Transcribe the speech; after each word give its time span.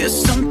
There's 0.00 0.24
something 0.24 0.49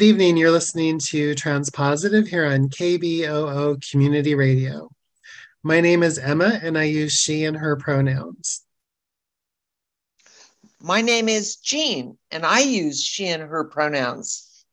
Good 0.00 0.06
evening. 0.06 0.38
You're 0.38 0.50
listening 0.50 0.98
to 1.10 1.34
Transpositive 1.34 2.26
here 2.26 2.46
on 2.46 2.70
KBOO 2.70 3.90
Community 3.90 4.34
Radio. 4.34 4.90
My 5.62 5.82
name 5.82 6.02
is 6.02 6.16
Emma, 6.16 6.58
and 6.62 6.78
I 6.78 6.84
use 6.84 7.12
she 7.12 7.44
and 7.44 7.54
her 7.54 7.76
pronouns. 7.76 8.64
My 10.80 11.02
name 11.02 11.28
is 11.28 11.56
Jean, 11.56 12.16
and 12.30 12.46
I 12.46 12.60
use 12.60 13.04
she 13.04 13.26
and 13.26 13.42
her 13.42 13.64
pronouns. 13.64 14.64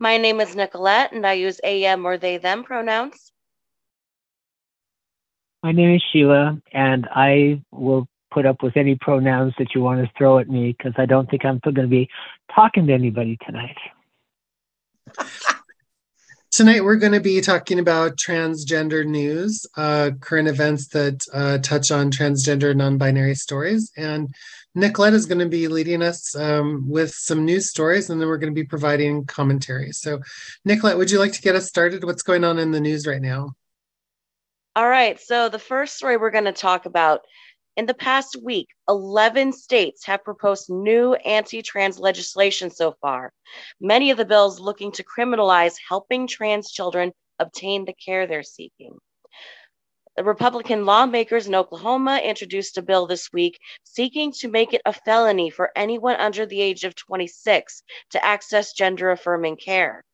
My 0.00 0.16
name 0.16 0.40
is 0.40 0.56
Nicolette, 0.56 1.12
and 1.12 1.24
I 1.24 1.34
use 1.34 1.60
AM 1.62 2.04
or 2.04 2.18
they 2.18 2.38
them 2.38 2.64
pronouns. 2.64 3.30
My 5.62 5.70
name 5.70 5.94
is 5.94 6.02
Sheila, 6.12 6.60
and 6.72 7.06
I 7.12 7.62
will 7.70 8.08
put 8.34 8.44
up 8.44 8.62
with 8.62 8.76
any 8.76 8.96
pronouns 8.96 9.54
that 9.58 9.74
you 9.74 9.80
want 9.80 10.04
to 10.04 10.12
throw 10.18 10.38
at 10.38 10.48
me 10.48 10.74
because 10.76 10.92
I 10.98 11.06
don't 11.06 11.30
think 11.30 11.44
I'm 11.44 11.60
going 11.60 11.76
to 11.76 11.86
be 11.86 12.10
talking 12.54 12.88
to 12.88 12.92
anybody 12.92 13.38
tonight. 13.46 13.78
Tonight, 16.50 16.84
we're 16.84 16.96
going 16.96 17.12
to 17.12 17.20
be 17.20 17.40
talking 17.40 17.78
about 17.78 18.16
transgender 18.16 19.06
news, 19.06 19.66
uh, 19.76 20.10
current 20.20 20.48
events 20.48 20.88
that 20.88 21.24
uh, 21.32 21.58
touch 21.58 21.90
on 21.90 22.10
transgender 22.10 22.76
non 22.76 22.98
binary 22.98 23.34
stories. 23.34 23.90
And 23.96 24.32
Nicolette 24.76 25.14
is 25.14 25.26
going 25.26 25.40
to 25.40 25.48
be 25.48 25.66
leading 25.66 26.02
us 26.02 26.36
um, 26.36 26.88
with 26.88 27.12
some 27.12 27.44
news 27.44 27.70
stories, 27.70 28.10
and 28.10 28.20
then 28.20 28.28
we're 28.28 28.38
going 28.38 28.52
to 28.52 28.60
be 28.60 28.66
providing 28.66 29.24
commentary. 29.26 29.92
So, 29.92 30.20
Nicolette, 30.64 30.96
would 30.96 31.10
you 31.10 31.18
like 31.18 31.32
to 31.32 31.42
get 31.42 31.56
us 31.56 31.66
started? 31.66 32.04
What's 32.04 32.22
going 32.22 32.44
on 32.44 32.58
in 32.58 32.70
the 32.70 32.80
news 32.80 33.06
right 33.06 33.22
now? 33.22 33.54
All 34.76 34.88
right. 34.88 35.20
So 35.20 35.48
the 35.48 35.58
first 35.58 35.96
story 35.96 36.16
we're 36.16 36.30
going 36.30 36.44
to 36.44 36.52
talk 36.52 36.86
about 36.86 37.22
in 37.76 37.86
the 37.86 37.94
past 37.94 38.36
week, 38.42 38.68
11 38.88 39.52
states 39.52 40.06
have 40.06 40.24
proposed 40.24 40.70
new 40.70 41.14
anti 41.14 41.62
trans 41.62 41.98
legislation 41.98 42.70
so 42.70 42.94
far. 43.00 43.32
Many 43.80 44.10
of 44.10 44.16
the 44.16 44.24
bills 44.24 44.60
looking 44.60 44.92
to 44.92 45.04
criminalize 45.04 45.74
helping 45.88 46.26
trans 46.26 46.70
children 46.70 47.12
obtain 47.38 47.84
the 47.84 47.94
care 47.94 48.26
they're 48.26 48.42
seeking. 48.42 48.98
The 50.16 50.22
Republican 50.22 50.86
lawmakers 50.86 51.48
in 51.48 51.56
Oklahoma 51.56 52.18
introduced 52.18 52.78
a 52.78 52.82
bill 52.82 53.08
this 53.08 53.32
week 53.32 53.58
seeking 53.82 54.30
to 54.34 54.48
make 54.48 54.72
it 54.72 54.82
a 54.84 54.92
felony 54.92 55.50
for 55.50 55.72
anyone 55.74 56.14
under 56.16 56.46
the 56.46 56.60
age 56.60 56.84
of 56.84 56.94
26 56.94 57.82
to 58.10 58.24
access 58.24 58.72
gender 58.72 59.10
affirming 59.10 59.56
care. 59.56 60.04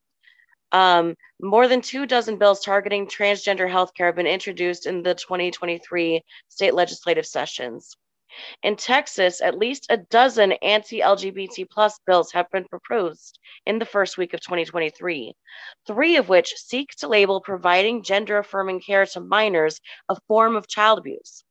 Um, 0.73 1.17
more 1.41 1.67
than 1.69 1.81
two 1.81 2.07
dozen 2.07 2.37
bills 2.37 2.61
targeting 2.61 3.07
transgender 3.07 3.69
healthcare 3.69 4.07
have 4.07 4.17
been 4.17 4.27
introduced 4.27 4.87
in 4.87 5.03
the 5.03 5.15
2023 5.15 6.23
state 6.49 6.75
legislative 6.75 7.27
sessions. 7.27 7.97
In 8.63 8.77
Texas, 8.77 9.41
at 9.41 9.59
least 9.59 9.87
a 9.91 9.97
dozen 9.97 10.53
anti 10.53 11.01
LGBT 11.01 11.69
plus 11.69 11.99
bills 12.07 12.31
have 12.31 12.49
been 12.51 12.65
proposed 12.69 13.41
in 13.67 13.81
the 13.81 13.85
first 13.85 14.17
week 14.17 14.33
of 14.33 14.41
2023, 14.41 15.35
three 15.87 16.17
of 16.17 16.29
which 16.29 16.55
seek 16.55 16.91
to 16.99 17.09
label 17.09 17.41
providing 17.41 18.05
gender 18.05 18.39
affirming 18.39 18.81
care 18.81 19.05
to 19.07 19.21
minors 19.21 19.81
a 20.09 20.17
form 20.29 20.55
of 20.55 20.69
child 20.69 21.01
abuse. 21.01 21.43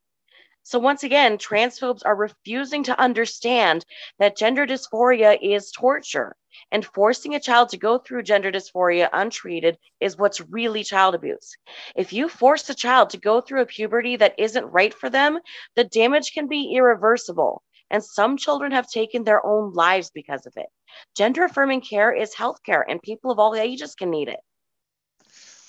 So, 0.63 0.77
once 0.77 1.03
again, 1.03 1.37
transphobes 1.37 2.01
are 2.05 2.15
refusing 2.15 2.83
to 2.83 2.99
understand 2.99 3.85
that 4.19 4.37
gender 4.37 4.67
dysphoria 4.67 5.37
is 5.41 5.71
torture, 5.71 6.35
and 6.71 6.85
forcing 6.85 7.33
a 7.33 7.39
child 7.39 7.69
to 7.69 7.77
go 7.77 7.97
through 7.97 8.23
gender 8.23 8.51
dysphoria 8.51 9.09
untreated 9.13 9.77
is 9.99 10.17
what's 10.17 10.41
really 10.41 10.83
child 10.83 11.15
abuse. 11.15 11.55
If 11.95 12.13
you 12.13 12.29
force 12.29 12.69
a 12.69 12.75
child 12.75 13.09
to 13.11 13.17
go 13.17 13.41
through 13.41 13.61
a 13.61 13.65
puberty 13.65 14.15
that 14.17 14.35
isn't 14.37 14.65
right 14.65 14.93
for 14.93 15.09
them, 15.09 15.39
the 15.75 15.85
damage 15.85 16.33
can 16.33 16.47
be 16.47 16.75
irreversible. 16.75 17.63
And 17.89 18.03
some 18.03 18.37
children 18.37 18.71
have 18.71 18.87
taken 18.87 19.23
their 19.23 19.43
own 19.43 19.73
lives 19.73 20.11
because 20.11 20.45
of 20.45 20.53
it. 20.57 20.67
Gender 21.15 21.45
affirming 21.45 21.81
care 21.81 22.13
is 22.13 22.35
healthcare, 22.35 22.83
and 22.87 23.01
people 23.01 23.31
of 23.31 23.39
all 23.39 23.55
ages 23.55 23.95
can 23.95 24.11
need 24.11 24.27
it. 24.27 24.39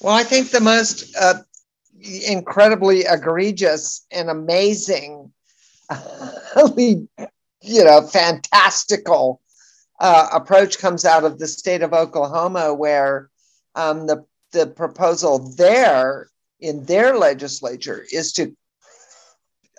Well, 0.01 0.15
I 0.15 0.25
think 0.25 0.51
the 0.51 0.61
most 0.61 1.15
uh, 1.17 1.43
incredibly 2.01 3.01
egregious 3.01 4.07
and 4.11 4.31
amazing, 4.31 5.33
you 6.77 7.09
know, 7.63 8.03
fantastical 8.03 9.41
uh, 9.99 10.29
approach 10.33 10.79
comes 10.79 11.05
out 11.05 11.25
of 11.25 11.39
the 11.39 11.47
state 11.47 11.83
of 11.83 11.93
Oklahoma, 11.93 12.73
where 12.73 13.29
um, 13.75 14.07
the 14.07 14.25
the 14.53 14.67
proposal 14.67 15.39
there 15.57 16.29
in 16.59 16.85
their 16.85 17.17
legislature 17.17 18.05
is 18.13 18.33
to, 18.33 18.57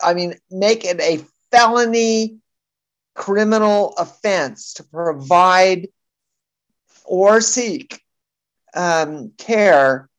I 0.02 0.14
mean, 0.14 0.36
make 0.50 0.86
it 0.86 1.00
a 1.02 1.26
felony 1.52 2.38
criminal 3.16 3.94
offense 3.98 4.74
to 4.74 4.84
provide 4.84 5.90
or 7.04 7.42
seek 7.42 8.02
um, 8.74 9.32
care 9.38 10.10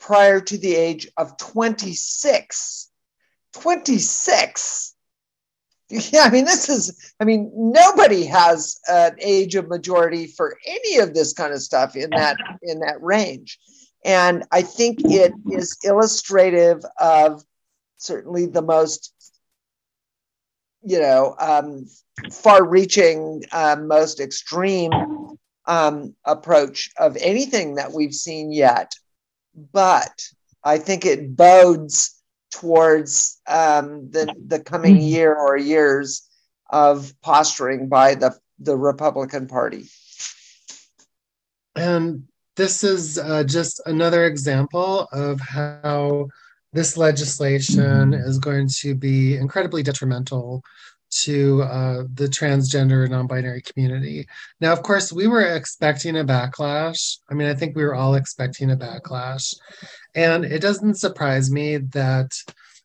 prior 0.00 0.40
to 0.40 0.58
the 0.58 0.74
age 0.74 1.06
of 1.16 1.36
26. 1.36 2.90
26. 3.54 4.94
Yeah, 5.92 6.20
I 6.20 6.30
mean, 6.30 6.44
this 6.44 6.68
is, 6.68 7.12
I 7.18 7.24
mean, 7.24 7.50
nobody 7.52 8.24
has 8.26 8.78
an 8.86 9.16
age 9.20 9.56
of 9.56 9.66
majority 9.66 10.28
for 10.28 10.56
any 10.64 10.98
of 10.98 11.14
this 11.14 11.32
kind 11.32 11.52
of 11.52 11.60
stuff 11.60 11.96
in 11.96 12.10
that 12.10 12.36
in 12.62 12.78
that 12.78 13.02
range. 13.02 13.58
And 14.04 14.44
I 14.52 14.62
think 14.62 15.00
it 15.02 15.32
is 15.50 15.76
illustrative 15.82 16.84
of 17.00 17.42
certainly 17.96 18.46
the 18.46 18.62
most, 18.62 19.12
you 20.84 21.00
know, 21.00 21.34
um, 21.40 21.86
far-reaching, 22.30 23.42
uh, 23.50 23.76
most 23.80 24.20
extreme 24.20 24.92
um, 25.66 26.14
approach 26.24 26.90
of 26.98 27.16
anything 27.16 27.74
that 27.74 27.92
we've 27.92 28.14
seen 28.14 28.52
yet. 28.52 28.92
But 29.54 30.12
I 30.64 30.78
think 30.78 31.04
it 31.04 31.36
bodes 31.36 32.20
towards 32.50 33.40
um, 33.46 34.10
the 34.10 34.34
the 34.46 34.60
coming 34.60 35.00
year 35.00 35.34
or 35.34 35.56
years 35.56 36.28
of 36.70 37.12
posturing 37.22 37.88
by 37.88 38.14
the 38.14 38.36
the 38.58 38.76
Republican 38.76 39.46
Party. 39.46 39.86
And 41.74 42.24
this 42.56 42.84
is 42.84 43.18
uh, 43.18 43.44
just 43.44 43.80
another 43.86 44.26
example 44.26 45.08
of 45.12 45.40
how 45.40 46.28
this 46.72 46.96
legislation 46.96 48.12
is 48.14 48.38
going 48.38 48.68
to 48.80 48.94
be 48.94 49.36
incredibly 49.36 49.82
detrimental 49.82 50.62
to 51.10 51.62
uh, 51.62 52.04
the 52.14 52.26
transgender 52.26 53.08
non 53.08 53.26
binary 53.26 53.62
community. 53.62 54.26
Now, 54.60 54.72
of 54.72 54.82
course, 54.82 55.12
we 55.12 55.26
were 55.26 55.42
expecting 55.42 56.18
a 56.18 56.24
backlash. 56.24 57.18
I 57.30 57.34
mean, 57.34 57.48
I 57.48 57.54
think 57.54 57.76
we 57.76 57.84
were 57.84 57.94
all 57.94 58.14
expecting 58.14 58.70
a 58.70 58.76
backlash. 58.76 59.54
And 60.14 60.44
it 60.44 60.60
doesn't 60.60 60.96
surprise 60.96 61.50
me 61.50 61.78
that 61.78 62.32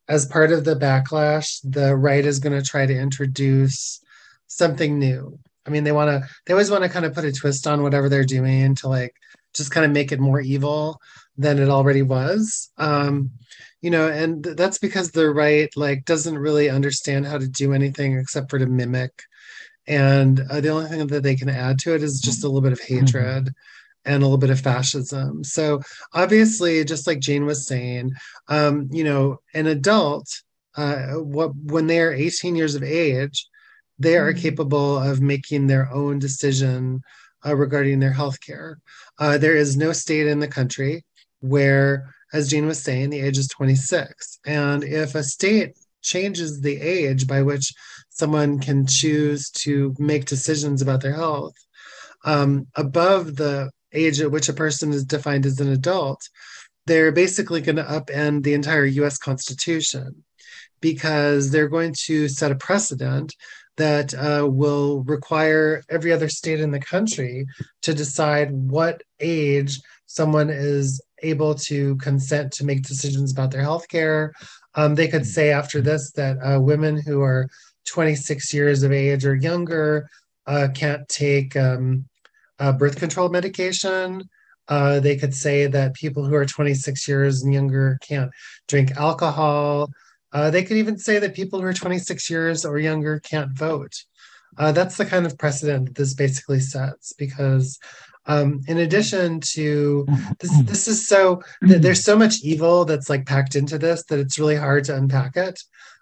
as 0.08 0.26
part 0.26 0.52
of 0.52 0.66
the 0.66 0.76
backlash, 0.76 1.60
the 1.64 1.96
right 1.96 2.26
is 2.26 2.40
going 2.40 2.58
to 2.58 2.68
try 2.68 2.86
to 2.86 2.98
introduce 2.98 4.02
something 4.48 5.00
new. 5.00 5.38
I 5.66 5.72
mean, 5.72 5.84
they 5.84 5.92
want 5.92 6.10
to, 6.10 6.30
they 6.46 6.54
always 6.54 6.70
want 6.70 6.84
to 6.84 6.90
kind 6.90 7.06
of 7.06 7.14
put 7.14 7.26
a 7.26 7.32
twist 7.32 7.66
on 7.66 7.82
whatever 7.82 8.08
they're 8.08 8.24
doing 8.24 8.76
to 8.76 8.88
like 8.88 9.16
just 9.54 9.72
kind 9.72 9.86
of 9.86 9.92
make 9.92 10.12
it 10.12 10.20
more 10.20 10.40
evil 10.40 11.00
than 11.38 11.60
it 11.60 11.70
already 11.70 12.02
was. 12.02 12.72
Um, 12.78 13.32
you 13.86 13.92
know, 13.92 14.08
and 14.08 14.44
th- 14.44 14.58
that's 14.58 14.80
because 14.80 15.12
the 15.12 15.30
right 15.30 15.70
like 15.76 16.06
doesn't 16.06 16.40
really 16.40 16.72
understand 16.72 17.28
how 17.28 17.38
to 17.38 17.48
do 17.48 17.72
anything 17.72 18.18
except 18.18 18.50
for 18.50 18.58
to 18.58 18.66
mimic. 18.66 19.12
And 19.86 20.42
uh, 20.50 20.60
the 20.60 20.70
only 20.70 20.90
thing 20.90 21.06
that 21.06 21.22
they 21.22 21.36
can 21.36 21.50
add 21.50 21.78
to 21.82 21.94
it 21.94 22.02
is 22.02 22.20
just 22.20 22.44
a 22.44 22.48
little 22.48 22.62
bit 22.62 22.74
of 22.74 22.80
hatred 22.82 23.54
and 24.04 24.24
a 24.24 24.26
little 24.26 24.40
bit 24.40 24.50
of 24.50 24.60
fascism. 24.60 25.44
So 25.44 25.82
obviously, 26.14 26.84
just 26.84 27.06
like 27.06 27.20
Jane 27.20 27.46
was 27.46 27.68
saying, 27.68 28.14
um, 28.48 28.90
you 28.92 29.04
know, 29.04 29.38
an 29.54 29.68
adult, 29.68 30.28
uh, 30.76 31.20
what 31.20 31.56
when 31.56 31.86
they 31.86 32.00
are 32.00 32.12
18 32.12 32.56
years 32.56 32.74
of 32.74 32.82
age, 32.82 33.48
they 34.00 34.18
are 34.18 34.34
capable 34.34 34.98
of 34.98 35.22
making 35.22 35.68
their 35.68 35.94
own 35.94 36.18
decision 36.18 37.04
uh, 37.46 37.56
regarding 37.56 38.00
their 38.00 38.14
health 38.14 38.42
care. 38.42 38.80
Uh, 39.20 39.38
there 39.38 39.56
is 39.56 39.78
no 39.78 39.92
state 39.92 40.26
in 40.26 40.40
the 40.40 40.48
country 40.48 41.06
where, 41.42 42.15
as 42.34 42.50
Jane 42.50 42.68
was 42.68 42.82
saying, 42.82 43.10
the 43.10 43.22
age 43.22 43.38
is 43.38 43.48
26. 43.48 44.40
And 44.46 44.84
if 44.84 45.16
a 45.16 45.24
state 45.24 45.74
changes 46.02 46.62
the 46.62 46.80
age 46.80 47.28
by 47.28 47.42
which 47.42 47.74
someone 48.10 48.60
can 48.60 48.86
choose 48.86 49.50
to 49.50 49.96
make 50.00 50.26
decisions 50.26 50.82
about 50.82 51.02
their 51.02 51.16
health 51.16 51.56
um, 52.24 52.68
above 52.76 53.36
the 53.36 53.72
age 53.94 54.20
at 54.20 54.32
which 54.32 54.50
a 54.50 54.54
person 54.54 54.92
is 54.92 55.06
defined 55.06 55.46
as 55.46 55.60
an 55.60 55.72
adult, 55.72 56.22
they're 56.86 57.12
basically 57.12 57.62
going 57.62 57.78
to 57.78 57.84
upend 57.84 58.44
the 58.44 58.54
entire 58.54 58.86
US 58.86 59.18
Constitution 59.18 60.24
because 60.82 61.50
they're 61.50 61.70
going 61.70 61.94
to 62.06 62.28
set 62.28 62.52
a 62.52 62.56
precedent 62.56 63.34
that 63.78 64.14
uh, 64.14 64.48
will 64.48 65.04
require 65.04 65.84
every 65.90 66.14
other 66.14 66.30
state 66.30 66.60
in 66.60 66.72
the 66.72 66.80
country 66.80 67.46
to 67.82 67.94
decide 67.94 68.52
what 68.52 69.02
age 69.20 69.80
someone 70.06 70.50
is 70.50 71.02
able 71.24 71.56
to 71.56 71.96
consent 71.98 72.52
to 72.54 72.66
make 72.66 72.84
decisions 72.84 73.32
about 73.32 73.52
their 73.52 73.62
health 73.62 73.88
care. 73.88 74.34
Um, 74.76 74.96
they 74.96 75.08
could 75.08 75.26
say 75.26 75.52
after 75.52 75.82
this 75.82 76.12
that 76.12 76.38
uh, 76.38 76.60
women 76.60 77.02
who 77.02 77.22
are 77.22 77.48
26 77.86 78.54
years 78.54 78.84
of 78.84 78.92
age 78.92 79.26
or 79.26 79.36
younger 79.36 80.10
uh, 80.48 80.68
can't 80.74 81.08
take 81.08 81.56
um, 81.56 82.06
birth 82.78 82.98
control 82.98 83.30
medication. 83.30 84.24
Uh, 84.68 85.00
they 85.00 85.16
could 85.16 85.34
say 85.34 85.68
that 85.68 85.94
people 85.94 86.26
who 86.26 86.36
are 86.36 86.46
26 86.46 87.08
years 87.08 87.44
and 87.44 87.54
younger 87.54 87.98
can't 88.02 88.32
drink 88.68 88.92
alcohol. 88.98 89.90
Uh, 90.34 90.50
they 90.50 90.64
could 90.64 90.78
even 90.78 90.98
say 90.98 91.20
that 91.20 91.36
people 91.36 91.62
who 91.62 91.68
are 91.68 91.74
26 91.74 92.30
years 92.30 92.66
or 92.66 92.80
younger 92.80 93.20
can't 93.20 93.52
vote. 93.58 93.94
Uh, 94.58 94.72
that's 94.72 94.98
the 94.98 95.06
kind 95.06 95.26
of 95.26 95.38
precedent 95.38 95.86
that 95.86 95.96
this 95.96 96.14
basically 96.14 96.60
sets 96.60 97.14
because 97.14 97.80
um, 98.28 98.62
in 98.68 98.80
addition 98.80 99.40
to 99.54 100.06
this, 100.40 100.64
this 100.64 100.88
is 100.88 101.08
so 101.08 101.42
there's 101.62 102.04
so 102.04 102.18
much 102.18 102.42
evil 102.44 102.86
that's 102.86 103.10
like 103.10 103.26
packed 103.26 103.56
into 103.56 103.78
this 103.78 104.04
that 104.06 104.20
it's 104.20 104.40
really 104.40 104.56
hard 104.56 104.84
to 104.86 104.96
unpack 104.96 105.36
it 105.38 105.60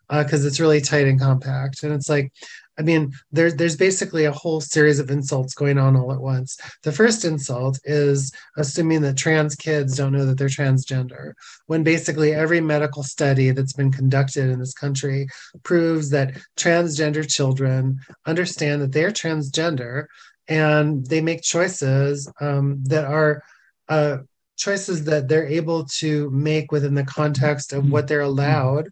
because 0.10 0.44
uh, 0.44 0.48
it's 0.48 0.60
really 0.60 0.82
tight 0.82 1.08
and 1.08 1.20
compact. 1.20 1.84
And 1.84 1.94
it's 1.94 2.10
like 2.10 2.32
I 2.78 2.82
mean, 2.82 3.14
there's 3.32 3.56
there's 3.56 3.78
basically 3.78 4.26
a 4.26 4.32
whole 4.32 4.60
series 4.60 5.00
of 5.00 5.12
insults 5.12 5.54
going 5.54 5.78
on 5.78 5.96
all 5.96 6.12
at 6.12 6.22
once. 6.22 6.58
The 6.82 6.92
first 6.92 7.24
insult 7.24 7.80
is 7.84 8.32
assuming 8.58 9.02
that 9.02 9.18
trans 9.18 9.56
kids 9.56 9.96
don't 9.96 10.12
know 10.12 10.26
that 10.26 10.38
they're 10.38 10.48
transgender, 10.48 11.34
when 11.68 11.84
basically 11.84 12.34
every 12.34 12.62
medical 12.62 13.04
study 13.04 13.52
that's 13.52 13.74
been 13.74 13.92
conducted 13.92 14.50
in 14.50 14.60
this 14.60 14.74
country 14.74 15.28
proves 15.62 16.10
that 16.10 16.36
transgender 16.58 17.28
children 17.28 18.00
understand 18.26 18.82
that 18.82 18.92
they're 18.92 19.12
transgender 19.12 20.06
and 20.48 21.06
they 21.06 21.22
make 21.22 21.42
choices 21.42 22.32
um, 22.42 22.84
that 22.86 23.06
are 23.06 23.44
uh, 23.90 24.18
choices 24.58 25.06
that 25.06 25.28
they're 25.28 25.48
able 25.48 25.86
to 25.86 26.30
make 26.32 26.72
within 26.72 26.96
the 26.96 27.04
context 27.04 27.74
of 27.74 27.90
what 27.90 28.08
they're 28.08 28.22
allowed 28.22 28.90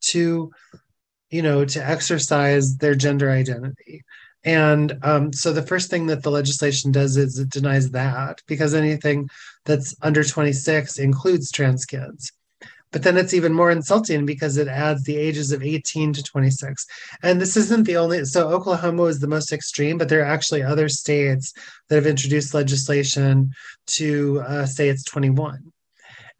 to 0.00 0.52
you 1.32 1.40
know, 1.40 1.64
to 1.64 1.84
exercise 1.84 2.76
their 2.76 2.94
gender 2.94 3.30
identity. 3.30 4.04
And 4.44 4.98
um, 5.02 5.32
so 5.32 5.52
the 5.52 5.62
first 5.62 5.88
thing 5.88 6.06
that 6.06 6.22
the 6.22 6.30
legislation 6.30 6.92
does 6.92 7.16
is 7.16 7.38
it 7.38 7.48
denies 7.48 7.90
that 7.92 8.42
because 8.46 8.74
anything 8.74 9.30
that's 9.64 9.96
under 10.02 10.22
26 10.22 10.98
includes 10.98 11.50
trans 11.50 11.86
kids. 11.86 12.32
But 12.92 13.02
then 13.02 13.16
it's 13.16 13.34
even 13.34 13.52
more 13.52 13.70
insulting 13.70 14.26
because 14.26 14.56
it 14.56 14.68
adds 14.68 15.02
the 15.04 15.16
ages 15.16 15.50
of 15.50 15.62
18 15.62 16.12
to 16.12 16.22
26. 16.22 16.86
And 17.22 17.40
this 17.40 17.56
isn't 17.56 17.84
the 17.84 17.96
only, 17.96 18.24
so 18.24 18.48
Oklahoma 18.48 19.04
is 19.04 19.18
the 19.18 19.26
most 19.26 19.52
extreme, 19.52 19.98
but 19.98 20.08
there 20.08 20.20
are 20.20 20.32
actually 20.32 20.62
other 20.62 20.88
states 20.88 21.52
that 21.88 21.96
have 21.96 22.06
introduced 22.06 22.54
legislation 22.54 23.50
to 23.86 24.42
uh, 24.46 24.66
say 24.66 24.88
it's 24.88 25.04
21. 25.04 25.72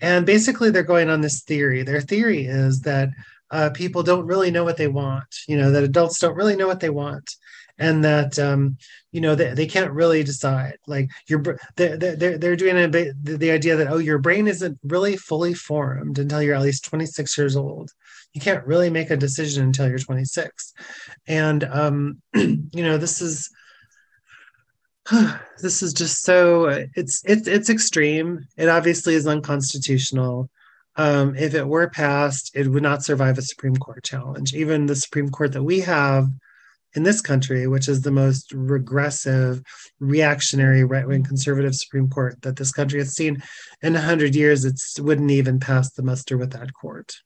And 0.00 0.26
basically, 0.26 0.70
they're 0.70 0.82
going 0.82 1.08
on 1.08 1.20
this 1.20 1.42
theory. 1.42 1.82
Their 1.82 2.00
theory 2.00 2.46
is 2.46 2.82
that 2.82 3.10
uh, 3.52 3.70
people 3.70 4.02
don't 4.02 4.26
really 4.26 4.50
know 4.50 4.64
what 4.64 4.78
they 4.78 4.88
want 4.88 5.26
you 5.46 5.58
know 5.58 5.70
that 5.70 5.84
adults 5.84 6.18
don't 6.18 6.36
really 6.36 6.56
know 6.56 6.66
what 6.66 6.80
they 6.80 6.88
want 6.88 7.36
and 7.78 8.04
that 8.04 8.38
um, 8.38 8.76
you 9.10 9.20
know 9.20 9.34
they, 9.34 9.54
they 9.54 9.66
can't 9.66 9.92
really 9.92 10.22
decide 10.22 10.76
like 10.86 11.10
your 11.28 11.42
they're, 11.76 11.96
they're, 11.96 12.38
they're 12.38 12.56
doing 12.56 12.76
a 12.76 12.88
the 12.88 13.50
idea 13.50 13.76
that 13.76 13.88
oh 13.88 13.98
your 13.98 14.18
brain 14.18 14.46
isn't 14.46 14.78
really 14.84 15.16
fully 15.16 15.54
formed 15.54 16.18
until 16.18 16.42
you're 16.42 16.54
at 16.54 16.62
least 16.62 16.84
26 16.84 17.36
years 17.36 17.56
old. 17.56 17.90
You 18.34 18.40
can't 18.40 18.66
really 18.66 18.88
make 18.88 19.10
a 19.10 19.16
decision 19.16 19.64
until 19.64 19.88
you're 19.88 19.98
26 19.98 20.72
and 21.26 21.64
um, 21.64 22.22
you 22.34 22.68
know 22.74 22.98
this 22.98 23.20
is 23.20 23.50
this 25.62 25.82
is 25.82 25.92
just 25.92 26.22
so 26.22 26.66
it's 26.94 27.22
it's 27.24 27.48
it's 27.48 27.70
extreme. 27.70 28.46
It 28.56 28.68
obviously 28.68 29.14
is 29.14 29.26
unconstitutional. 29.26 30.50
Um, 30.96 31.34
if 31.36 31.54
it 31.54 31.66
were 31.66 31.88
passed, 31.88 32.52
it 32.54 32.68
would 32.68 32.82
not 32.82 33.02
survive 33.02 33.38
a 33.38 33.42
Supreme 33.42 33.76
Court 33.76 34.04
challenge. 34.04 34.54
Even 34.54 34.86
the 34.86 34.96
Supreme 34.96 35.30
Court 35.30 35.52
that 35.52 35.62
we 35.62 35.80
have 35.80 36.28
in 36.94 37.02
this 37.02 37.20
country, 37.20 37.66
which 37.66 37.88
is 37.88 38.02
the 38.02 38.10
most 38.10 38.52
regressive, 38.52 39.62
reactionary, 39.98 40.84
right 40.84 41.06
wing 41.06 41.24
conservative 41.24 41.74
Supreme 41.74 42.08
Court 42.08 42.40
that 42.42 42.56
this 42.56 42.72
country 42.72 42.98
has 42.98 43.14
seen 43.14 43.42
in 43.82 43.94
100 43.94 44.34
years, 44.34 44.64
it 44.64 44.80
wouldn't 45.00 45.30
even 45.30 45.58
pass 45.58 45.92
the 45.92 46.02
muster 46.02 46.36
with 46.36 46.52
that 46.52 46.72
court. 46.74 47.16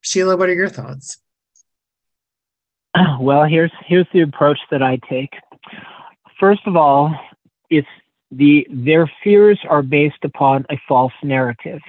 Sheila, 0.00 0.36
what 0.36 0.48
are 0.48 0.54
your 0.54 0.68
thoughts? 0.68 1.18
Well, 3.20 3.44
here's 3.44 3.72
here's 3.86 4.06
the 4.12 4.22
approach 4.22 4.58
that 4.70 4.82
I 4.82 4.98
take. 5.08 5.34
First 6.40 6.62
of 6.66 6.76
all, 6.76 7.14
it's 7.68 7.88
the 8.30 8.66
their 8.70 9.10
fears 9.22 9.58
are 9.68 9.82
based 9.82 10.24
upon 10.24 10.64
a 10.70 10.80
false 10.88 11.12
narrative. 11.22 11.80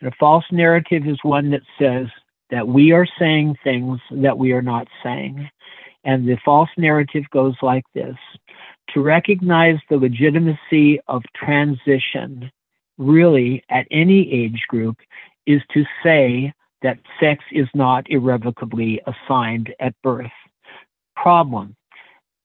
And 0.00 0.12
a 0.12 0.16
false 0.18 0.44
narrative 0.50 1.06
is 1.06 1.18
one 1.22 1.50
that 1.50 1.62
says 1.78 2.08
that 2.54 2.68
we 2.68 2.92
are 2.92 3.06
saying 3.18 3.56
things 3.64 3.98
that 4.12 4.38
we 4.38 4.52
are 4.52 4.62
not 4.62 4.86
saying. 5.02 5.50
And 6.04 6.24
the 6.24 6.38
false 6.44 6.68
narrative 6.78 7.24
goes 7.32 7.56
like 7.62 7.82
this 7.94 8.14
to 8.90 9.00
recognize 9.02 9.78
the 9.90 9.96
legitimacy 9.96 11.00
of 11.08 11.24
transition, 11.34 12.48
really, 12.96 13.64
at 13.70 13.88
any 13.90 14.32
age 14.32 14.62
group, 14.68 14.98
is 15.48 15.62
to 15.72 15.84
say 16.00 16.52
that 16.82 17.00
sex 17.18 17.42
is 17.50 17.66
not 17.74 18.08
irrevocably 18.08 19.00
assigned 19.04 19.74
at 19.80 20.00
birth. 20.02 20.30
Problem 21.16 21.74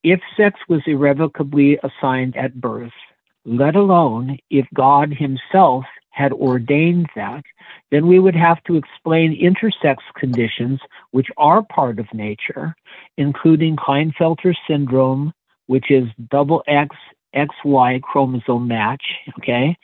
if 0.04 0.22
sex 0.36 0.60
was 0.68 0.82
irrevocably 0.88 1.78
assigned 1.84 2.36
at 2.36 2.60
birth, 2.60 2.98
let 3.46 3.76
alone 3.76 4.40
if 4.50 4.66
God 4.74 5.14
Himself 5.14 5.86
had 6.12 6.34
ordained 6.34 7.08
that, 7.16 7.44
then 7.92 8.08
we 8.08 8.20
would 8.20 8.36
have 8.36 8.64
to 8.64 8.76
explain 8.76 9.40
intersex 9.40 9.98
conditions, 10.16 10.80
which 11.12 11.28
are 11.38 11.64
part 11.64 12.00
of 12.00 12.14
nature, 12.14 12.76
including 13.18 13.76
Klinefelter 13.76 14.54
syndrome, 14.68 15.34
which 15.68 15.92
is 15.92 16.08
double 16.30 16.64
X 16.68 16.96
XY 17.36 18.02
chromosome 18.02 18.68
match, 18.68 19.04
okay, 19.38 19.78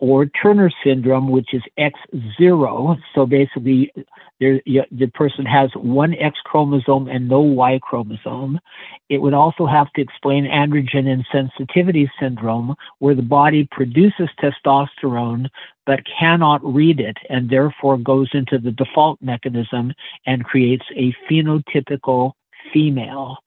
or 0.00 0.26
Turner 0.26 0.70
syndrome, 0.84 1.30
which 1.30 1.52
is 1.52 1.62
X0. 1.78 2.98
So 3.14 3.26
basically, 3.26 3.92
there, 4.40 4.60
the 4.66 5.10
person 5.14 5.44
has 5.44 5.70
one 5.74 6.14
X 6.14 6.38
chromosome 6.44 7.08
and 7.08 7.28
no 7.28 7.40
Y 7.40 7.78
chromosome. 7.82 8.60
It 9.08 9.18
would 9.18 9.34
also 9.34 9.66
have 9.66 9.92
to 9.94 10.00
explain 10.00 10.44
androgen 10.44 11.06
insensitivity 11.06 12.08
syndrome, 12.20 12.74
where 12.98 13.14
the 13.14 13.22
body 13.22 13.68
produces 13.70 14.28
testosterone 14.40 15.48
but 15.86 16.00
cannot 16.18 16.62
read 16.62 17.00
it 17.00 17.16
and 17.30 17.48
therefore 17.48 17.96
goes 17.98 18.28
into 18.34 18.58
the 18.58 18.72
default 18.72 19.20
mechanism 19.22 19.92
and 20.26 20.44
creates 20.44 20.84
a 20.94 21.14
phenotypical 21.28 22.32
female. 22.72 23.38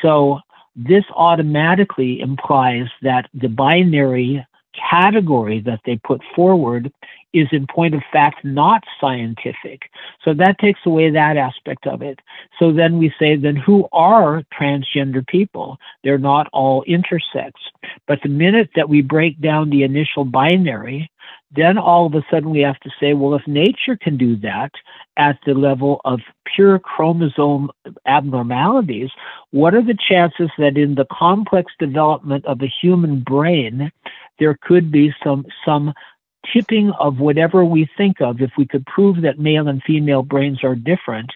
So 0.00 0.38
this 0.74 1.04
automatically 1.14 2.20
implies 2.20 2.86
that 3.02 3.28
the 3.34 3.48
binary 3.48 4.46
category 4.90 5.60
that 5.60 5.80
they 5.84 5.96
put 5.96 6.20
forward 6.34 6.92
is 7.32 7.48
in 7.52 7.66
point 7.66 7.94
of 7.94 8.02
fact 8.12 8.44
not 8.44 8.82
scientific. 9.00 9.90
So 10.24 10.34
that 10.34 10.58
takes 10.58 10.80
away 10.84 11.10
that 11.10 11.36
aspect 11.36 11.86
of 11.86 12.02
it. 12.02 12.20
So 12.58 12.72
then 12.72 12.98
we 12.98 13.12
say, 13.18 13.36
then 13.36 13.56
who 13.56 13.88
are 13.92 14.42
transgender 14.58 15.26
people? 15.26 15.78
They're 16.04 16.18
not 16.18 16.48
all 16.52 16.84
intersex. 16.86 17.52
But 18.06 18.20
the 18.22 18.28
minute 18.28 18.70
that 18.76 18.88
we 18.88 19.00
break 19.02 19.40
down 19.40 19.70
the 19.70 19.82
initial 19.82 20.24
binary, 20.24 21.10
then 21.54 21.78
all 21.78 22.06
of 22.06 22.14
a 22.14 22.24
sudden 22.30 22.50
we 22.50 22.60
have 22.60 22.80
to 22.80 22.90
say, 23.00 23.14
well, 23.14 23.34
if 23.34 23.46
nature 23.46 23.96
can 23.96 24.16
do 24.16 24.36
that 24.36 24.70
at 25.16 25.38
the 25.46 25.54
level 25.54 26.00
of 26.04 26.20
pure 26.54 26.78
chromosome 26.78 27.70
abnormalities, 28.06 29.10
what 29.50 29.74
are 29.74 29.82
the 29.82 29.98
chances 30.08 30.50
that 30.58 30.76
in 30.76 30.94
the 30.94 31.06
complex 31.12 31.72
development 31.78 32.44
of 32.46 32.62
a 32.62 32.72
human 32.80 33.20
brain, 33.20 33.92
there 34.38 34.58
could 34.62 34.90
be 34.90 35.14
some 35.22 35.44
some 35.64 35.92
tipping 36.52 36.90
of 36.98 37.18
whatever 37.18 37.64
we 37.64 37.88
think 37.96 38.20
of? 38.20 38.40
If 38.40 38.52
we 38.58 38.66
could 38.66 38.86
prove 38.86 39.22
that 39.22 39.38
male 39.38 39.68
and 39.68 39.82
female 39.82 40.22
brains 40.22 40.64
are 40.64 40.74
different 40.74 41.30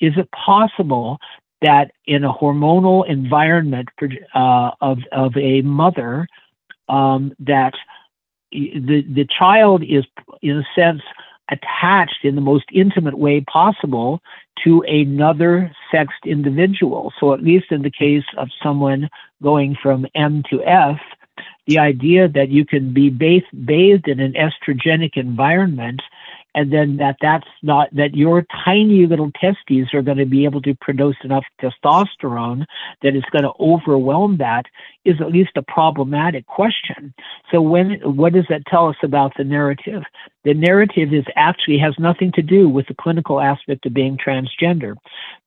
is 0.00 0.12
it 0.16 0.28
possible 0.30 1.18
that 1.60 1.90
in 2.06 2.24
a 2.24 2.32
hormonal 2.32 3.08
environment 3.08 3.88
uh, 4.34 4.70
of, 4.80 4.98
of 5.10 5.36
a 5.36 5.62
mother 5.62 6.26
um, 6.88 7.32
that 7.40 7.74
the, 8.52 9.04
the 9.08 9.26
child 9.38 9.82
is 9.82 10.04
in 10.42 10.58
a 10.58 10.66
sense 10.74 11.02
attached 11.50 12.24
in 12.24 12.34
the 12.34 12.40
most 12.40 12.64
intimate 12.72 13.18
way 13.18 13.40
possible 13.40 14.20
to 14.64 14.82
another 14.82 15.72
sexed 15.90 16.26
individual. 16.26 17.12
So 17.18 17.32
at 17.32 17.42
least 17.42 17.66
in 17.70 17.82
the 17.82 17.90
case 17.90 18.24
of 18.36 18.48
someone 18.62 19.08
going 19.42 19.76
from 19.82 20.06
m 20.14 20.42
to 20.50 20.62
f 20.64 21.00
the 21.66 21.78
idea 21.78 22.28
that 22.28 22.48
you 22.48 22.64
can 22.64 22.92
be 22.92 23.10
bathed, 23.10 23.46
bathed 23.66 24.08
in 24.08 24.20
an 24.20 24.34
estrogenic 24.34 25.16
environment 25.16 26.00
and 26.58 26.72
then 26.72 26.96
that 26.96 27.14
that's 27.22 27.46
not 27.62 27.88
that 27.94 28.16
your 28.16 28.44
tiny 28.64 29.06
little 29.06 29.30
testes 29.40 29.94
are 29.94 30.02
going 30.02 30.18
to 30.18 30.26
be 30.26 30.44
able 30.44 30.60
to 30.62 30.74
produce 30.80 31.14
enough 31.22 31.44
testosterone 31.62 32.64
that 33.00 33.14
it's 33.14 33.30
going 33.30 33.44
to 33.44 33.52
overwhelm 33.60 34.38
that 34.38 34.64
is 35.04 35.14
at 35.20 35.30
least 35.30 35.50
a 35.54 35.62
problematic 35.62 36.44
question. 36.48 37.14
So 37.52 37.62
when 37.62 38.00
what 38.02 38.32
does 38.32 38.46
that 38.48 38.66
tell 38.66 38.88
us 38.88 38.96
about 39.04 39.34
the 39.36 39.44
narrative? 39.44 40.02
The 40.42 40.54
narrative 40.54 41.14
is 41.14 41.24
actually 41.36 41.78
has 41.78 41.94
nothing 41.96 42.32
to 42.32 42.42
do 42.42 42.68
with 42.68 42.88
the 42.88 42.96
clinical 43.00 43.40
aspect 43.40 43.86
of 43.86 43.94
being 43.94 44.18
transgender. 44.18 44.96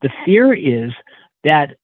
The 0.01 0.12
fear 0.24 0.53
is 0.53 0.94
that 1.44 1.75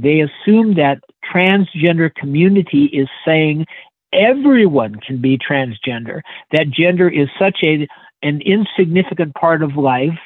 they 0.00 0.20
assume 0.20 0.74
that 0.74 1.00
transgender 1.24 2.14
community 2.14 2.84
is 2.84 3.08
saying 3.26 3.66
everyone 4.12 4.96
can 5.06 5.20
be 5.20 5.38
transgender, 5.38 6.20
that 6.52 6.70
gender 6.70 7.08
is 7.08 7.28
such 7.38 7.58
a, 7.64 7.86
an 8.22 8.40
insignificant 8.42 9.34
part 9.34 9.62
of 9.62 9.76
life 9.76 10.18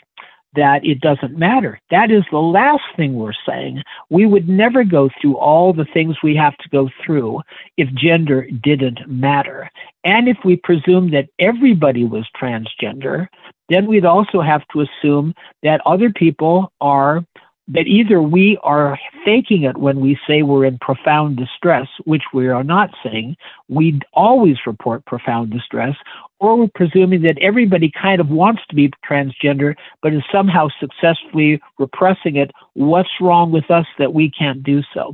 that 0.54 0.84
it 0.84 1.00
doesn't 1.00 1.38
matter. 1.38 1.78
That 1.90 2.10
is 2.10 2.24
the 2.30 2.38
last 2.38 2.82
thing 2.96 3.14
we're 3.14 3.32
saying. 3.46 3.82
We 4.08 4.26
would 4.26 4.48
never 4.48 4.82
go 4.82 5.08
through 5.20 5.36
all 5.36 5.72
the 5.72 5.86
things 5.92 6.16
we 6.22 6.34
have 6.36 6.56
to 6.58 6.68
go 6.70 6.90
through 7.04 7.40
if 7.76 7.88
gender 7.94 8.48
didn't 8.62 9.08
matter. 9.08 9.70
And 10.04 10.28
if 10.28 10.38
we 10.44 10.56
presume 10.56 11.12
that 11.12 11.28
everybody 11.38 12.04
was 12.04 12.26
transgender, 12.40 13.28
then 13.68 13.86
we'd 13.86 14.04
also 14.04 14.40
have 14.40 14.62
to 14.72 14.80
assume 14.82 15.34
that 15.62 15.80
other 15.86 16.10
people 16.10 16.72
are 16.80 17.24
that 17.72 17.86
either 17.86 18.20
we 18.20 18.58
are 18.62 18.98
faking 19.24 19.62
it 19.62 19.76
when 19.76 20.00
we 20.00 20.18
say 20.26 20.42
we're 20.42 20.64
in 20.64 20.78
profound 20.78 21.36
distress, 21.36 21.86
which 22.04 22.24
we 22.34 22.48
are 22.48 22.64
not 22.64 22.90
saying, 23.04 23.36
we 23.68 24.00
always 24.12 24.56
report 24.66 25.04
profound 25.06 25.50
distress, 25.50 25.94
or 26.40 26.56
we're 26.56 26.68
presuming 26.74 27.22
that 27.22 27.38
everybody 27.40 27.90
kind 27.90 28.20
of 28.20 28.28
wants 28.28 28.62
to 28.68 28.74
be 28.74 28.90
transgender, 29.08 29.74
but 30.02 30.12
is 30.12 30.22
somehow 30.32 30.68
successfully 30.80 31.60
repressing 31.78 32.36
it. 32.36 32.50
What's 32.74 33.20
wrong 33.20 33.52
with 33.52 33.70
us 33.70 33.86
that 33.98 34.14
we 34.14 34.30
can't 34.30 34.62
do 34.62 34.82
so? 34.92 35.12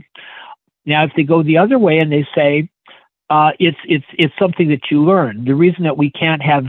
Now, 0.87 1.05
if 1.05 1.11
they 1.17 1.25
go 1.25 1.43
the 1.43 1.59
other 1.59 1.79
way 1.79 1.99
and 1.99 2.11
they 2.11 2.27
say, 2.35 2.71
uh, 3.29 3.51
it's 3.59 3.79
it's 3.87 4.07
it's 4.17 4.35
something 4.39 4.69
that 4.69 4.91
you 4.91 5.05
learn. 5.05 5.45
The 5.45 5.55
reason 5.55 5.83
that 5.83 5.99
we 5.99 6.13
can't 6.13 6.43
have 6.43 6.67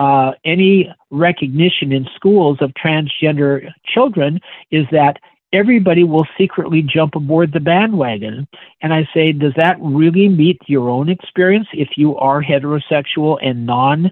uh, 0.00 0.32
any 0.46 0.90
recognition 1.10 1.92
in 1.92 2.06
schools 2.16 2.56
of 2.62 2.72
transgender 2.72 3.70
children 3.84 4.40
is 4.70 4.86
that 4.90 5.18
everybody 5.52 6.04
will 6.04 6.26
secretly 6.38 6.80
jump 6.80 7.14
aboard 7.14 7.52
the 7.52 7.60
bandwagon. 7.60 8.48
And 8.80 8.94
I 8.94 9.06
say, 9.12 9.32
does 9.32 9.52
that 9.56 9.76
really 9.78 10.26
meet 10.30 10.58
your 10.66 10.88
own 10.88 11.10
experience 11.10 11.66
if 11.74 11.90
you 11.96 12.16
are 12.16 12.42
heterosexual 12.42 13.36
and 13.42 13.66
non 13.66 14.10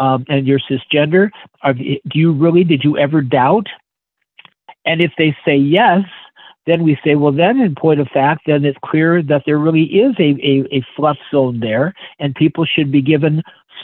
um, 0.00 0.24
and 0.28 0.44
you're 0.44 0.58
cisgender? 0.68 1.30
Are, 1.62 1.72
do 1.74 2.00
you 2.14 2.32
really, 2.32 2.64
did 2.64 2.82
you 2.82 2.98
ever 2.98 3.22
doubt? 3.22 3.68
And 4.84 5.00
if 5.00 5.12
they 5.18 5.36
say 5.44 5.56
yes, 5.56 6.00
then 6.66 6.82
we 6.82 6.98
say, 7.04 7.14
well, 7.14 7.32
then 7.32 7.60
in 7.60 7.76
point 7.76 8.00
of 8.00 8.08
fact, 8.08 8.42
then 8.46 8.64
it's 8.64 8.78
clear 8.84 9.22
that 9.22 9.42
there 9.46 9.58
really 9.58 9.84
is 9.84 10.16
a, 10.18 10.36
a, 10.42 10.78
a 10.78 10.86
fluff 10.96 11.16
zone 11.30 11.60
there, 11.60 11.94
and 12.18 12.34
people 12.34 12.66
should 12.66 12.90
be 12.90 13.02
given 13.02 13.40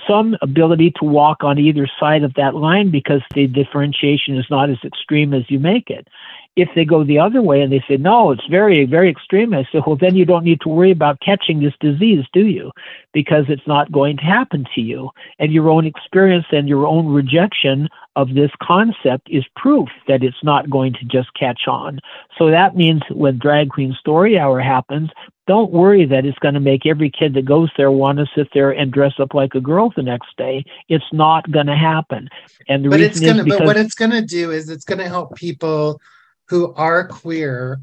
some 0.09 0.37
ability 0.43 0.93
to 0.97 1.05
walk 1.05 1.43
on 1.43 1.59
either 1.59 1.89
side 1.99 2.23
of 2.23 2.35
that 2.35 2.55
line 2.55 2.91
because 2.91 3.23
the 3.35 3.47
differentiation 3.47 4.37
is 4.37 4.47
not 4.51 4.71
as 4.71 4.79
extreme 4.85 5.33
as 5.35 5.51
you 5.51 5.59
make 5.59 5.91
it. 5.91 6.09
If 6.57 6.69
they 6.77 6.85
go 6.85 7.03
the 7.03 7.19
other 7.19 7.43
way 7.43 7.63
and 7.63 7.73
they 7.73 7.85
say, 7.89 7.97
no, 7.97 8.31
it's 8.31 8.47
very, 8.49 8.85
very 8.85 9.11
extreme, 9.11 9.53
I 9.53 9.65
say, 9.73 9.83
well, 9.85 9.97
then 9.97 10.15
you 10.15 10.25
don't 10.25 10.45
need 10.45 10.61
to 10.61 10.69
worry 10.69 10.93
about 10.93 11.21
catching 11.21 11.61
this 11.61 11.75
disease, 11.81 12.25
do 12.33 12.47
you? 12.47 12.71
Because 13.13 13.47
it's 13.49 13.67
not 13.67 13.91
going 13.91 14.19
to 14.19 14.23
happen 14.23 14.65
to 14.75 14.81
you. 14.81 15.11
And 15.41 15.53
your 15.53 15.69
own 15.69 15.85
experience 15.85 16.47
and 16.53 16.69
your 16.69 16.87
own 16.87 17.09
rejection 17.09 17.89
of 18.15 18.35
this 18.35 18.53
concept 18.63 19.29
is 19.31 19.45
proof 19.57 19.89
that 20.07 20.23
it's 20.23 20.45
not 20.45 20.71
going 20.71 20.93
to 20.93 21.05
just 21.07 21.35
catch 21.35 21.63
on. 21.67 21.99
So 22.39 22.51
that 22.51 22.77
means 22.77 23.03
when 23.11 23.39
Drag 23.39 23.71
Queen 23.71 23.97
Story 23.99 24.39
Hour 24.39 24.61
happens, 24.61 25.11
don't 25.47 25.73
worry 25.73 26.07
that 26.07 26.25
it's 26.25 26.39
going 26.39 26.55
to 26.55 26.61
make 26.61 26.87
every 26.87 27.11
kid 27.11 27.35
that 27.35 27.45
goes 27.45 27.71
there 27.77 27.91
want 27.91 28.19
to 28.19 28.27
sit 28.35 28.49
there 28.55 28.71
and 28.71 28.93
dress 28.93 29.15
up 29.19 29.35
like 29.35 29.55
a 29.55 29.61
girl 29.61 29.93
the 29.95 30.03
next 30.03 30.37
day. 30.39 30.65
It's 30.89 31.05
not 31.13 31.51
going 31.51 31.67
to 31.67 31.77
happen. 31.77 32.29
And 32.69 32.85
the 32.85 32.91
but 32.91 33.01
reason 33.01 33.11
it's 33.11 33.21
going 33.21 33.37
to, 33.39 33.45
because, 33.45 33.59
but 33.59 33.67
what 33.67 33.77
it's 33.77 33.95
going 33.95 34.13
to 34.13 34.23
do 34.23 34.53
is 34.53 34.71
it's 34.71 34.85
going 34.85 35.01
to 35.01 35.09
help 35.09 35.35
people 35.35 36.01
who 36.49 36.73
are 36.75 37.07
queer 37.09 37.81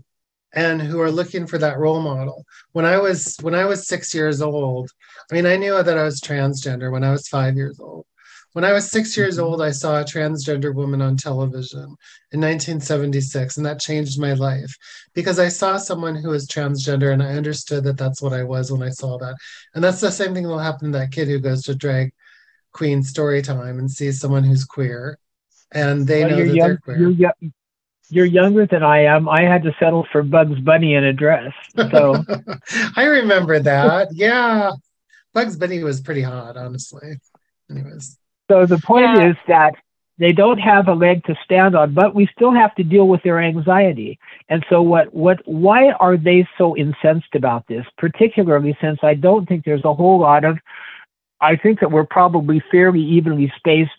and 0.54 0.82
who 0.82 1.00
are 1.00 1.12
looking 1.12 1.48
for 1.48 1.58
that 1.58 1.80
role 1.80 2.02
model. 2.02 2.46
When 2.74 2.86
I 2.86 2.98
was 2.98 3.38
when 3.42 3.56
I 3.56 3.66
was 3.66 3.88
6 3.88 4.14
years 4.14 4.42
old, 4.42 4.90
I 5.32 5.36
mean 5.36 5.46
I 5.46 5.58
knew 5.58 5.82
that 5.82 5.98
I 5.98 6.04
was 6.04 6.22
transgender 6.22 6.92
when 6.92 7.04
I 7.04 7.12
was 7.12 7.28
5 7.28 7.56
years 7.56 7.80
old. 7.80 8.06
When 8.54 8.66
I 8.66 8.74
was 8.74 8.92
6 8.92 9.16
years 9.16 9.38
Mm-hmm. 9.38 9.46
old, 9.46 9.62
I 9.62 9.72
saw 9.72 10.02
a 10.02 10.04
transgender 10.04 10.74
woman 10.76 11.02
on 11.02 11.16
television 11.16 11.96
in 12.34 12.42
1976 12.42 13.58
and 13.58 13.66
that 13.66 13.80
changed 13.80 14.20
my 14.20 14.34
life 14.34 14.76
because 15.14 15.40
I 15.40 15.48
saw 15.48 15.78
someone 15.78 16.16
who 16.16 16.30
was 16.30 16.48
transgender 16.48 17.14
and 17.14 17.24
I 17.24 17.34
understood 17.36 17.84
that 17.86 17.98
that's 17.98 18.22
what 18.22 18.34
I 18.34 18.44
was 18.44 18.72
when 18.72 18.84
I 18.84 18.90
saw 18.90 19.18
that. 19.20 19.36
And 19.74 19.84
that's 19.84 20.02
the 20.02 20.12
same 20.12 20.34
thing 20.34 20.44
that 20.44 20.50
will 20.50 20.60
happen 20.60 20.92
to 20.92 20.98
that 21.00 21.12
kid 21.12 21.28
who 21.30 21.40
goes 21.40 21.64
to 21.64 21.76
drag 21.76 22.14
queen 22.74 23.04
story 23.04 23.42
time 23.42 23.80
and 23.80 23.90
sees 23.92 24.20
someone 24.20 24.44
who's 24.44 24.66
queer 24.66 25.18
and 25.74 26.08
they 26.08 26.22
well, 26.22 26.30
know 26.30 26.46
that 26.46 26.56
young, 26.56 26.68
they're 26.68 26.78
queer. 26.78 27.00
you're, 27.00 27.12
yo- 27.12 27.32
you're 28.12 28.26
younger 28.26 28.66
than 28.68 28.84
I 28.84 29.06
am. 29.06 29.28
I 29.30 29.42
had 29.44 29.64
to 29.64 29.76
settle 29.80 30.06
for 30.12 30.22
Bugs 30.22 30.60
Bunny 30.60 30.94
in 30.94 31.04
a 31.04 31.14
dress. 31.14 31.54
So 31.92 32.24
I 32.96 33.06
remember 33.06 33.60
that. 33.60 34.10
Yeah. 34.12 34.72
Bugs 35.34 35.56
Bunny 35.56 35.84
was 35.84 36.02
pretty 36.02 36.22
hot, 36.22 36.58
honestly. 36.58 37.18
Anyways. 37.70 38.18
So 38.50 38.66
the 38.66 38.80
point 38.80 39.18
Yeah. 39.18 39.30
is 39.30 39.36
that 39.48 39.74
they 40.18 40.34
don't 40.34 40.60
have 40.60 40.88
a 40.88 40.94
leg 40.94 41.24
to 41.26 41.36
stand 41.44 41.76
on, 41.76 41.94
but 41.94 42.14
we 42.14 42.28
still 42.36 42.52
have 42.52 42.76
to 42.76 42.84
deal 42.84 43.08
with 43.08 43.24
their 43.24 43.40
anxiety. 43.40 44.20
And 44.50 44.64
so 44.70 44.82
what 44.82 45.14
what 45.14 45.40
why 45.46 45.92
are 45.94 46.18
they 46.18 46.48
so 46.58 46.76
incensed 46.78 47.34
about 47.34 47.66
this? 47.68 47.86
Particularly 47.98 48.78
since 48.82 49.00
I 49.04 49.14
don't 49.16 49.48
think 49.48 49.64
there's 49.66 49.86
a 49.86 49.94
whole 49.94 50.20
lot 50.20 50.44
of 50.44 50.60
I 51.40 51.56
think 51.56 51.80
that 51.80 51.92
we're 51.92 52.06
probably 52.06 52.62
fairly 52.70 53.02
evenly 53.02 53.52
spaced 53.58 53.92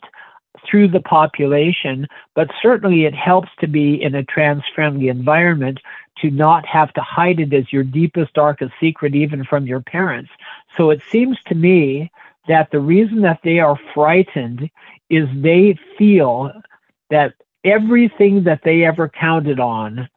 through 0.69 0.89
the 0.89 1.01
population, 1.01 2.07
but 2.35 2.51
certainly 2.61 3.05
it 3.05 3.15
helps 3.15 3.49
to 3.61 3.67
be 3.67 4.03
in 4.03 4.15
a 4.15 4.25
trans 4.25 4.63
friendly 4.75 5.09
environment 5.09 5.81
to 6.19 6.31
not 6.31 6.67
have 6.67 6.93
to 6.95 7.01
hide 7.01 7.41
it 7.41 7.53
as 7.53 7.73
your 7.73 7.85
deepest, 7.85 8.33
darkest 8.35 8.73
secret, 8.81 9.15
even 9.15 9.45
from 9.45 9.67
your 9.67 9.81
parents. 9.81 10.31
So 10.77 10.91
it 10.91 11.03
seems 11.11 11.39
to 11.47 11.55
me 11.55 12.11
that 12.49 12.71
the 12.71 12.81
reason 12.81 13.23
that 13.23 13.41
they 13.43 13.59
are 13.61 13.79
frightened 13.95 14.71
is 15.11 15.29
they 15.35 15.79
feel 15.99 16.53
that 17.11 17.35
everything 17.65 18.45
that 18.45 18.63
they 18.65 18.85
ever 18.85 19.09
counted 19.09 19.61
on 19.61 20.09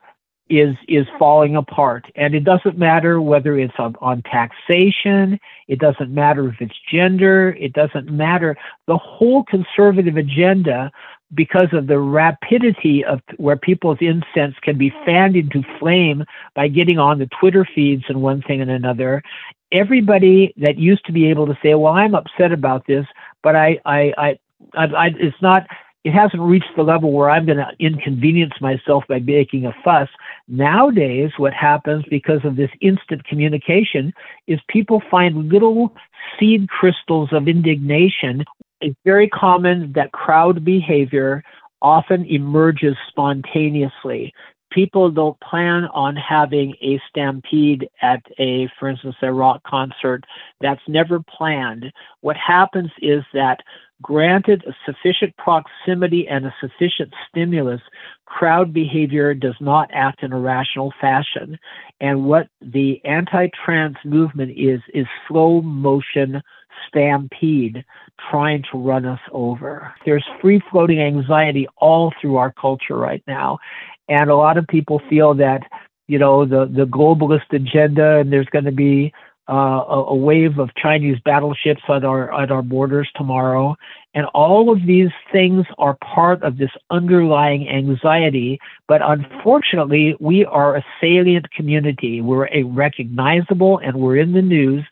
is 0.49 0.75
is 0.87 1.07
falling 1.17 1.55
apart. 1.55 2.05
And 2.15 2.35
it 2.35 2.43
doesn't 2.43 2.77
matter 2.77 3.19
whether 3.19 3.57
it's 3.57 3.73
on, 3.79 3.95
on 4.01 4.21
taxation 4.23 5.39
it 5.67 5.79
doesn't 5.79 6.13
matter 6.13 6.49
if 6.49 6.55
it's 6.59 6.75
gender 6.91 7.55
it 7.59 7.73
doesn't 7.73 8.09
matter. 8.11 8.55
The 8.87 8.97
whole 8.97 9.43
conservative 9.43 10.17
agenda 10.17 10.91
because 11.33 11.69
of 11.73 11.87
the 11.87 11.99
rapidity 11.99 13.03
of 13.03 13.19
where 13.37 13.57
people's 13.57 13.97
incense 13.99 14.55
can 14.61 14.77
be 14.77 14.91
fanned 15.05 15.35
into 15.35 15.63
flame 15.79 16.23
by 16.53 16.67
getting 16.67 16.99
on 16.99 17.17
the 17.17 17.27
twitter 17.39 17.67
feeds 17.73 18.03
and 18.07 18.21
one 18.21 18.41
thing 18.43 18.61
and 18.61 18.69
another 18.69 19.23
everybody 19.71 20.53
that 20.57 20.77
used 20.77 21.03
to 21.05 21.11
be 21.11 21.27
able 21.27 21.47
to 21.47 21.57
say 21.63 21.73
well 21.73 21.93
i'm 21.93 22.13
upset 22.13 22.51
about 22.51 22.85
this 22.85 23.05
but 23.41 23.55
i 23.55 23.77
i 23.85 24.13
i, 24.17 24.39
I, 24.75 24.85
I 24.85 25.07
it's 25.17 25.41
not 25.41 25.65
it 26.05 26.13
hasn't 26.13 26.41
reached 26.41 26.69
the 26.77 26.83
level 26.83 27.11
where 27.11 27.31
I'm 27.31 27.47
going 27.47 27.57
to 27.57 27.71
inconvenience 27.79 28.53
myself 28.61 29.03
by 29.09 29.19
making 29.19 29.65
a 29.65 29.73
fuss. 29.83 30.07
Nowadays, 30.47 31.31
what 31.37 31.51
happens 31.51 32.05
because 32.11 32.41
of 32.45 32.55
this 32.55 32.69
instant 32.79 33.25
communication 33.25 34.13
is 34.45 34.59
people 34.69 35.01
find 35.09 35.49
little 35.51 35.95
seed 36.39 36.69
crystals 36.69 37.29
of 37.31 37.47
indignation. 37.47 38.45
It's 38.81 38.95
very 39.03 39.27
common 39.27 39.93
that 39.93 40.11
crowd 40.11 40.63
behavior 40.63 41.43
often 41.81 42.23
emerges 42.25 42.95
spontaneously 43.09 44.31
people 44.71 45.09
don't 45.09 45.39
plan 45.39 45.85
on 45.93 46.15
having 46.15 46.75
a 46.81 47.01
stampede 47.09 47.87
at 48.01 48.21
a, 48.39 48.69
for 48.79 48.89
instance, 48.89 49.15
a 49.21 49.31
rock 49.31 49.61
concert. 49.63 50.23
That's 50.61 50.81
never 50.87 51.19
planned. 51.21 51.91
What 52.21 52.37
happens 52.37 52.91
is 53.01 53.23
that 53.33 53.59
granted 54.01 54.63
a 54.67 54.73
sufficient 54.85 55.35
proximity 55.37 56.27
and 56.27 56.45
a 56.45 56.55
sufficient 56.59 57.13
stimulus, 57.29 57.81
crowd 58.25 58.73
behavior 58.73 59.33
does 59.33 59.55
not 59.61 59.89
act 59.93 60.21
in 60.23 60.33
a 60.33 60.39
rational 60.39 60.93
fashion. 60.99 61.57
And 62.01 62.25
what 62.25 62.47
the 62.61 63.03
anti-trans 63.05 63.95
movement 64.03 64.51
is, 64.57 64.81
is 64.93 65.07
slow 65.27 65.61
motion 65.61 66.41
stampede 66.87 67.85
trying 68.29 68.63
to 68.71 68.77
run 68.77 69.05
us 69.05 69.19
over. 69.31 69.93
There's 70.05 70.25
free 70.41 70.61
floating 70.71 70.99
anxiety 70.99 71.67
all 71.77 72.13
through 72.19 72.35
our 72.37 72.51
culture 72.51 72.97
right 72.97 73.23
now. 73.27 73.59
And 74.09 74.29
a 74.29 74.35
lot 74.35 74.57
of 74.57 74.67
people 74.67 75.01
feel 75.09 75.33
that, 75.35 75.61
you 76.07 76.19
know, 76.19 76.45
the, 76.45 76.65
the 76.65 76.85
globalist 76.85 77.51
agenda 77.51 78.19
and 78.19 78.31
there's 78.31 78.47
going 78.47 78.65
to 78.65 78.71
be 78.71 79.11
uh, 79.47 79.53
a, 79.87 80.03
a, 80.05 80.15
wave 80.15 80.57
of 80.57 80.73
Chinese 80.75 81.17
battleships 81.23 81.81
at 81.87 82.03
our 82.03 82.33
at 82.41 82.49
our 82.49 82.63
borders 82.63 83.07
tomorrow, 83.15 83.75
and 84.15 84.25
all 84.33 84.73
of 84.73 84.87
these 84.87 85.11
things 85.31 85.67
are 85.77 85.95
part 85.97 86.41
of 86.41 86.57
this 86.57 86.71
underlying 86.89 87.69
anxiety. 87.69 88.59
But 88.87 89.01
unfortunately, 89.03 90.15
we 90.19 90.45
are 90.45 90.75
a 90.75 90.85
salient 90.99 91.51
community. 91.51 92.21
We're 92.21 92.47
a 92.47 92.63
recognizable, 92.63 93.77
and 93.77 93.97
we're 93.97 94.17
in 94.17 94.33
the 94.33 94.41
news, 94.41 94.83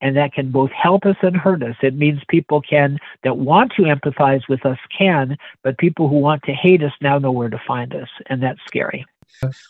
and 0.00 0.16
that 0.16 0.32
can 0.32 0.50
both 0.50 0.70
help 0.70 1.04
us 1.04 1.16
and 1.22 1.36
hurt 1.36 1.62
us. 1.62 1.76
It 1.82 1.94
means 1.94 2.20
people 2.28 2.60
can 2.60 2.98
that 3.24 3.38
want 3.38 3.72
to 3.76 3.82
empathize 3.82 4.48
with 4.48 4.64
us 4.64 4.78
can, 4.96 5.36
but 5.62 5.78
people 5.78 6.08
who 6.08 6.18
want 6.18 6.42
to 6.44 6.52
hate 6.52 6.82
us 6.82 6.92
now 7.00 7.18
know 7.18 7.32
where 7.32 7.50
to 7.50 7.60
find 7.66 7.94
us, 7.94 8.08
and 8.26 8.42
that's 8.42 8.60
scary. 8.66 9.04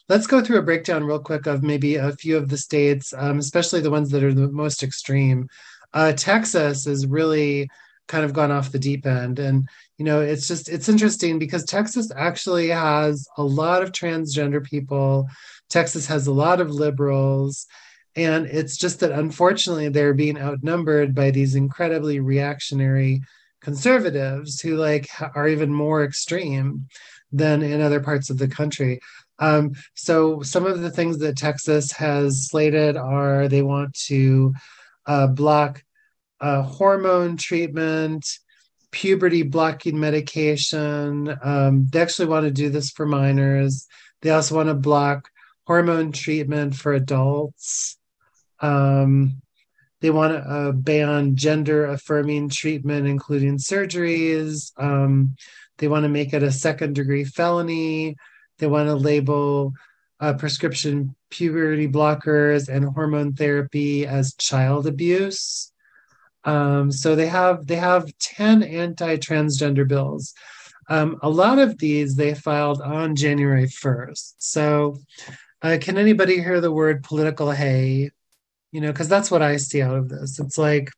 Let's 0.09 0.27
go 0.27 0.43
through 0.43 0.59
a 0.59 0.63
breakdown 0.63 1.05
real 1.05 1.19
quick 1.19 1.47
of 1.47 1.63
maybe 1.63 1.97
a 1.97 2.13
few 2.13 2.37
of 2.37 2.49
the 2.49 2.57
states, 2.57 3.13
um, 3.17 3.39
especially 3.39 3.81
the 3.81 3.91
ones 3.91 4.11
that 4.11 4.25
are 4.25 4.33
the 4.33 4.49
most 4.49 4.83
extreme. 4.83 5.49
Uh, 5.93 6.13
Texas 6.13 6.85
has 6.85 7.07
really 7.07 7.69
kind 8.07 8.25
of 8.25 8.33
gone 8.33 8.51
off 8.51 8.73
the 8.73 8.79
deep 8.79 9.07
end, 9.07 9.39
and 9.39 9.69
you 9.99 10.05
know 10.05 10.21
it's 10.21 10.49
just 10.49 10.69
it's 10.69 10.89
interesting 10.89 11.39
because 11.39 11.65
Texas 11.65 12.11
actually 12.17 12.69
has 12.69 13.27
a 13.37 13.43
lot 13.43 13.83
of 13.83 13.93
transgender 13.93 14.63
people. 14.63 15.29
Texas 15.69 16.07
has 16.07 16.27
a 16.27 16.33
lot 16.33 16.61
of 16.61 16.71
liberals 16.71 17.67
and 18.19 18.47
it's 18.47 18.77
just 18.77 18.99
that 19.01 19.13
unfortunately 19.13 19.89
they're 19.89 20.13
being 20.13 20.39
outnumbered 20.39 21.15
by 21.15 21.31
these 21.31 21.55
incredibly 21.55 22.19
reactionary 22.19 23.23
conservatives 23.61 24.61
who 24.61 24.77
like 24.77 25.09
are 25.37 25.47
even 25.47 25.73
more 25.73 26.03
extreme 26.03 26.87
than 27.31 27.63
in 27.63 27.81
other 27.81 28.01
parts 28.01 28.29
of 28.29 28.39
the 28.39 28.49
country. 28.49 28.99
Um, 29.39 29.73
so 29.95 30.43
some 30.43 30.67
of 30.67 30.81
the 30.81 30.91
things 30.91 31.19
that 31.19 31.37
texas 31.37 31.93
has 31.93 32.49
slated 32.49 32.97
are 32.97 33.47
they 33.47 33.63
want 33.63 33.95
to 34.07 34.53
uh, 35.07 35.29
block 35.29 35.85
uh, 36.41 36.63
hormone 36.63 37.37
treatment 37.37 38.27
puberty 38.91 39.43
blocking 39.43 40.01
medication. 40.01 41.37
Um, 41.43 41.87
they 41.91 42.01
actually 42.01 42.29
want 42.29 42.45
to 42.45 42.51
do 42.51 42.71
this 42.71 42.91
for 42.91 43.07
minors. 43.07 43.87
They 44.23 44.31
also 44.31 44.57
want 44.57 44.71
to 44.71 44.75
block 44.75 45.29
hormone 45.67 46.11
treatment 46.11 46.75
for 46.75 46.95
adults 46.95 47.98
um, 48.61 49.41
they 50.01 50.11
want 50.11 50.33
to 50.33 50.49
uh, 50.49 50.73
ban 50.73 51.35
gender 51.35 51.87
affirming 51.87 52.49
treatment, 52.49 53.07
including 53.07 53.59
surgeries. 53.59 54.73
Um, 54.77 55.37
they 55.79 55.89
want 55.89 56.05
to 56.05 56.09
make 56.09 56.33
it 56.33 56.43
a 56.43 56.53
second 56.53 56.95
degree 56.95 57.25
felony. 57.25 58.17
They 58.59 58.67
want 58.67 58.89
to 58.89 58.95
label 58.95 59.73
uh, 60.21 60.35
prescription 60.35 61.15
puberty 61.31 61.89
blockers 61.89 62.69
and 62.69 62.85
hormone 62.85 63.35
therapy 63.35 64.07
as 64.07 64.35
child 64.35 64.87
abuse. 64.87 65.73
Um, 66.45 66.91
so 66.91 67.15
they 67.15 67.27
have 67.27 67.67
they 67.67 67.77
have 67.77 68.11
10 68.19 68.63
anti-transgender 68.63 69.87
bills. 69.87 70.35
Um, 70.89 71.19
a 71.23 71.29
lot 71.29 71.59
of 71.59 71.79
these 71.79 72.17
they 72.17 72.35
filed 72.35 72.81
on 72.81 73.17
January 73.17 73.67
1st. 73.67 74.35
So 74.39 74.99
uh, 75.61 75.77
can 75.81 75.99
anybody 75.99 76.41
hear 76.41 76.61
the 76.61 76.73
word 76.73 77.03
political 77.03 77.51
hay? 77.51 78.11
You 78.73 78.81
know 78.81 78.93
because 78.93 79.09
that's 79.09 79.31
what 79.31 79.43
i 79.43 79.57
see 79.57 79.83
out 79.83 79.97
of 79.97 80.09
this 80.09 80.39
it's 80.39 80.59
like 80.59 80.91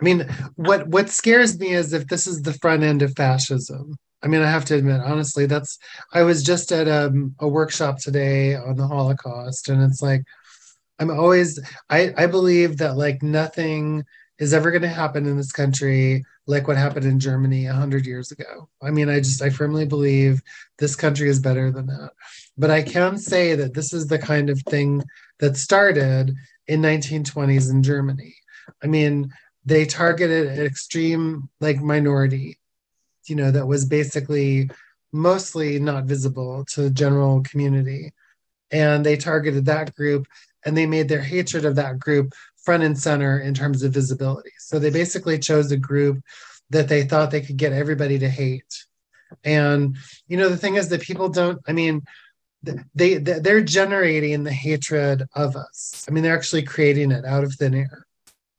i 0.00 0.04
mean 0.04 0.26
what 0.56 0.86
what 0.88 1.08
scares 1.08 1.58
me 1.58 1.68
is 1.68 1.92
if 1.92 2.06
this 2.06 2.26
is 2.26 2.42
the 2.42 2.54
front 2.54 2.82
end 2.82 3.02
of 3.02 3.14
fascism 3.14 3.96
i 4.22 4.26
mean 4.26 4.42
i 4.42 4.50
have 4.50 4.64
to 4.64 4.74
admit 4.74 5.00
honestly 5.00 5.46
that's 5.46 5.78
i 6.12 6.22
was 6.22 6.42
just 6.42 6.72
at 6.72 6.88
a, 6.88 7.06
um, 7.06 7.34
a 7.40 7.48
workshop 7.48 7.98
today 7.98 8.54
on 8.54 8.76
the 8.76 8.86
holocaust 8.86 9.68
and 9.68 9.82
it's 9.82 10.02
like 10.02 10.22
i'm 10.98 11.10
always 11.10 11.58
i 11.90 12.12
i 12.16 12.26
believe 12.26 12.78
that 12.78 12.96
like 12.96 13.22
nothing 13.22 14.04
is 14.38 14.52
ever 14.52 14.70
going 14.70 14.82
to 14.82 14.88
happen 14.88 15.26
in 15.26 15.36
this 15.36 15.52
country 15.52 16.24
like 16.46 16.66
what 16.66 16.76
happened 16.76 17.06
in 17.06 17.20
Germany 17.20 17.66
100 17.66 18.06
years 18.06 18.32
ago. 18.32 18.68
I 18.82 18.90
mean, 18.90 19.08
I 19.08 19.18
just, 19.18 19.42
I 19.42 19.50
firmly 19.50 19.86
believe 19.86 20.42
this 20.78 20.96
country 20.96 21.28
is 21.28 21.38
better 21.38 21.70
than 21.70 21.86
that. 21.86 22.10
But 22.56 22.70
I 22.70 22.82
can 22.82 23.18
say 23.18 23.54
that 23.54 23.74
this 23.74 23.92
is 23.92 24.06
the 24.06 24.18
kind 24.18 24.50
of 24.50 24.60
thing 24.62 25.02
that 25.40 25.56
started 25.56 26.34
in 26.66 26.82
1920s 26.82 27.70
in 27.70 27.82
Germany. 27.82 28.34
I 28.82 28.86
mean, 28.86 29.32
they 29.64 29.86
targeted 29.86 30.58
an 30.58 30.64
extreme 30.64 31.48
like 31.60 31.80
minority, 31.80 32.58
you 33.26 33.36
know, 33.36 33.50
that 33.50 33.66
was 33.66 33.84
basically 33.84 34.70
mostly 35.12 35.78
not 35.78 36.04
visible 36.04 36.64
to 36.66 36.82
the 36.82 36.90
general 36.90 37.42
community. 37.42 38.12
And 38.70 39.04
they 39.04 39.16
targeted 39.16 39.66
that 39.66 39.94
group 39.94 40.26
and 40.64 40.76
they 40.76 40.86
made 40.86 41.08
their 41.08 41.22
hatred 41.22 41.64
of 41.64 41.76
that 41.76 41.98
group 41.98 42.32
front 42.56 42.82
and 42.82 42.98
center 42.98 43.38
in 43.38 43.54
terms 43.54 43.82
of 43.82 43.92
visibility. 43.92 44.52
So 44.58 44.78
they 44.78 44.90
basically 44.90 45.38
chose 45.38 45.70
a 45.70 45.76
group 45.76 46.22
that 46.70 46.88
they 46.88 47.04
thought 47.04 47.30
they 47.30 47.40
could 47.40 47.56
get 47.56 47.72
everybody 47.72 48.18
to 48.18 48.28
hate. 48.28 48.86
And 49.44 49.96
you 50.28 50.36
know 50.36 50.48
the 50.48 50.56
thing 50.56 50.76
is 50.76 50.88
that 50.88 51.02
people 51.02 51.28
don't 51.28 51.60
I 51.66 51.72
mean 51.72 52.02
they 52.94 53.18
they're 53.18 53.62
generating 53.62 54.44
the 54.44 54.52
hatred 54.52 55.24
of 55.34 55.56
us. 55.56 56.04
I 56.08 56.12
mean 56.12 56.22
they're 56.22 56.36
actually 56.36 56.62
creating 56.62 57.10
it 57.10 57.24
out 57.24 57.44
of 57.44 57.54
thin 57.54 57.74
air. 57.74 58.06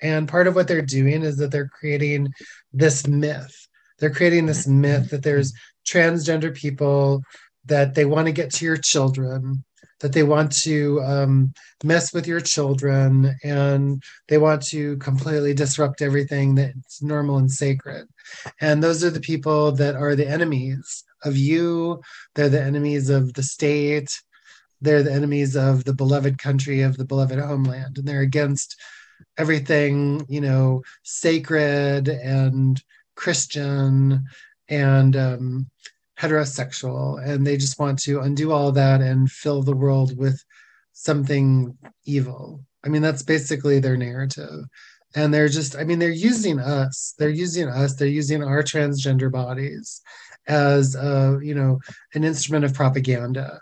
And 0.02 0.28
part 0.28 0.48
of 0.48 0.56
what 0.56 0.68
they're 0.68 0.82
doing 0.82 1.24
is 1.24 1.38
that 1.38 1.52
they're 1.52 1.70
creating 1.70 2.34
this 2.74 3.08
myth. 3.08 3.68
They're 4.00 4.14
creating 4.14 4.46
this 4.46 4.68
myth 4.68 5.12
that 5.12 5.24
there's 5.24 5.54
transgender 5.88 6.54
people 6.54 7.24
that 7.66 7.96
they 7.96 8.04
want 8.06 8.28
to 8.28 8.34
get 8.34 8.52
to 8.54 8.66
your 8.66 8.78
children 8.78 9.64
that 10.04 10.12
they 10.12 10.24
want 10.24 10.52
to 10.52 11.02
um, 11.02 11.54
mess 11.82 12.14
with 12.14 12.28
your 12.28 12.42
children 12.42 13.34
and 13.42 14.04
they 14.28 14.38
want 14.38 14.62
to 14.62 14.98
completely 14.98 15.54
disrupt 15.54 16.02
everything 16.02 16.56
that's 16.56 17.02
normal 17.02 17.38
and 17.38 17.50
sacred. 17.50 18.06
And 18.60 18.84
those 18.84 19.02
are 19.06 19.10
the 19.10 19.22
people 19.22 19.72
that 19.72 19.96
are 19.96 20.14
the 20.18 20.28
enemies 20.28 21.06
of 21.24 21.38
you, 21.38 22.02
they're 22.36 22.50
the 22.50 22.62
enemies 22.62 23.10
of 23.10 23.34
the 23.34 23.44
state, 23.44 24.12
they're 24.82 25.04
the 25.04 25.14
enemies 25.14 25.56
of 25.56 25.86
the 25.86 25.94
beloved 25.94 26.38
country, 26.38 26.82
of 26.82 26.98
the 26.98 27.06
beloved 27.06 27.40
homeland, 27.40 27.98
and 27.98 28.08
they're 28.08 28.22
against 28.22 28.76
everything, 29.38 30.26
you 30.28 30.42
know, 30.42 30.82
sacred 31.04 32.08
and 32.08 32.82
Christian 33.16 34.26
and 34.70 35.16
um, 35.16 35.70
heterosexual 36.20 37.24
and 37.26 37.46
they 37.46 37.58
just 37.58 37.80
want 37.80 38.00
to 38.00 38.22
undo 38.22 38.52
all 38.52 38.72
that 38.72 39.02
and 39.02 39.30
fill 39.32 39.62
the 39.62 39.76
world 39.76 40.18
with 40.18 40.44
something 40.94 41.78
evil. 42.06 42.64
I 42.86 42.90
mean, 42.90 43.02
that's 43.02 43.24
basically 43.24 43.80
their 43.80 43.98
narrative. 43.98 44.66
And 45.16 45.34
they're 45.34 45.50
just, 45.50 45.76
I 45.76 45.84
mean, 45.84 46.00
they're 46.00 46.10
using 46.10 46.60
us. 46.60 47.14
They're 47.18 47.30
using 47.30 47.70
us. 47.70 47.96
They're 47.96 48.08
using 48.08 48.44
our 48.44 48.64
transgender 48.64 49.32
bodies 49.32 50.02
as, 50.48 50.96
a, 50.96 51.40
you 51.42 51.56
know, 51.56 51.80
an 52.14 52.24
instrument 52.24 52.66
of 52.66 52.74
propaganda. 52.74 53.62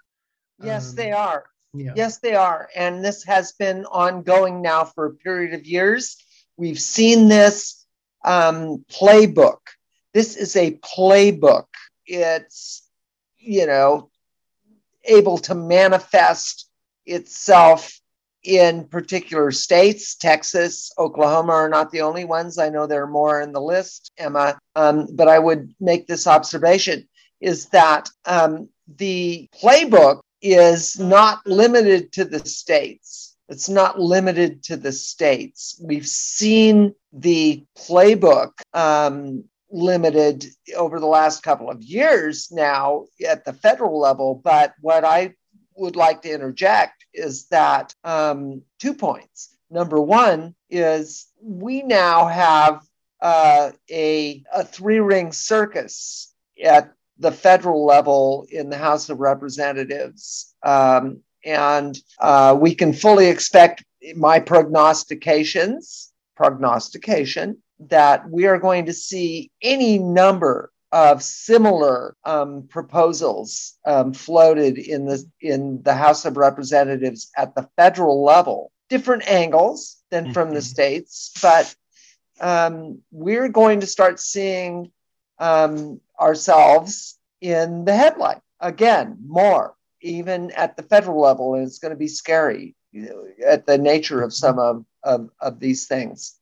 Yes, 0.61 0.89
um, 0.89 0.95
they 0.95 1.11
are. 1.11 1.45
Yeah. 1.73 1.93
Yes, 1.95 2.17
they 2.19 2.35
are. 2.35 2.69
And 2.75 3.03
this 3.03 3.23
has 3.25 3.53
been 3.53 3.85
ongoing 3.85 4.61
now 4.61 4.83
for 4.83 5.05
a 5.05 5.13
period 5.13 5.53
of 5.53 5.65
years. 5.65 6.17
We've 6.57 6.79
seen 6.79 7.27
this 7.27 7.85
um, 8.25 8.85
playbook. 8.91 9.59
This 10.13 10.35
is 10.35 10.55
a 10.55 10.71
playbook 10.71 11.65
it's 12.11 12.87
you 13.37 13.65
know 13.65 14.09
able 15.05 15.37
to 15.37 15.55
manifest 15.55 16.69
itself 17.05 17.99
in 18.43 18.86
particular 18.86 19.51
states, 19.51 20.15
Texas, 20.15 20.91
Oklahoma 20.97 21.54
are 21.54 21.69
not 21.69 21.91
the 21.91 22.01
only 22.01 22.25
ones. 22.25 22.58
I 22.58 22.69
know 22.69 22.88
there 22.88 23.04
are 23.04 23.08
more 23.08 23.41
in 23.41 23.51
the 23.51 23.62
list, 23.62 24.12
Emma. 24.17 24.58
Um, 24.75 25.08
but 25.13 25.27
I 25.27 25.39
would 25.39 25.73
make 25.80 26.08
this 26.08 26.27
observation 26.27 27.08
is 27.39 27.67
that 27.69 28.10
um, 28.25 28.69
the 28.97 29.49
playbook 29.62 30.21
is 30.41 30.99
not 30.99 31.45
limited 31.45 32.12
to 32.13 32.25
the 32.25 32.39
states. 32.39 33.36
It's 33.49 33.69
not 33.69 33.99
limited 33.99 34.63
to 34.63 34.77
the 34.77 34.91
states. 34.91 35.80
We've 35.84 36.08
seen 36.08 36.95
the 37.12 37.65
playbook 37.77 38.51
um, 38.73 39.43
limited 39.69 40.45
over 40.75 40.99
the 40.99 41.08
last 41.08 41.43
couple 41.43 41.69
of 41.69 41.84
years 41.84 42.49
now 42.51 43.06
at 43.27 43.43
the 43.43 43.54
federal 43.54 43.99
level. 43.99 44.36
But 44.36 44.73
what 44.80 45.04
I 45.04 45.34
would 45.75 45.95
like 45.95 46.21
to 46.21 46.32
interject 46.32 47.00
is 47.13 47.45
that 47.47 47.93
um, 48.04 48.62
two 48.80 48.93
points. 48.93 49.56
Number 49.69 50.02
one 50.02 50.56
is 50.69 51.28
we 51.41 51.82
now 51.82 52.28
have 52.28 52.82
uh, 53.21 53.71
a, 53.89 54.43
a 54.54 54.65
three 54.65 55.00
ring 55.00 55.32
circus 55.32 56.34
at 56.63 56.93
the 57.17 57.32
federal 57.32 57.86
level 57.86 58.45
in 58.50 58.69
the 58.69 58.78
House 58.78 59.10
of 59.10 59.19
Representatives. 59.19 60.54
Um, 60.63 61.21
and 61.45 61.97
uh, 62.19 62.58
we 62.60 62.76
can 62.76 62.93
fully 62.93 63.28
expect 63.28 63.84
my 64.15 64.39
prognostications, 64.39 66.12
prognostication, 66.36 67.58
that 67.80 68.30
we 68.30 68.45
are 68.47 68.60
going 68.60 68.86
to 68.86 68.93
see 68.93 69.52
any 69.62 69.97
number 69.97 70.71
of 70.91 71.23
similar 71.23 72.15
um, 72.25 72.67
proposals 72.67 73.77
um, 73.86 74.13
floated 74.13 74.77
in 74.77 75.06
the 75.06 75.23
in 75.39 75.82
the 75.84 75.93
House 75.93 76.25
of 76.25 76.38
Representatives 76.38 77.32
at 77.38 77.56
the 77.56 77.69
federal 77.77 78.23
level, 78.23 78.71
different 78.89 79.27
angles 79.30 79.97
than 80.10 80.34
from 80.34 80.49
the 80.49 80.56
mm-hmm. 80.56 80.63
states, 80.63 81.32
but 81.41 81.73
um, 82.41 83.01
we're 83.12 83.49
going 83.49 83.80
to 83.80 83.88
start 83.88 84.19
seeing 84.19 84.91
um, 85.39 86.01
ourselves 86.19 87.17
in 87.39 87.86
the 87.86 87.95
headline 87.95 88.41
again 88.60 89.17
more, 89.25 89.75
even 90.01 90.51
at 90.51 90.75
the 90.75 90.84
federal 90.84 91.21
level, 91.21 91.56
and 91.56 91.65
it's 91.65 91.80
going 91.80 91.93
to 91.93 91.97
be 91.97 92.08
scary 92.08 92.75
you 92.91 93.04
know, 93.04 93.25
at 93.45 93.65
the 93.65 93.77
nature 93.77 94.21
of 94.21 94.34
some 94.34 94.60
of 94.60 94.86
of, 95.04 95.30
of 95.39 95.60
these 95.60 95.88
things. 95.88 96.36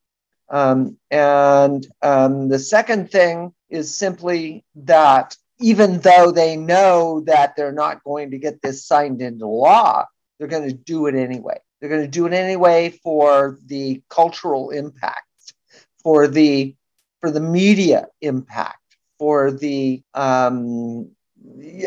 Um, 0.50 0.98
and 1.12 1.86
um, 2.02 2.50
the 2.50 2.58
second 2.58 3.12
thing 3.12 3.54
is 3.70 3.96
simply 3.96 4.64
that 4.76 5.36
even 5.60 6.00
though 6.00 6.32
they 6.32 6.56
know 6.56 7.22
that 7.22 7.56
they're 7.56 7.72
not 7.72 8.04
going 8.04 8.32
to 8.32 8.38
get 8.38 8.62
this 8.62 8.86
signed 8.86 9.22
into 9.22 9.46
law, 9.46 10.06
they're 10.38 10.48
going 10.48 10.70
to 10.70 10.76
do 10.76 11.08
it 11.08 11.16
anyway. 11.16 11.60
They're 11.80 11.90
going 11.90 12.02
to 12.04 12.08
do 12.08 12.26
it 12.26 12.34
anyway 12.34 12.90
for 13.04 13.58
the 13.66 14.02
cultural 14.10 14.72
impact, 14.72 15.54
for 16.04 16.28
the 16.28 16.76
for 17.22 17.32
the 17.32 17.42
media 17.42 18.08
impact, 18.22 18.80
for 19.18 19.52
the 19.52 20.02
um, 20.14 21.12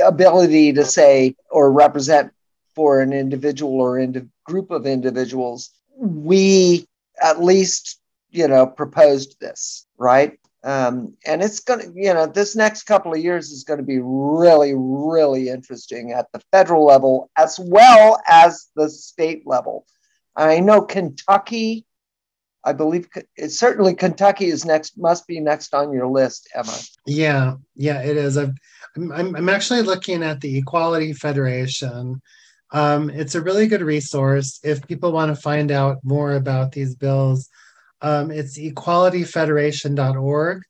ability 0.04 0.74
to 0.74 0.84
say 0.84 1.34
or 1.50 1.72
represent 1.72 2.32
for 2.74 3.00
an 3.00 3.12
individual 3.12 3.80
or 3.80 3.98
in 3.98 4.30
group 4.44 4.70
of 4.70 4.86
individuals. 4.86 5.70
We 5.96 6.86
at 7.22 7.42
least 7.42 7.98
you 8.30 8.48
know 8.48 8.66
proposed 8.66 9.40
this, 9.40 9.86
right? 9.96 10.38
Um, 10.64 11.14
and 11.26 11.42
it's 11.42 11.60
going 11.60 11.80
to, 11.80 11.92
you 11.94 12.14
know, 12.14 12.26
this 12.26 12.54
next 12.54 12.84
couple 12.84 13.12
of 13.12 13.18
years 13.18 13.50
is 13.50 13.64
going 13.64 13.78
to 13.78 13.84
be 13.84 13.98
really, 14.00 14.74
really 14.76 15.48
interesting 15.48 16.12
at 16.12 16.30
the 16.32 16.40
federal 16.52 16.84
level 16.84 17.30
as 17.36 17.58
well 17.58 18.20
as 18.28 18.68
the 18.76 18.88
state 18.88 19.42
level. 19.44 19.86
I 20.36 20.60
know 20.60 20.82
Kentucky, 20.82 21.84
I 22.64 22.74
believe 22.74 23.08
it's 23.36 23.58
certainly 23.58 23.94
Kentucky 23.94 24.46
is 24.46 24.64
next, 24.64 24.96
must 24.96 25.26
be 25.26 25.40
next 25.40 25.74
on 25.74 25.92
your 25.92 26.06
list, 26.06 26.48
Emma. 26.54 26.78
Yeah, 27.06 27.56
yeah, 27.74 28.02
it 28.02 28.16
is. 28.16 28.38
I've, 28.38 28.54
I'm, 28.94 29.34
I'm 29.34 29.48
actually 29.48 29.82
looking 29.82 30.22
at 30.22 30.40
the 30.40 30.58
Equality 30.58 31.12
Federation. 31.12 32.22
Um, 32.70 33.10
it's 33.10 33.34
a 33.34 33.42
really 33.42 33.66
good 33.66 33.82
resource 33.82 34.60
if 34.62 34.86
people 34.86 35.12
want 35.12 35.34
to 35.34 35.42
find 35.42 35.72
out 35.72 35.98
more 36.04 36.34
about 36.34 36.70
these 36.72 36.94
bills 36.94 37.48
um, 38.02 38.30
it's 38.30 38.58
equalityfederation.org, 38.58 40.62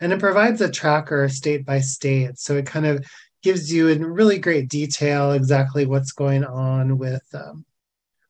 and 0.00 0.12
it 0.12 0.18
provides 0.18 0.60
a 0.60 0.70
tracker 0.70 1.28
state 1.28 1.64
by 1.64 1.80
state. 1.80 2.38
So 2.38 2.56
it 2.56 2.66
kind 2.66 2.86
of 2.86 3.06
gives 3.42 3.72
you 3.72 3.88
in 3.88 4.04
really 4.04 4.38
great 4.38 4.68
detail 4.68 5.32
exactly 5.32 5.86
what's 5.86 6.12
going 6.12 6.44
on 6.44 6.98
with 6.98 7.24
um, 7.32 7.64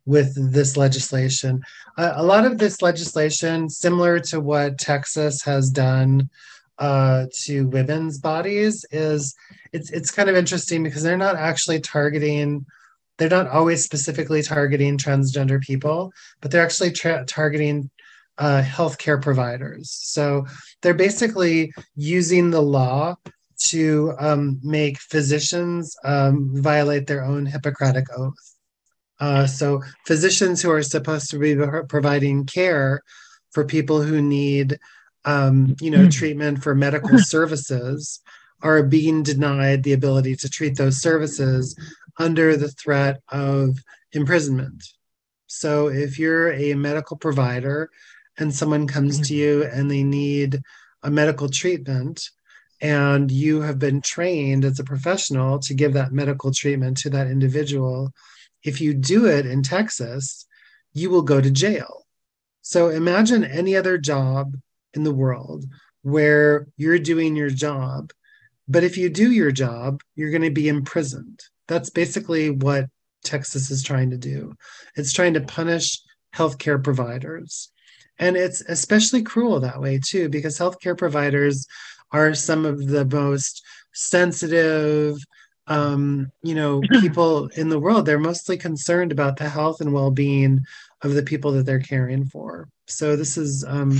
with 0.07 0.53
this 0.53 0.77
legislation. 0.77 1.63
Uh, 1.97 2.13
a 2.17 2.23
lot 2.23 2.45
of 2.45 2.59
this 2.59 2.83
legislation, 2.83 3.69
similar 3.69 4.19
to 4.19 4.41
what 4.41 4.79
Texas 4.79 5.43
has 5.43 5.71
done 5.71 6.29
uh, 6.79 7.27
to 7.43 7.67
women's 7.69 8.19
bodies, 8.19 8.85
is 8.91 9.35
it's 9.73 9.91
it's 9.91 10.11
kind 10.11 10.29
of 10.29 10.37
interesting 10.37 10.83
because 10.83 11.03
they're 11.03 11.17
not 11.17 11.37
actually 11.37 11.81
targeting. 11.81 12.65
They're 13.17 13.29
not 13.29 13.49
always 13.49 13.85
specifically 13.85 14.43
targeting 14.43 14.97
transgender 14.97 15.61
people, 15.61 16.13
but 16.41 16.51
they're 16.51 16.65
actually 16.65 16.93
tra- 16.93 17.25
targeting 17.27 17.91
uh, 18.41 18.63
healthcare 18.63 19.23
providers. 19.23 19.91
So 19.91 20.47
they're 20.81 20.95
basically 20.95 21.73
using 21.95 22.51
the 22.51 22.63
law 22.63 23.17
to 23.69 24.15
um, 24.19 24.59
make 24.63 24.99
physicians 24.99 25.95
um, 26.05 26.51
violate 26.55 27.07
their 27.07 27.23
own 27.23 27.45
Hippocratic 27.45 28.07
oath. 28.17 28.57
Uh, 29.21 29.47
so 29.47 29.83
physicians 30.07 30.63
who 30.63 30.71
are 30.71 30.83
supposed 30.83 31.31
to 31.31 31.39
be 31.39 31.55
providing 31.89 32.47
care 32.47 33.03
for 33.51 33.67
people 33.67 34.01
who 34.01 34.23
need, 34.23 34.79
um, 35.27 35.77
you 35.79 35.91
know, 35.91 36.09
treatment 36.09 36.63
for 36.63 36.75
medical 36.75 37.19
services 37.19 38.21
are 38.63 38.83
being 38.83 39.23
denied 39.23 39.83
the 39.83 39.93
ability 39.93 40.35
to 40.37 40.49
treat 40.49 40.77
those 40.77 41.03
services 41.03 41.77
under 42.19 42.57
the 42.57 42.71
threat 42.71 43.21
of 43.29 43.79
imprisonment. 44.13 44.83
So 45.47 45.89
if 45.89 46.19
you're 46.19 46.53
a 46.53 46.75
medical 46.75 47.19
provider 47.19 47.91
and 48.41 48.55
someone 48.55 48.87
comes 48.87 49.19
to 49.19 49.35
mm-hmm. 49.35 49.35
you 49.35 49.65
and 49.65 49.91
they 49.91 50.03
need 50.03 50.61
a 51.03 51.11
medical 51.11 51.49
treatment 51.49 52.31
and 52.81 53.31
you 53.31 53.61
have 53.61 53.79
been 53.79 54.01
trained 54.01 54.65
as 54.65 54.79
a 54.79 54.85
professional 54.85 55.59
to 55.59 55.75
give 55.75 55.93
that 55.93 56.13
medical 56.13 56.51
treatment 56.51 56.97
to 56.97 57.11
that 57.11 57.27
individual 57.27 58.13
if 58.65 58.81
you 58.81 58.95
do 58.95 59.27
it 59.27 59.47
in 59.47 59.63
texas 59.63 60.47
you 60.93 61.09
will 61.09 61.23
go 61.23 61.41
to 61.41 61.53
jail. 61.53 62.05
So 62.63 62.89
imagine 62.89 63.45
any 63.45 63.77
other 63.77 63.97
job 63.97 64.57
in 64.93 65.05
the 65.05 65.15
world 65.15 65.65
where 66.03 66.67
you're 66.77 66.99
doing 66.99 67.37
your 67.37 67.51
job 67.51 68.13
but 68.67 68.85
if 68.85 68.97
you 68.97 69.11
do 69.11 69.31
your 69.31 69.53
job 69.53 70.03
you're 70.15 70.31
going 70.31 70.43
to 70.43 70.51
be 70.51 70.69
imprisoned. 70.69 71.41
That's 71.69 71.91
basically 71.91 72.51
what 72.51 72.87
texas 73.23 73.71
is 73.71 73.83
trying 73.83 74.11
to 74.11 74.19
do. 74.19 74.55
It's 74.97 75.13
trying 75.13 75.35
to 75.35 75.43
punish 75.43 76.01
healthcare 76.35 76.83
providers 76.83 77.71
and 78.21 78.37
it's 78.37 78.61
especially 78.61 79.23
cruel 79.23 79.59
that 79.61 79.81
way 79.81 79.99
too, 79.99 80.29
because 80.29 80.59
healthcare 80.59 80.97
providers 80.97 81.67
are 82.13 82.35
some 82.35 82.67
of 82.67 82.87
the 82.87 83.07
most 83.07 83.65
sensitive, 83.93 85.17
um, 85.67 86.31
you 86.43 86.55
know, 86.55 86.83
people 87.01 87.49
in 87.57 87.71
the 87.71 87.81
world. 87.81 88.05
They're 88.05 88.19
mostly 88.19 88.59
concerned 88.59 89.11
about 89.11 89.39
the 89.39 89.49
health 89.49 89.81
and 89.81 89.93
well-being 89.93 90.61
of 91.03 91.15
the 91.15 91.23
people 91.23 91.53
that 91.53 91.65
they're 91.65 91.81
caring 91.81 92.27
for. 92.27 92.69
So 92.87 93.17
this 93.17 93.39
is 93.39 93.65
um, 93.67 93.99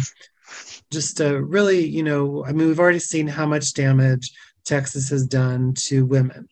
just 0.91 1.21
a 1.21 1.43
really, 1.43 1.87
you 1.87 2.03
know, 2.03 2.45
I 2.45 2.53
mean, 2.53 2.69
we've 2.69 2.81
already 2.81 2.99
seen 2.99 3.27
how 3.27 3.47
much 3.47 3.73
damage 3.73 4.33
Texas 4.65 5.09
has 5.09 5.27
done 5.27 5.73
to 5.87 6.05
women 6.05 6.47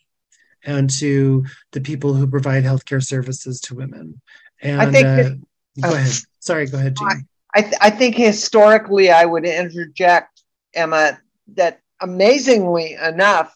and 0.64 0.88
to 0.88 1.44
the 1.72 1.83
people 1.83 2.14
who 2.14 2.26
provide 2.26 2.64
healthcare 2.64 3.04
services 3.04 3.61
to 3.61 3.74
women. 3.74 4.20
And 4.62 4.81
I 4.81 4.90
think 4.90 5.07
uh, 5.07 5.16
that, 5.16 5.40
go 5.83 5.94
ahead. 5.94 6.12
Sorry, 6.40 6.66
go 6.66 6.78
ahead, 6.78 6.96
Jean. 6.96 7.28
I, 7.54 7.62
th- 7.62 7.74
I 7.80 7.90
think 7.90 8.16
historically, 8.16 9.11
I 9.11 9.24
would 9.24 9.44
interject, 9.44 10.42
Emma, 10.74 11.18
that 11.54 11.80
amazingly 12.00 12.94
enough, 12.94 13.54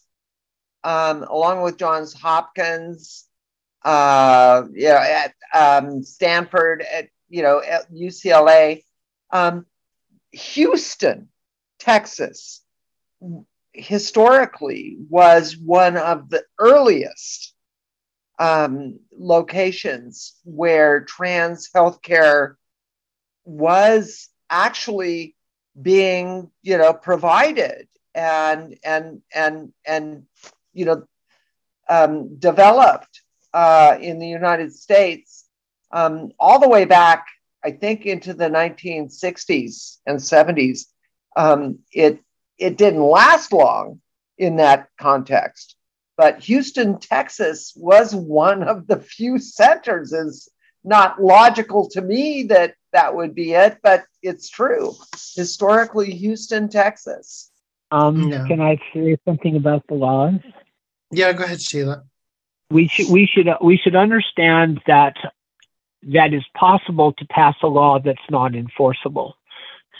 um, 0.84 1.22
along 1.24 1.62
with 1.62 1.76
Johns 1.76 2.12
Hopkins, 2.12 3.26
uh, 3.84 4.64
you 4.72 4.88
know, 4.88 4.96
at 4.96 5.34
um, 5.54 6.02
Stanford, 6.02 6.82
at 6.82 7.08
you 7.28 7.42
know, 7.42 7.60
at 7.60 7.92
UCLA, 7.92 8.84
um, 9.30 9.66
Houston, 10.32 11.28
Texas, 11.78 12.62
historically 13.72 14.98
was 15.08 15.56
one 15.56 15.96
of 15.96 16.28
the 16.28 16.44
earliest 16.58 17.54
um, 18.38 18.98
locations 19.16 20.34
where 20.44 21.04
trans 21.04 21.70
healthcare 21.74 22.56
was 23.44 24.28
actually 24.50 25.34
being 25.80 26.50
you 26.62 26.76
know 26.76 26.92
provided 26.92 27.88
and 28.14 28.78
and 28.84 29.22
and 29.34 29.72
and 29.86 30.24
you 30.72 30.84
know 30.84 31.04
um, 31.88 32.36
developed 32.36 33.22
uh, 33.52 33.96
in 34.00 34.18
the 34.18 34.28
United 34.28 34.74
States 34.74 35.46
um, 35.90 36.30
all 36.38 36.58
the 36.58 36.68
way 36.68 36.84
back, 36.84 37.26
I 37.64 37.72
think, 37.72 38.06
into 38.06 38.34
the 38.34 38.48
1960s 38.48 39.98
and 40.06 40.18
70s. 40.18 40.86
Um, 41.36 41.80
it 41.92 42.20
it 42.58 42.76
didn't 42.76 43.02
last 43.02 43.52
long 43.52 44.00
in 44.38 44.56
that 44.56 44.88
context, 44.98 45.76
but 46.16 46.40
Houston, 46.40 46.98
Texas, 46.98 47.72
was 47.76 48.14
one 48.14 48.62
of 48.62 48.86
the 48.86 48.98
few 48.98 49.38
centers. 49.38 50.12
Is 50.12 50.48
not 50.84 51.22
logical 51.22 51.88
to 51.90 52.00
me 52.00 52.44
that 52.44 52.74
that 52.92 53.14
would 53.14 53.34
be 53.34 53.52
it, 53.54 53.78
but 53.82 54.04
it's 54.22 54.48
true. 54.48 54.94
Historically, 55.34 56.12
Houston, 56.12 56.68
Texas. 56.68 57.50
Um, 57.90 58.30
Yeah. 58.30 58.46
Can 58.46 58.60
I 58.60 58.78
say 58.94 59.16
something 59.24 59.56
about 59.56 59.86
the 59.88 59.94
laws? 59.94 60.34
Yeah, 61.10 61.32
go 61.32 61.44
ahead, 61.44 61.60
Sheila. 61.60 62.04
we 62.70 62.88
should 62.88 63.10
we 63.10 63.26
should 63.26 63.48
we 63.60 63.76
should 63.76 63.96
understand 63.96 64.80
that 64.86 65.14
that 66.04 66.32
is 66.32 66.44
possible 66.56 67.12
to 67.12 67.24
pass 67.26 67.54
a 67.62 67.66
law 67.66 67.98
that's 67.98 68.18
not 68.30 68.54
enforceable. 68.54 69.36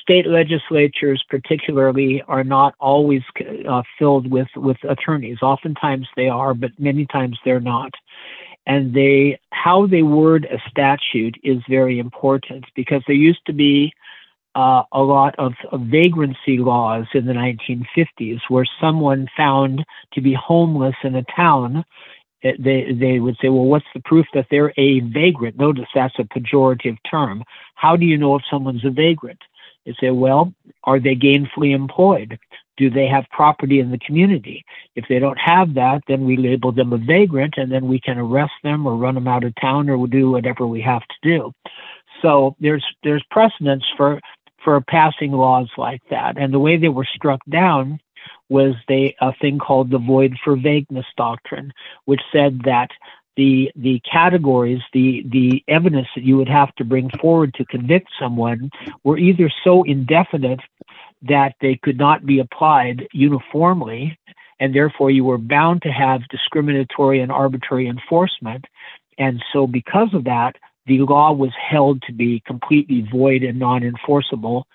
State 0.01 0.27
legislatures, 0.27 1.23
particularly, 1.29 2.23
are 2.27 2.43
not 2.43 2.75
always 2.81 3.23
uh, 3.69 3.83
filled 3.99 4.29
with 4.31 4.49
with 4.57 4.79
attorneys. 4.85 5.39
Oftentimes 5.43 6.09
they 6.17 6.29
are, 6.29 6.55
but 6.55 6.71
many 6.79 7.07
times 7.07 7.39
they're 7.45 7.61
not. 7.61 7.93
And 8.67 8.95
they 8.95 9.41
how 9.51 9.87
they 9.87 10.03
word 10.03 10.47
a 10.51 10.59
statute 10.71 11.37
is 11.43 11.59
very 11.69 11.99
important 11.99 12.65
because 12.75 13.03
there 13.07 13.17
used 13.17 13.45
to 13.47 13.53
be 13.53 13.93
uh, 14.55 14.83
a 14.93 15.01
lot 15.01 15.35
of, 15.39 15.55
of 15.71 15.81
vagrancy 15.83 16.59
laws 16.59 17.07
in 17.15 17.25
the 17.27 17.33
1950s 17.33 18.41
where 18.49 18.67
someone 18.81 19.27
found 19.37 19.85
to 20.13 20.21
be 20.21 20.35
homeless 20.35 20.95
in 21.03 21.17
a 21.17 21.25
town 21.35 21.85
they 22.43 22.93
they 22.93 23.21
would 23.21 23.37
say, 23.41 23.49
well, 23.49 23.65
what's 23.65 23.87
the 23.95 24.01
proof 24.01 24.27
that 24.35 24.47
they're 24.51 24.73
a 24.77 25.01
vagrant? 25.01 25.57
Notice 25.57 25.87
that's 25.95 26.19
a 26.19 26.25
pejorative 26.25 26.99
term. 27.09 27.45
How 27.77 27.97
do 27.97 28.05
you 28.05 28.19
know 28.19 28.35
if 28.37 28.43
someone's 28.51 28.85
a 28.85 28.91
vagrant? 28.91 29.39
They 29.87 29.95
say, 30.01 30.11
well, 30.11 30.53
are 30.85 31.01
they 31.01 31.15
gainfully 31.15 31.75
employed? 31.75 32.39
Do 32.77 32.91
they 32.91 33.07
have 33.07 33.25
property 33.31 33.81
in 33.81 33.91
the 33.91 33.99
community? 33.99 34.65
If 34.97 35.05
they 35.09 35.19
don't 35.19 35.39
have 35.39 35.75
that, 35.75 36.03
then 36.09 36.25
we 36.25 36.37
label 36.37 36.73
them 36.73 36.93
a 36.93 36.99
vagrant, 36.99 37.55
and 37.57 37.71
then 37.71 37.87
we 37.87 38.01
can 38.01 38.19
arrest 38.19 38.53
them 38.63 38.87
or 38.87 38.97
run 38.97 39.15
them 39.15 39.29
out 39.29 39.45
of 39.45 39.55
town 39.61 39.91
or 39.91 39.99
we 39.99 40.09
do 40.09 40.31
whatever 40.31 40.67
we 40.67 40.81
have 40.83 41.03
to 41.03 41.17
do. 41.23 41.53
So 42.23 42.57
there's 42.61 42.85
there's 43.03 43.25
precedence 43.31 43.85
for 43.97 44.21
for 44.65 44.81
passing 44.81 45.33
laws 45.33 45.69
like 45.77 46.03
that, 46.11 46.39
and 46.39 46.53
the 46.53 46.59
way 46.59 46.77
they 46.77 46.89
were 46.89 47.07
struck 47.17 47.41
down 47.51 47.99
was 48.49 48.75
they 48.87 49.15
a 49.21 49.33
thing 49.41 49.59
called 49.59 49.91
the 49.91 49.99
void 49.99 50.37
for 50.45 50.57
vagueness 50.57 51.07
doctrine, 51.17 51.73
which 52.05 52.21
said 52.33 52.61
that 52.65 52.91
the 53.37 53.71
the 53.77 54.01
categories, 54.11 54.81
the 54.93 55.25
the 55.31 55.65
evidence 55.69 56.07
that 56.15 56.25
you 56.25 56.37
would 56.37 56.49
have 56.49 56.75
to 56.77 56.85
bring 56.85 57.11
forward 57.21 57.55
to 57.55 57.65
convict 57.65 58.09
someone 58.21 58.71
were 59.05 59.19
either 59.19 59.51
so 59.65 59.83
indefinite 59.85 60.61
that 61.23 61.55
they 61.61 61.79
could 61.83 61.99
not 61.99 62.27
be 62.27 62.41
applied 62.41 63.07
uniformly, 63.13 64.19
and 64.59 64.75
therefore 64.75 65.11
you 65.11 65.25
were 65.25 65.39
bound 65.39 65.83
to 65.83 65.89
have 65.91 66.29
discriminatory 66.29 67.21
and 67.21 67.31
arbitrary 67.31 67.89
enforcement. 67.89 68.65
And 69.19 69.43
so 69.53 69.67
because 69.67 70.13
of 70.15 70.25
that, 70.25 70.57
the 70.87 71.01
law 71.01 71.33
was 71.33 71.53
held 71.71 72.03
to 72.03 72.13
be 72.13 72.43
completely 72.47 73.07
void 73.11 73.43
and 73.43 73.59
non-enforceable. 73.59 74.67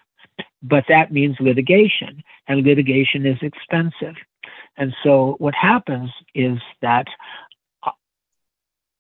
But 0.64 0.86
that 0.90 1.12
means 1.12 1.36
litigation 1.40 2.24
and 2.48 2.66
litigation 2.66 3.26
is 3.26 3.38
expensive. 3.42 4.16
And 4.78 4.94
so 5.04 5.36
what 5.40 5.56
happens 5.56 6.12
is 6.34 6.60
that 6.82 7.08
uh, 7.86 7.92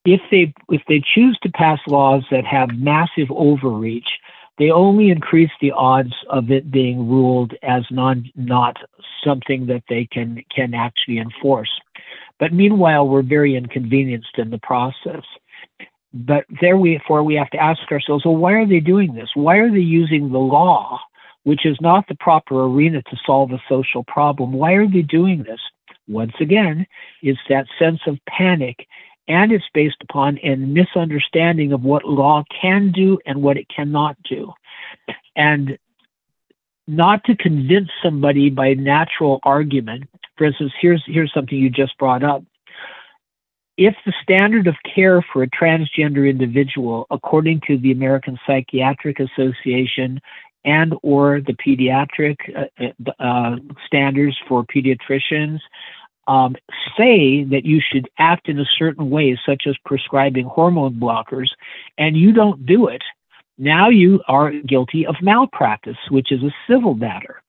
if 0.05 0.21
they 0.31 0.53
if 0.69 0.81
they 0.87 1.01
choose 1.15 1.37
to 1.43 1.49
pass 1.49 1.79
laws 1.87 2.23
that 2.31 2.45
have 2.45 2.69
massive 2.71 3.29
overreach, 3.29 4.09
they 4.57 4.71
only 4.71 5.09
increase 5.09 5.51
the 5.61 5.71
odds 5.71 6.13
of 6.29 6.51
it 6.51 6.71
being 6.71 7.07
ruled 7.07 7.53
as 7.63 7.83
non 7.91 8.29
not 8.35 8.77
something 9.23 9.67
that 9.67 9.83
they 9.89 10.05
can 10.05 10.43
can 10.53 10.73
actually 10.73 11.19
enforce. 11.19 11.71
But 12.39 12.53
meanwhile, 12.53 13.07
we're 13.07 13.23
very 13.23 13.55
inconvenienced 13.55 14.37
in 14.37 14.49
the 14.49 14.59
process. 14.59 15.23
But 16.13 16.45
therefore, 16.61 17.23
we 17.23 17.35
have 17.35 17.49
to 17.51 17.61
ask 17.61 17.91
ourselves, 17.91 18.25
well, 18.25 18.37
why 18.37 18.53
are 18.53 18.65
they 18.65 18.79
doing 18.79 19.13
this? 19.13 19.29
Why 19.33 19.57
are 19.57 19.69
they 19.69 19.79
using 19.79 20.31
the 20.31 20.39
law 20.39 20.99
which 21.47 21.65
is 21.65 21.77
not 21.79 22.05
the 22.09 22.15
proper 22.15 22.65
arena 22.65 23.01
to 23.03 23.15
solve 23.25 23.53
a 23.53 23.63
social 23.69 24.03
problem. 24.03 24.51
Why 24.51 24.73
are 24.73 24.85
they 24.85 25.01
doing 25.01 25.43
this? 25.43 25.61
Once 26.09 26.33
again, 26.41 26.85
it's 27.21 27.39
that 27.47 27.67
sense 27.79 28.01
of 28.05 28.19
panic, 28.27 28.85
and 29.27 29.51
it's 29.51 29.65
based 29.73 29.97
upon 30.01 30.39
a 30.43 30.55
misunderstanding 30.55 31.73
of 31.73 31.83
what 31.83 32.05
law 32.05 32.43
can 32.61 32.91
do 32.91 33.19
and 33.25 33.41
what 33.41 33.57
it 33.57 33.67
cannot 33.73 34.15
do. 34.23 34.53
And 35.35 35.77
not 36.87 37.23
to 37.25 37.35
convince 37.35 37.89
somebody 38.01 38.49
by 38.49 38.73
natural 38.73 39.39
argument. 39.43 40.05
For 40.37 40.45
instance, 40.45 40.71
here's 40.79 41.03
here's 41.05 41.33
something 41.33 41.57
you 41.57 41.69
just 41.69 41.97
brought 41.97 42.23
up. 42.23 42.43
If 43.77 43.95
the 44.05 44.13
standard 44.23 44.67
of 44.67 44.75
care 44.95 45.23
for 45.33 45.43
a 45.43 45.49
transgender 45.49 46.27
individual, 46.27 47.05
according 47.11 47.61
to 47.67 47.77
the 47.77 47.91
American 47.91 48.39
Psychiatric 48.47 49.19
Association 49.19 50.19
and 50.65 50.95
or 51.03 51.41
the 51.41 51.53
pediatric 51.53 52.37
uh, 52.55 53.23
uh, 53.23 53.57
standards 53.85 54.35
for 54.47 54.63
pediatricians 54.63 55.59
um, 56.27 56.55
say 56.97 57.43
that 57.45 57.65
you 57.65 57.81
should 57.81 58.09
act 58.17 58.49
in 58.49 58.59
a 58.59 58.65
certain 58.77 59.09
way, 59.09 59.39
such 59.45 59.63
as 59.67 59.75
prescribing 59.85 60.45
hormone 60.45 60.95
blockers, 60.95 61.49
and 61.97 62.17
you 62.17 62.31
don't 62.31 62.65
do 62.65 62.87
it, 62.87 63.03
now 63.57 63.89
you 63.89 64.21
are 64.27 64.51
guilty 64.51 65.05
of 65.05 65.15
malpractice, 65.21 65.97
which 66.09 66.31
is 66.31 66.43
a 66.43 66.53
civil 66.69 66.93
matter. 66.93 67.41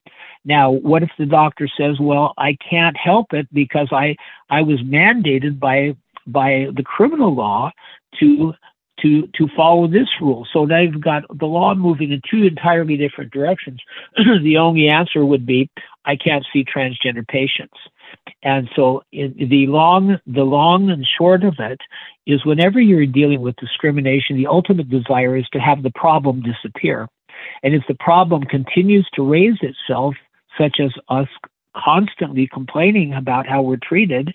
Now, 0.44 0.70
what 0.70 1.02
if 1.02 1.10
the 1.18 1.26
doctor 1.26 1.68
says, 1.68 2.00
"Well, 2.00 2.32
I 2.38 2.56
can't 2.70 2.96
help 2.96 3.34
it 3.34 3.52
because 3.52 3.88
I 3.92 4.16
I 4.48 4.62
was 4.62 4.80
mandated 4.80 5.58
by 5.58 5.96
by 6.26 6.68
the 6.74 6.82
criminal 6.82 7.34
law 7.34 7.72
to 8.20 8.54
to 9.00 9.26
to 9.34 9.48
follow 9.56 9.86
this 9.86 10.08
rule. 10.20 10.46
So 10.52 10.64
now 10.64 10.80
you've 10.80 11.00
got 11.00 11.24
the 11.28 11.46
law 11.46 11.74
moving 11.74 12.12
in 12.12 12.20
two 12.28 12.44
entirely 12.44 12.96
different 12.96 13.32
directions. 13.32 13.80
the 14.16 14.56
only 14.56 14.88
answer 14.88 15.24
would 15.24 15.46
be 15.46 15.70
I 16.04 16.16
can't 16.16 16.44
see 16.52 16.64
transgender 16.64 17.26
patients. 17.26 17.76
And 18.42 18.68
so 18.76 19.02
the 19.12 19.66
long 19.66 20.18
the 20.26 20.44
long 20.44 20.90
and 20.90 21.06
short 21.18 21.44
of 21.44 21.56
it 21.58 21.80
is 22.26 22.44
whenever 22.44 22.80
you're 22.80 23.06
dealing 23.06 23.40
with 23.40 23.56
discrimination, 23.56 24.36
the 24.36 24.46
ultimate 24.46 24.88
desire 24.88 25.36
is 25.36 25.46
to 25.52 25.58
have 25.58 25.82
the 25.82 25.92
problem 25.94 26.42
disappear. 26.42 27.08
And 27.62 27.74
if 27.74 27.82
the 27.88 27.96
problem 27.98 28.42
continues 28.44 29.08
to 29.14 29.22
raise 29.22 29.58
itself, 29.62 30.14
such 30.56 30.78
as 30.80 30.92
us 31.08 31.28
constantly 31.76 32.48
complaining 32.52 33.14
about 33.14 33.46
how 33.46 33.62
we're 33.62 33.76
treated, 33.76 34.34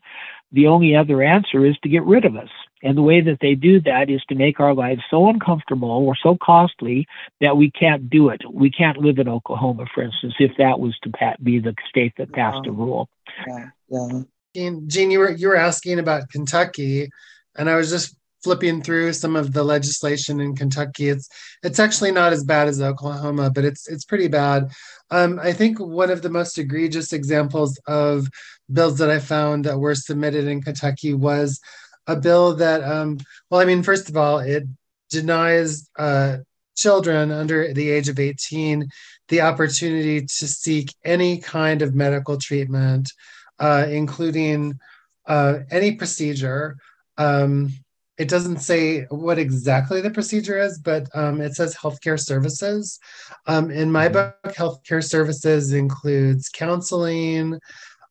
the 0.54 0.68
only 0.68 0.96
other 0.96 1.22
answer 1.22 1.66
is 1.66 1.76
to 1.84 1.90
get 1.90 2.04
rid 2.04 2.24
of 2.24 2.38
us. 2.38 2.50
And 2.84 2.98
the 2.98 3.02
way 3.02 3.22
that 3.22 3.40
they 3.42 3.56
do 3.56 3.82
that 3.82 4.10
is 4.10 4.22
to 4.30 4.36
make 4.36 4.60
our 4.60 4.74
lives 4.74 5.02
so 5.10 5.28
uncomfortable 5.30 5.90
or 5.90 6.16
so 6.22 6.38
costly 6.42 7.08
that 7.42 7.58
we 7.58 7.72
can't 7.72 8.10
do 8.10 8.30
it. 8.30 8.42
We 8.52 8.70
can't 8.70 8.98
live 8.98 9.18
in 9.18 9.28
Oklahoma, 9.28 9.86
for 9.94 10.04
instance, 10.04 10.36
if 10.40 10.52
that 10.58 10.80
was 10.80 10.98
to 11.04 11.36
be 11.42 11.60
the 11.60 11.74
state 11.90 12.14
that 12.18 12.34
passed 12.34 12.68
a 12.68 12.72
rule. 12.72 13.10
Yeah, 13.48 13.70
yeah. 13.90 14.22
Jean, 14.56 14.90
Jean, 14.90 15.12
you 15.12 15.20
were 15.20 15.32
you 15.32 15.48
were 15.48 15.56
asking 15.56 15.98
about 15.98 16.30
Kentucky, 16.30 17.10
and 17.56 17.70
I 17.70 17.76
was 17.76 17.90
just 17.90 18.16
flipping 18.44 18.84
through 18.84 19.14
some 19.14 19.36
of 19.36 19.54
the 19.54 19.64
legislation 19.64 20.40
in 20.40 20.56
Kentucky. 20.56 21.10
It's 21.10 21.30
it's 21.64 21.80
actually 21.80 22.12
not 22.12 22.34
as 22.34 22.44
bad 22.44 22.68
as 22.68 22.82
Oklahoma, 22.82 23.50
but 23.50 23.66
it's 23.66 23.88
it's 23.88 24.06
pretty 24.06 24.28
bad. 24.28 24.72
Um, 25.10 25.40
I 25.42 25.54
think 25.54 25.80
one 25.80 26.12
of 26.12 26.22
the 26.22 26.30
most 26.30 26.58
egregious 26.58 27.14
examples 27.14 27.80
of 27.88 28.28
bills 28.74 28.98
that 28.98 29.10
I 29.10 29.20
found 29.20 29.66
that 29.66 29.80
were 29.80 29.96
submitted 29.96 30.48
in 30.48 30.62
Kentucky 30.62 31.14
was 31.14 31.60
a 32.08 32.16
bill 32.16 32.56
that, 32.56 32.84
um, 32.84 33.18
well, 33.50 33.62
I 33.62 33.66
mean, 33.66 33.84
first 33.84 34.10
of 34.10 34.18
all, 34.18 34.40
it 34.40 34.64
denies 35.10 35.90
uh, 35.98 36.38
children 36.76 37.32
under 37.32 37.74
the 37.74 37.90
age 37.90 38.10
of 38.10 38.20
18 38.20 38.88
the 39.30 39.42
opportunity 39.42 40.22
to 40.22 40.48
seek 40.48 40.94
any 41.04 41.38
kind 41.38 41.82
of 41.82 41.96
medical 41.96 42.38
treatment, 42.38 43.12
uh, 43.60 43.86
including 43.90 44.78
uh, 45.26 45.60
any 45.72 45.94
procedure. 45.94 46.78
Um, 47.18 47.72
it 48.18 48.30
doesn't 48.30 48.60
say 48.60 49.06
what 49.10 49.40
exactly 49.40 50.02
the 50.02 50.12
procedure 50.12 50.60
is, 50.60 50.78
but 50.78 51.08
um, 51.16 51.42
it 51.42 51.56
says 51.56 51.76
healthcare 51.76 52.20
services. 52.20 53.00
Um, 53.48 53.72
in 53.72 53.92
my 53.92 54.08
book, 54.08 54.36
healthcare 54.46 55.04
services 55.04 55.74
includes 55.74 56.50
counseling, 56.50 57.60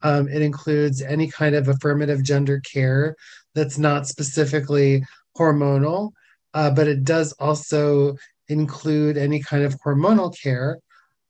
um, 0.02 0.28
it 0.28 0.42
includes 0.42 1.02
any 1.02 1.28
kind 1.30 1.54
of 1.54 1.68
affirmative 1.68 2.22
gender 2.22 2.60
care 2.60 3.16
that's 3.54 3.78
not 3.78 4.06
specifically 4.06 5.04
hormonal, 5.36 6.12
uh, 6.54 6.70
but 6.70 6.88
it 6.88 7.04
does 7.04 7.32
also 7.34 8.16
include 8.48 9.16
any 9.16 9.40
kind 9.40 9.64
of 9.64 9.76
hormonal 9.80 10.34
care, 10.36 10.78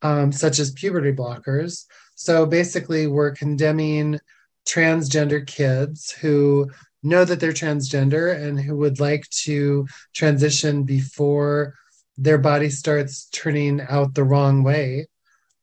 um, 0.02 0.32
such 0.32 0.58
as 0.58 0.72
puberty 0.72 1.12
blockers. 1.12 1.84
So 2.14 2.46
basically, 2.46 3.06
we're 3.06 3.32
condemning 3.32 4.18
transgender 4.66 5.46
kids 5.46 6.10
who 6.12 6.70
know 7.02 7.24
that 7.24 7.40
they're 7.40 7.52
transgender 7.52 8.34
and 8.40 8.60
who 8.60 8.76
would 8.76 9.00
like 9.00 9.28
to 9.30 9.86
transition 10.14 10.84
before 10.84 11.74
their 12.16 12.38
body 12.38 12.70
starts 12.70 13.28
turning 13.32 13.80
out 13.88 14.14
the 14.14 14.24
wrong 14.24 14.62
way 14.62 15.06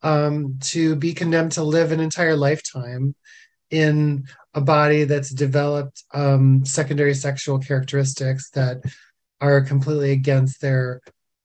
um, 0.02 0.58
to 0.62 0.96
be 0.96 1.14
condemned 1.14 1.54
to 1.54 1.64
live 1.64 1.92
an 1.92 2.00
entire 2.00 2.36
lifetime 2.36 3.16
in 3.70 4.26
a 4.54 4.62
body 4.62 5.04
that's 5.04 5.30
developed 5.30 6.04
um, 6.14 6.66
secondary 6.66 7.14
sexual 7.14 7.60
characteristics 7.60 8.50
that 8.52 8.82
are 9.42 9.62
completely 9.62 10.12
against 10.12 10.62
their, 10.62 11.02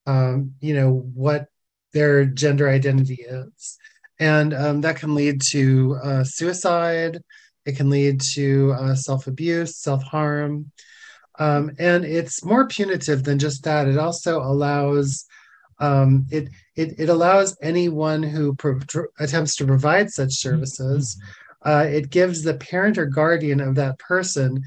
um, 0.07 0.55
you 0.61 0.75
know, 0.75 0.91
what 1.15 1.47
their 1.93 2.25
gender 2.25 2.69
identity 2.69 3.25
is. 3.29 3.79
And 4.19 4.55
um, 4.55 4.81
that 4.83 4.97
can 4.97 5.15
lead 5.15 5.41
to 5.51 5.99
uh, 6.03 6.25
suicide. 6.25 7.21
It 7.67 7.77
can 7.77 7.91
lead 7.91 8.21
to 8.35 8.75
uh, 8.79 8.95
self 8.95 9.27
abuse, 9.27 9.77
self 9.77 10.03
harm. 10.03 10.71
Um, 11.39 11.73
and 11.79 12.05
it's 12.05 12.45
more 12.45 12.69
punitive 12.69 13.25
than 13.25 13.39
just 13.39 13.65
that. 13.65 13.89
It 13.89 13.99
also 13.99 14.41
allows 14.41 15.27
um, 15.79 16.27
it, 16.31 16.49
it, 16.77 16.99
it 16.99 17.09
allows 17.09 17.57
anyone 17.63 18.23
who 18.23 18.55
pro- 18.55 18.81
attempts 19.19 19.57
to 19.57 19.67
provide 19.67 20.11
such 20.11 20.33
services, 20.35 21.21
uh, 21.65 21.87
it 21.89 22.11
gives 22.11 22.43
the 22.43 22.55
parent 22.55 22.99
or 22.99 23.07
guardian 23.07 23.61
of 23.61 23.75
that 23.75 23.99
person 23.99 24.63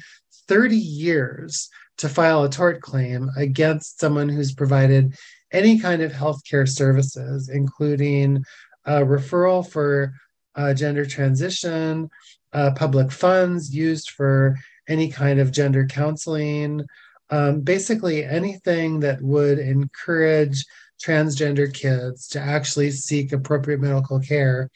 30 0.47 0.75
years 0.75 1.69
to 1.97 2.09
file 2.09 2.43
a 2.43 2.49
tort 2.49 2.81
claim 2.81 3.29
against 3.37 3.99
someone 3.99 4.29
who's 4.29 4.53
provided 4.53 5.15
any 5.51 5.79
kind 5.79 6.01
of 6.01 6.11
healthcare 6.11 6.67
services, 6.67 7.49
including 7.49 8.43
a 8.85 9.01
referral 9.01 9.67
for 9.67 10.13
uh, 10.55 10.73
gender 10.73 11.05
transition, 11.05 12.09
uh, 12.53 12.71
public 12.75 13.11
funds 13.11 13.73
used 13.73 14.09
for 14.11 14.55
any 14.87 15.09
kind 15.09 15.39
of 15.39 15.51
gender 15.51 15.85
counseling, 15.85 16.83
um, 17.29 17.61
basically 17.61 18.23
anything 18.23 19.01
that 19.01 19.21
would 19.21 19.59
encourage 19.59 20.65
transgender 21.03 21.73
kids 21.73 22.27
to 22.29 22.39
actually 22.39 22.91
seek 22.91 23.31
appropriate 23.31 23.79
medical 23.79 24.19
care 24.19 24.69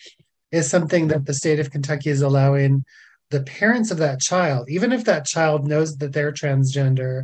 is 0.51 0.69
something 0.69 1.07
that 1.07 1.25
the 1.25 1.33
state 1.33 1.59
of 1.59 1.71
Kentucky 1.71 2.09
is 2.09 2.21
allowing 2.21 2.83
the 3.29 3.43
parents 3.43 3.91
of 3.91 3.97
that 3.97 4.19
child, 4.19 4.69
even 4.69 4.91
if 4.91 5.05
that 5.05 5.25
child 5.25 5.65
knows 5.65 5.97
that 5.97 6.13
they're 6.13 6.33
transgender, 6.33 7.23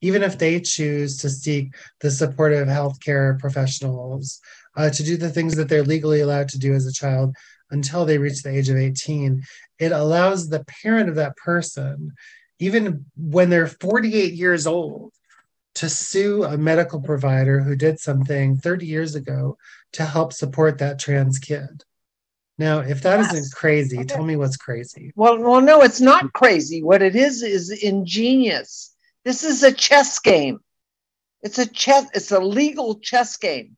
even 0.00 0.22
if 0.22 0.38
they 0.38 0.60
choose 0.60 1.18
to 1.18 1.28
seek 1.28 1.74
the 2.00 2.10
supportive 2.10 2.68
healthcare 2.68 3.38
professionals 3.38 4.40
uh, 4.76 4.88
to 4.88 5.02
do 5.02 5.16
the 5.16 5.30
things 5.30 5.56
that 5.56 5.68
they're 5.68 5.82
legally 5.82 6.20
allowed 6.20 6.48
to 6.48 6.58
do 6.58 6.72
as 6.72 6.86
a 6.86 6.92
child 6.92 7.34
until 7.70 8.06
they 8.06 8.18
reach 8.18 8.42
the 8.42 8.56
age 8.56 8.68
of 8.68 8.76
18, 8.76 9.42
it 9.78 9.92
allows 9.92 10.48
the 10.48 10.64
parent 10.82 11.08
of 11.08 11.16
that 11.16 11.36
person, 11.36 12.12
even 12.60 13.04
when 13.16 13.50
they're 13.50 13.66
48 13.66 14.32
years 14.34 14.66
old, 14.66 15.12
to 15.78 15.88
sue 15.88 16.42
a 16.42 16.58
medical 16.58 17.00
provider 17.00 17.60
who 17.60 17.76
did 17.76 18.00
something 18.00 18.56
30 18.56 18.84
years 18.84 19.14
ago 19.14 19.56
to 19.92 20.04
help 20.04 20.32
support 20.32 20.78
that 20.78 20.98
trans 20.98 21.38
kid. 21.38 21.84
Now, 22.58 22.80
if 22.80 23.00
that 23.02 23.20
yes. 23.20 23.32
not 23.32 23.56
crazy, 23.56 23.98
okay. 23.98 24.06
tell 24.06 24.24
me 24.24 24.34
what's 24.34 24.56
crazy. 24.56 25.12
Well, 25.14 25.38
well, 25.38 25.60
no, 25.60 25.82
it's 25.82 26.00
not 26.00 26.32
crazy. 26.32 26.82
What 26.82 27.00
it 27.00 27.14
is 27.14 27.44
is 27.44 27.70
ingenious. 27.70 28.92
This 29.24 29.44
is 29.44 29.62
a 29.62 29.70
chess 29.70 30.18
game. 30.18 30.58
It's 31.42 31.60
a 31.60 31.66
chess. 31.66 32.08
It's 32.12 32.32
a 32.32 32.40
legal 32.40 32.98
chess 32.98 33.36
game. 33.36 33.76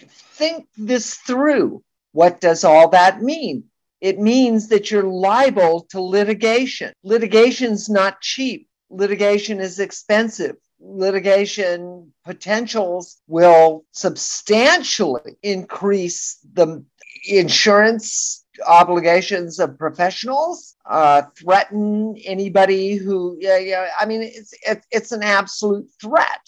Think 0.00 0.66
this 0.76 1.14
through. 1.14 1.84
What 2.10 2.40
does 2.40 2.64
all 2.64 2.88
that 2.88 3.22
mean? 3.22 3.64
It 4.00 4.18
means 4.18 4.66
that 4.70 4.90
you're 4.90 5.04
liable 5.04 5.86
to 5.90 6.00
litigation. 6.00 6.92
Litigation's 7.04 7.88
not 7.88 8.20
cheap. 8.20 8.66
Litigation 8.90 9.60
is 9.60 9.78
expensive 9.78 10.56
litigation 10.80 12.12
potentials 12.24 13.20
will 13.26 13.84
substantially 13.92 15.36
increase 15.42 16.38
the 16.54 16.84
insurance 17.28 18.44
obligations 18.66 19.58
of 19.58 19.78
professionals 19.78 20.76
uh, 20.86 21.22
threaten 21.36 22.16
anybody 22.24 22.94
who 22.94 23.36
yeah 23.40 23.56
yeah 23.58 23.88
i 23.98 24.04
mean 24.04 24.22
it's 24.22 24.52
it, 24.66 24.84
it's 24.90 25.12
an 25.12 25.22
absolute 25.22 25.88
threat 26.00 26.40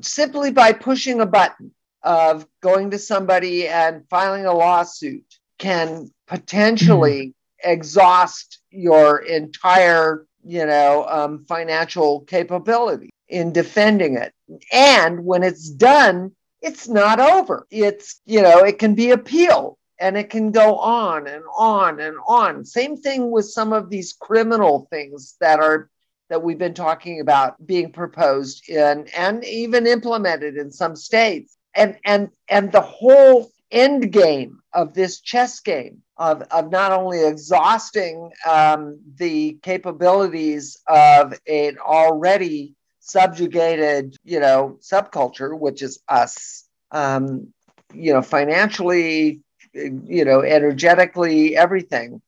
simply 0.00 0.50
by 0.50 0.72
pushing 0.72 1.20
a 1.20 1.26
button 1.26 1.70
of 2.02 2.46
going 2.60 2.90
to 2.90 2.98
somebody 2.98 3.68
and 3.68 4.02
filing 4.08 4.46
a 4.46 4.52
lawsuit 4.52 5.24
can 5.58 6.10
potentially 6.26 7.28
mm-hmm. 7.28 7.70
exhaust 7.70 8.60
your 8.70 9.18
entire 9.18 10.26
you 10.44 10.66
know 10.66 11.06
um, 11.08 11.44
financial 11.46 12.20
capability 12.22 13.13
in 13.28 13.52
defending 13.52 14.16
it. 14.16 14.32
And 14.72 15.24
when 15.24 15.42
it's 15.42 15.68
done, 15.70 16.32
it's 16.60 16.88
not 16.88 17.20
over. 17.20 17.66
It's, 17.70 18.20
you 18.24 18.42
know, 18.42 18.60
it 18.60 18.78
can 18.78 18.94
be 18.94 19.10
appealed 19.10 19.76
and 19.98 20.16
it 20.16 20.30
can 20.30 20.50
go 20.50 20.76
on 20.76 21.26
and 21.26 21.44
on 21.56 22.00
and 22.00 22.16
on. 22.26 22.64
Same 22.64 22.96
thing 22.96 23.30
with 23.30 23.46
some 23.46 23.72
of 23.72 23.90
these 23.90 24.12
criminal 24.12 24.86
things 24.90 25.36
that 25.40 25.60
are 25.60 25.90
that 26.30 26.42
we've 26.42 26.58
been 26.58 26.74
talking 26.74 27.20
about 27.20 27.64
being 27.66 27.92
proposed 27.92 28.68
in 28.68 29.06
and 29.16 29.44
even 29.44 29.86
implemented 29.86 30.56
in 30.56 30.70
some 30.70 30.96
states. 30.96 31.56
And 31.74 31.98
and 32.04 32.30
and 32.48 32.72
the 32.72 32.80
whole 32.80 33.50
end 33.70 34.12
game 34.12 34.60
of 34.72 34.94
this 34.94 35.20
chess 35.20 35.60
game 35.60 36.02
of, 36.16 36.42
of 36.42 36.70
not 36.70 36.92
only 36.92 37.24
exhausting 37.24 38.30
um, 38.48 39.00
the 39.16 39.58
capabilities 39.62 40.78
of 40.86 41.34
an 41.46 41.78
already 41.78 42.74
subjugated, 43.04 44.16
you 44.24 44.40
know, 44.40 44.78
subculture, 44.80 45.56
which 45.56 45.82
is 45.82 46.00
us, 46.08 46.64
um, 46.90 47.52
you 47.92 48.14
know, 48.14 48.22
financially, 48.22 49.42
you 49.74 50.24
know, 50.24 50.40
energetically, 50.40 51.54
everything, 51.54 52.22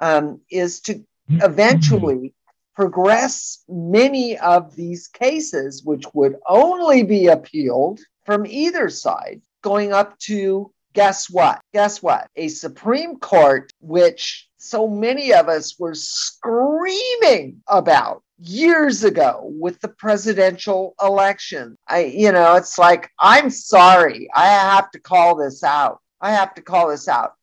um, 0.00 0.40
is 0.50 0.80
to 0.80 1.04
eventually 1.28 2.32
progress 2.74 3.62
many 3.68 4.38
of 4.38 4.74
these 4.74 5.06
cases, 5.06 5.84
which 5.84 6.04
would 6.14 6.36
only 6.48 7.02
be 7.02 7.26
appealed 7.26 8.00
from 8.24 8.46
either 8.46 8.88
side, 8.88 9.42
going 9.60 9.92
up 9.92 10.18
to 10.18 10.72
guess 10.94 11.28
what? 11.28 11.60
Guess 11.74 12.02
what? 12.02 12.28
A 12.36 12.48
Supreme 12.48 13.18
Court, 13.18 13.70
which 13.80 14.48
so 14.56 14.88
many 14.88 15.34
of 15.34 15.48
us 15.48 15.78
were 15.78 15.94
screaming 15.94 17.62
about 17.66 18.22
years 18.42 19.04
ago 19.04 19.50
with 19.58 19.80
the 19.80 19.88
presidential 19.88 20.94
election. 21.00 21.76
I, 21.88 22.04
you 22.04 22.32
know, 22.32 22.56
it's 22.56 22.78
like, 22.78 23.10
I'm 23.18 23.50
sorry, 23.50 24.28
I 24.34 24.46
have 24.46 24.90
to 24.92 25.00
call 25.00 25.36
this 25.36 25.62
out. 25.62 26.00
I 26.20 26.32
have 26.32 26.54
to 26.54 26.62
call 26.62 26.88
this 26.88 27.08
out. 27.08 27.34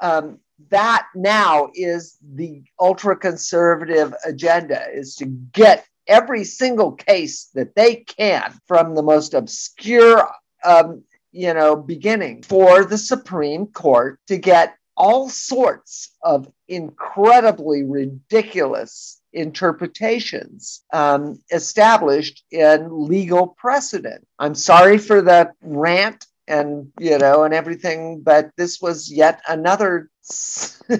Um, 0.00 0.38
that 0.70 1.06
now 1.14 1.70
is 1.74 2.16
the 2.34 2.62
ultra 2.80 3.16
conservative 3.16 4.14
agenda 4.24 4.86
is 4.92 5.14
to 5.16 5.26
get 5.26 5.86
every 6.06 6.44
single 6.44 6.92
case 6.92 7.50
that 7.54 7.74
they 7.74 7.96
can 7.96 8.52
from 8.66 8.94
the 8.94 9.02
most 9.02 9.34
obscure 9.34 10.28
um, 10.64 11.04
you 11.32 11.54
know 11.54 11.76
beginning 11.76 12.42
for 12.42 12.84
the 12.84 12.98
supreme 12.98 13.66
court 13.66 14.18
to 14.26 14.36
get 14.36 14.74
all 14.96 15.28
sorts 15.28 16.16
of 16.22 16.50
incredibly 16.66 17.84
ridiculous 17.84 19.20
interpretations 19.38 20.82
um, 20.92 21.40
established 21.50 22.42
in 22.50 22.88
legal 22.90 23.48
precedent. 23.48 24.26
I'm 24.38 24.54
sorry 24.54 24.98
for 24.98 25.22
the 25.22 25.52
rant 25.62 26.26
and 26.46 26.92
you 26.98 27.18
know 27.18 27.44
and 27.44 27.54
everything, 27.54 28.20
but 28.20 28.50
this 28.56 28.80
was 28.80 29.10
yet 29.10 29.40
another. 29.48 30.10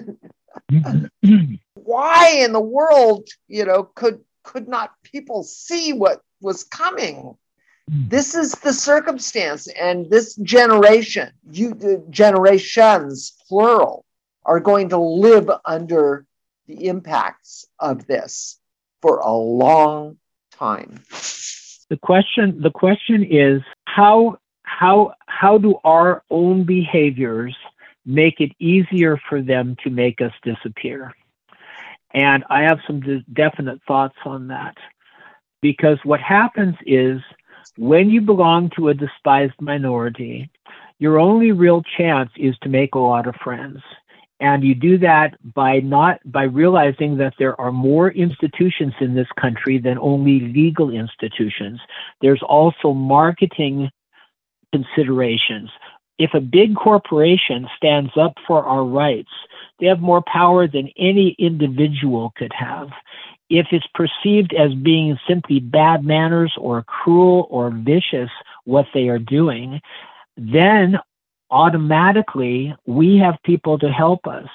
Why 1.74 2.30
in 2.40 2.52
the 2.52 2.60
world, 2.60 3.28
you 3.48 3.64
know, 3.64 3.84
could 3.84 4.20
could 4.42 4.68
not 4.68 4.92
people 5.02 5.42
see 5.42 5.92
what 5.92 6.20
was 6.40 6.64
coming? 6.64 7.36
This 7.90 8.34
is 8.34 8.52
the 8.52 8.74
circumstance, 8.74 9.66
and 9.68 10.10
this 10.10 10.34
generation, 10.36 11.32
you 11.50 12.04
generations 12.10 13.32
plural, 13.48 14.04
are 14.44 14.60
going 14.60 14.90
to 14.90 14.98
live 14.98 15.50
under 15.64 16.26
the 16.68 16.86
impacts 16.86 17.66
of 17.80 18.06
this 18.06 18.60
for 19.02 19.18
a 19.18 19.32
long 19.32 20.18
time. 20.52 21.02
The 21.90 21.96
question 21.96 22.60
the 22.60 22.70
question 22.70 23.24
is 23.24 23.62
how 23.86 24.38
how 24.62 25.14
how 25.26 25.58
do 25.58 25.76
our 25.82 26.22
own 26.30 26.64
behaviors 26.64 27.56
make 28.04 28.40
it 28.40 28.52
easier 28.60 29.18
for 29.28 29.40
them 29.42 29.76
to 29.82 29.90
make 29.90 30.20
us 30.20 30.32
disappear? 30.42 31.14
And 32.12 32.44
I 32.48 32.62
have 32.62 32.78
some 32.86 33.00
de- 33.00 33.24
definite 33.32 33.80
thoughts 33.86 34.16
on 34.24 34.48
that. 34.48 34.76
Because 35.60 35.98
what 36.04 36.20
happens 36.20 36.76
is 36.86 37.20
when 37.76 38.10
you 38.10 38.20
belong 38.20 38.70
to 38.76 38.88
a 38.88 38.94
despised 38.94 39.60
minority, 39.60 40.50
your 40.98 41.18
only 41.18 41.52
real 41.52 41.82
chance 41.96 42.30
is 42.36 42.56
to 42.62 42.68
make 42.68 42.94
a 42.94 42.98
lot 42.98 43.26
of 43.26 43.34
friends. 43.36 43.80
And 44.40 44.62
you 44.62 44.74
do 44.74 44.98
that 44.98 45.36
by 45.54 45.80
not 45.80 46.20
by 46.24 46.44
realizing 46.44 47.16
that 47.16 47.34
there 47.38 47.60
are 47.60 47.72
more 47.72 48.10
institutions 48.10 48.94
in 49.00 49.14
this 49.14 49.26
country 49.40 49.78
than 49.78 49.98
only 49.98 50.40
legal 50.40 50.90
institutions. 50.90 51.80
There's 52.20 52.42
also 52.42 52.92
marketing 52.92 53.90
considerations. 54.72 55.70
If 56.18 56.34
a 56.34 56.40
big 56.40 56.76
corporation 56.76 57.68
stands 57.76 58.10
up 58.16 58.34
for 58.46 58.64
our 58.64 58.84
rights, 58.84 59.30
they 59.80 59.86
have 59.86 60.00
more 60.00 60.22
power 60.22 60.66
than 60.66 60.90
any 60.96 61.34
individual 61.38 62.32
could 62.36 62.52
have. 62.52 62.88
If 63.50 63.68
it's 63.72 63.86
perceived 63.94 64.52
as 64.52 64.74
being 64.74 65.18
simply 65.26 65.60
bad 65.60 66.04
manners 66.04 66.52
or 66.58 66.82
cruel 66.82 67.46
or 67.50 67.70
vicious 67.70 68.30
what 68.64 68.86
they 68.92 69.08
are 69.08 69.18
doing, 69.18 69.80
then 70.36 70.98
automatically 71.50 72.74
we 72.86 73.16
have 73.18 73.36
people 73.44 73.78
to 73.78 73.88
help 73.88 74.26
us. 74.26 74.48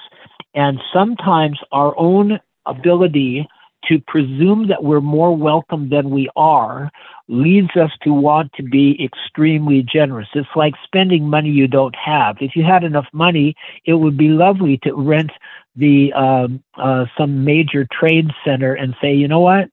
And 0.54 0.80
sometimes 0.92 1.58
our 1.72 1.94
own 1.98 2.38
ability 2.66 3.48
to 3.88 4.00
presume 4.06 4.68
that 4.68 4.82
we're 4.82 5.00
more 5.00 5.36
welcome 5.36 5.90
than 5.90 6.10
we 6.10 6.28
are 6.36 6.90
leads 7.28 7.76
us 7.76 7.90
to 8.02 8.12
want 8.12 8.52
to 8.54 8.62
be 8.62 9.02
extremely 9.02 9.82
generous. 9.82 10.28
It's 10.34 10.48
like 10.56 10.74
spending 10.84 11.28
money 11.28 11.50
you 11.50 11.66
don't 11.66 11.94
have. 11.96 12.36
If 12.40 12.56
you 12.56 12.64
had 12.64 12.84
enough 12.84 13.06
money, 13.12 13.54
it 13.84 13.94
would 13.94 14.16
be 14.16 14.28
lovely 14.28 14.78
to 14.84 14.94
rent 14.94 15.30
the 15.76 16.12
um, 16.12 16.62
uh, 16.76 17.06
some 17.18 17.44
major 17.44 17.86
trade 17.92 18.30
center 18.44 18.74
and 18.74 18.94
say, 19.02 19.12
you 19.12 19.28
know 19.28 19.40
what, 19.40 19.68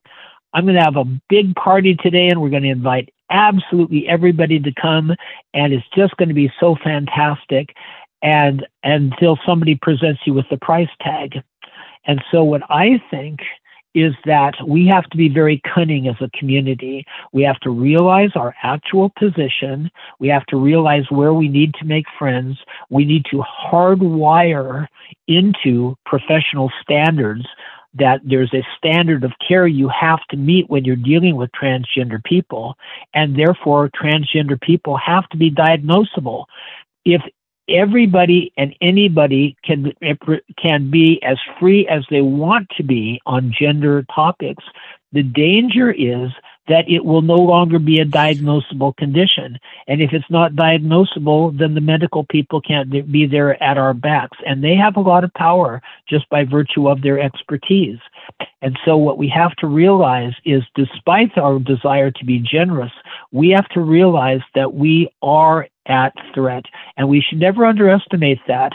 I'm 0.53 0.65
going 0.65 0.75
to 0.75 0.83
have 0.83 0.97
a 0.97 1.05
big 1.29 1.55
party 1.55 1.95
today, 1.95 2.27
and 2.27 2.41
we're 2.41 2.49
going 2.49 2.63
to 2.63 2.69
invite 2.69 3.13
absolutely 3.31 4.07
everybody 4.07 4.59
to 4.59 4.71
come, 4.79 5.15
and 5.53 5.73
it's 5.73 5.87
just 5.95 6.15
going 6.17 6.29
to 6.29 6.35
be 6.35 6.51
so 6.59 6.75
fantastic. 6.83 7.73
And 8.21 8.67
until 8.83 9.39
somebody 9.45 9.75
presents 9.75 10.21
you 10.25 10.33
with 10.33 10.45
the 10.51 10.57
price 10.57 10.89
tag. 11.01 11.41
And 12.05 12.23
so, 12.31 12.43
what 12.43 12.61
I 12.69 13.01
think 13.09 13.39
is 13.93 14.13
that 14.25 14.53
we 14.65 14.87
have 14.87 15.03
to 15.09 15.17
be 15.17 15.27
very 15.27 15.61
cunning 15.73 16.07
as 16.07 16.15
a 16.21 16.29
community. 16.37 17.05
We 17.33 17.43
have 17.43 17.59
to 17.59 17.69
realize 17.69 18.31
our 18.35 18.55
actual 18.63 19.11
position. 19.19 19.89
We 20.19 20.29
have 20.29 20.45
to 20.47 20.57
realize 20.57 21.03
where 21.09 21.33
we 21.33 21.47
need 21.49 21.73
to 21.75 21.85
make 21.85 22.05
friends. 22.17 22.57
We 22.89 23.05
need 23.05 23.25
to 23.31 23.43
hardwire 23.43 24.87
into 25.27 25.95
professional 26.05 26.71
standards 26.81 27.45
that 27.95 28.21
there's 28.23 28.53
a 28.53 28.65
standard 28.77 29.23
of 29.23 29.31
care 29.45 29.67
you 29.67 29.89
have 29.89 30.19
to 30.29 30.37
meet 30.37 30.69
when 30.69 30.85
you're 30.85 30.95
dealing 30.95 31.35
with 31.35 31.49
transgender 31.51 32.23
people, 32.23 32.75
and 33.13 33.37
therefore 33.37 33.89
transgender 33.89 34.59
people 34.59 34.97
have 34.97 35.27
to 35.29 35.37
be 35.37 35.51
diagnosable. 35.51 36.45
If 37.03 37.21
everybody 37.69 38.51
and 38.57 38.75
anybody 38.81 39.55
can 39.63 39.93
can 40.57 40.89
be 40.89 41.21
as 41.23 41.37
free 41.59 41.87
as 41.87 42.05
they 42.09 42.21
want 42.21 42.67
to 42.77 42.83
be 42.83 43.21
on 43.25 43.53
gender 43.57 44.03
topics. 44.13 44.63
The 45.11 45.23
danger 45.23 45.91
is 45.91 46.31
that 46.67 46.87
it 46.87 47.03
will 47.03 47.21
no 47.21 47.35
longer 47.35 47.79
be 47.79 47.99
a 47.99 48.05
diagnosable 48.05 48.95
condition. 48.95 49.57
And 49.87 50.01
if 50.01 50.13
it's 50.13 50.29
not 50.29 50.53
diagnosable, 50.53 51.57
then 51.57 51.73
the 51.73 51.81
medical 51.81 52.23
people 52.25 52.61
can't 52.61 52.89
be 53.11 53.25
there 53.25 53.61
at 53.61 53.77
our 53.77 53.93
backs. 53.93 54.37
And 54.45 54.63
they 54.63 54.75
have 54.75 54.95
a 54.95 55.01
lot 55.01 55.23
of 55.23 55.33
power 55.33 55.81
just 56.07 56.29
by 56.29 56.43
virtue 56.45 56.87
of 56.87 57.01
their 57.01 57.19
expertise. 57.19 57.99
And 58.61 58.77
so, 58.85 58.95
what 58.95 59.17
we 59.17 59.27
have 59.29 59.55
to 59.57 59.67
realize 59.67 60.33
is, 60.45 60.63
despite 60.75 61.37
our 61.37 61.59
desire 61.59 62.11
to 62.11 62.25
be 62.25 62.39
generous, 62.39 62.91
we 63.31 63.49
have 63.49 63.67
to 63.69 63.81
realize 63.81 64.41
that 64.53 64.73
we 64.73 65.09
are 65.21 65.67
at 65.87 66.13
threat. 66.33 66.65
And 66.95 67.09
we 67.09 67.21
should 67.21 67.39
never 67.39 67.65
underestimate 67.65 68.39
that 68.47 68.71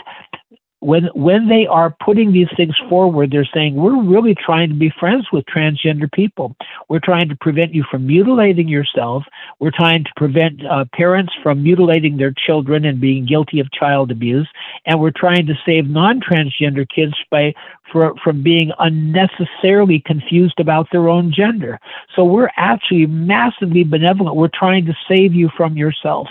when 0.79 1.05
when 1.15 1.47
they 1.47 1.65
are 1.65 1.95
putting 2.05 2.31
these 2.31 2.49
things 2.55 2.75
forward, 2.87 3.31
they're 3.31 3.49
saying 3.51 3.75
we're 3.75 4.01
really 4.01 4.35
trying 4.35 4.69
to 4.69 4.75
be 4.75 4.91
friends 4.99 5.25
with 5.31 5.43
transgender 5.45 6.11
people. 6.11 6.55
We're 6.87 6.99
trying 6.99 7.29
to 7.29 7.35
prevent 7.35 7.73
you 7.73 7.83
from 7.89 8.05
mutilating 8.05 8.67
yourself. 8.67 9.23
We're 9.59 9.71
trying 9.71 10.03
to 10.03 10.09
prevent 10.15 10.63
uh, 10.65 10.85
parents 10.93 11.33
from 11.41 11.63
mutilating 11.63 12.17
their 12.17 12.33
children 12.45 12.85
and 12.85 13.01
being 13.01 13.25
guilty 13.25 13.59
of 13.59 13.71
child 13.71 14.11
abuse, 14.11 14.47
and 14.85 14.99
we're 14.99 15.11
trying 15.15 15.47
to 15.47 15.55
save 15.65 15.89
non-transgender 15.89 16.87
kids 16.87 17.13
by 17.31 17.53
for, 17.91 18.13
from 18.23 18.43
being 18.43 18.71
unnecessarily 18.77 20.03
confused 20.05 20.59
about 20.59 20.87
their 20.91 21.09
own 21.09 21.33
gender. 21.35 21.79
So 22.15 22.23
we're 22.23 22.51
actually 22.55 23.07
massively 23.07 23.83
benevolent. 23.83 24.35
We're 24.35 24.49
trying 24.53 24.85
to 24.85 24.93
save 25.07 25.33
you 25.33 25.49
from 25.57 25.75
yourself, 25.75 26.27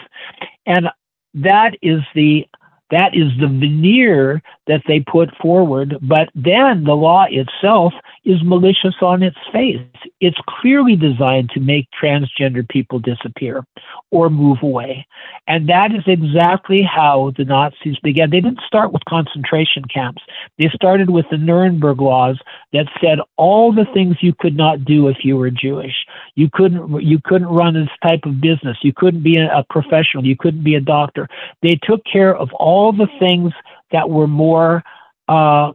and 0.66 0.88
that 1.34 1.72
is 1.82 2.00
the 2.14 2.46
that 2.90 3.14
is 3.14 3.32
the 3.40 3.48
veneer 3.48 4.42
that 4.66 4.82
they 4.86 5.00
put 5.00 5.34
forward. 5.42 5.96
But 6.02 6.28
then 6.34 6.84
the 6.84 6.94
law 6.94 7.26
itself 7.28 7.92
is 8.26 8.42
malicious 8.42 8.96
on 9.00 9.22
its 9.22 9.36
face. 9.52 9.80
It's 10.20 10.36
clearly 10.60 10.96
designed 10.96 11.50
to 11.50 11.60
make 11.60 11.86
transgender 12.02 12.68
people 12.68 12.98
disappear 12.98 13.64
or 14.10 14.28
move 14.28 14.58
away. 14.62 15.06
And 15.46 15.68
that 15.68 15.92
is 15.92 16.02
exactly 16.08 16.82
how 16.82 17.32
the 17.36 17.44
Nazis 17.44 17.96
began. 18.02 18.30
They 18.30 18.40
didn't 18.40 18.66
start 18.66 18.92
with 18.92 19.04
concentration 19.08 19.84
camps. 19.84 20.22
They 20.58 20.68
started 20.74 21.08
with 21.08 21.26
the 21.30 21.36
Nuremberg 21.36 22.00
laws 22.00 22.36
that 22.72 22.86
said 23.00 23.20
all 23.36 23.72
the 23.72 23.86
things 23.94 24.16
you 24.20 24.34
could 24.36 24.56
not 24.56 24.84
do 24.84 25.06
if 25.06 25.18
you 25.22 25.36
were 25.36 25.50
Jewish. 25.50 25.94
You 26.34 26.50
couldn't 26.52 27.00
you 27.02 27.20
couldn't 27.22 27.48
run 27.48 27.74
this 27.74 27.88
type 28.02 28.24
of 28.24 28.40
business. 28.40 28.76
You 28.82 28.92
couldn't 28.92 29.22
be 29.22 29.38
a, 29.38 29.64
professional. 29.70 30.26
You 30.26 30.36
couldn't 30.36 30.64
be 30.64 30.74
a 30.74 30.80
doctor. 30.80 31.28
They 31.62 31.78
took 31.84 32.00
care 32.10 32.34
of 32.34 32.52
all 32.54 32.92
the 32.92 33.08
things 33.20 33.52
that 33.92 34.10
were 34.10 34.26
more 34.26 34.82
uh, 35.28 35.72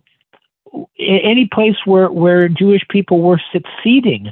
any 0.99 1.49
place 1.51 1.76
where, 1.86 2.11
where 2.11 2.47
Jewish 2.47 2.82
people 2.89 3.22
were 3.22 3.41
succeeding, 3.51 4.32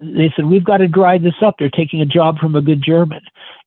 they 0.00 0.32
said 0.34 0.46
we've 0.46 0.64
got 0.64 0.78
to 0.78 0.88
dry 0.88 1.18
this 1.18 1.34
up. 1.44 1.56
They're 1.58 1.70
taking 1.70 2.00
a 2.00 2.06
job 2.06 2.38
from 2.38 2.56
a 2.56 2.62
good 2.62 2.82
German, 2.82 3.20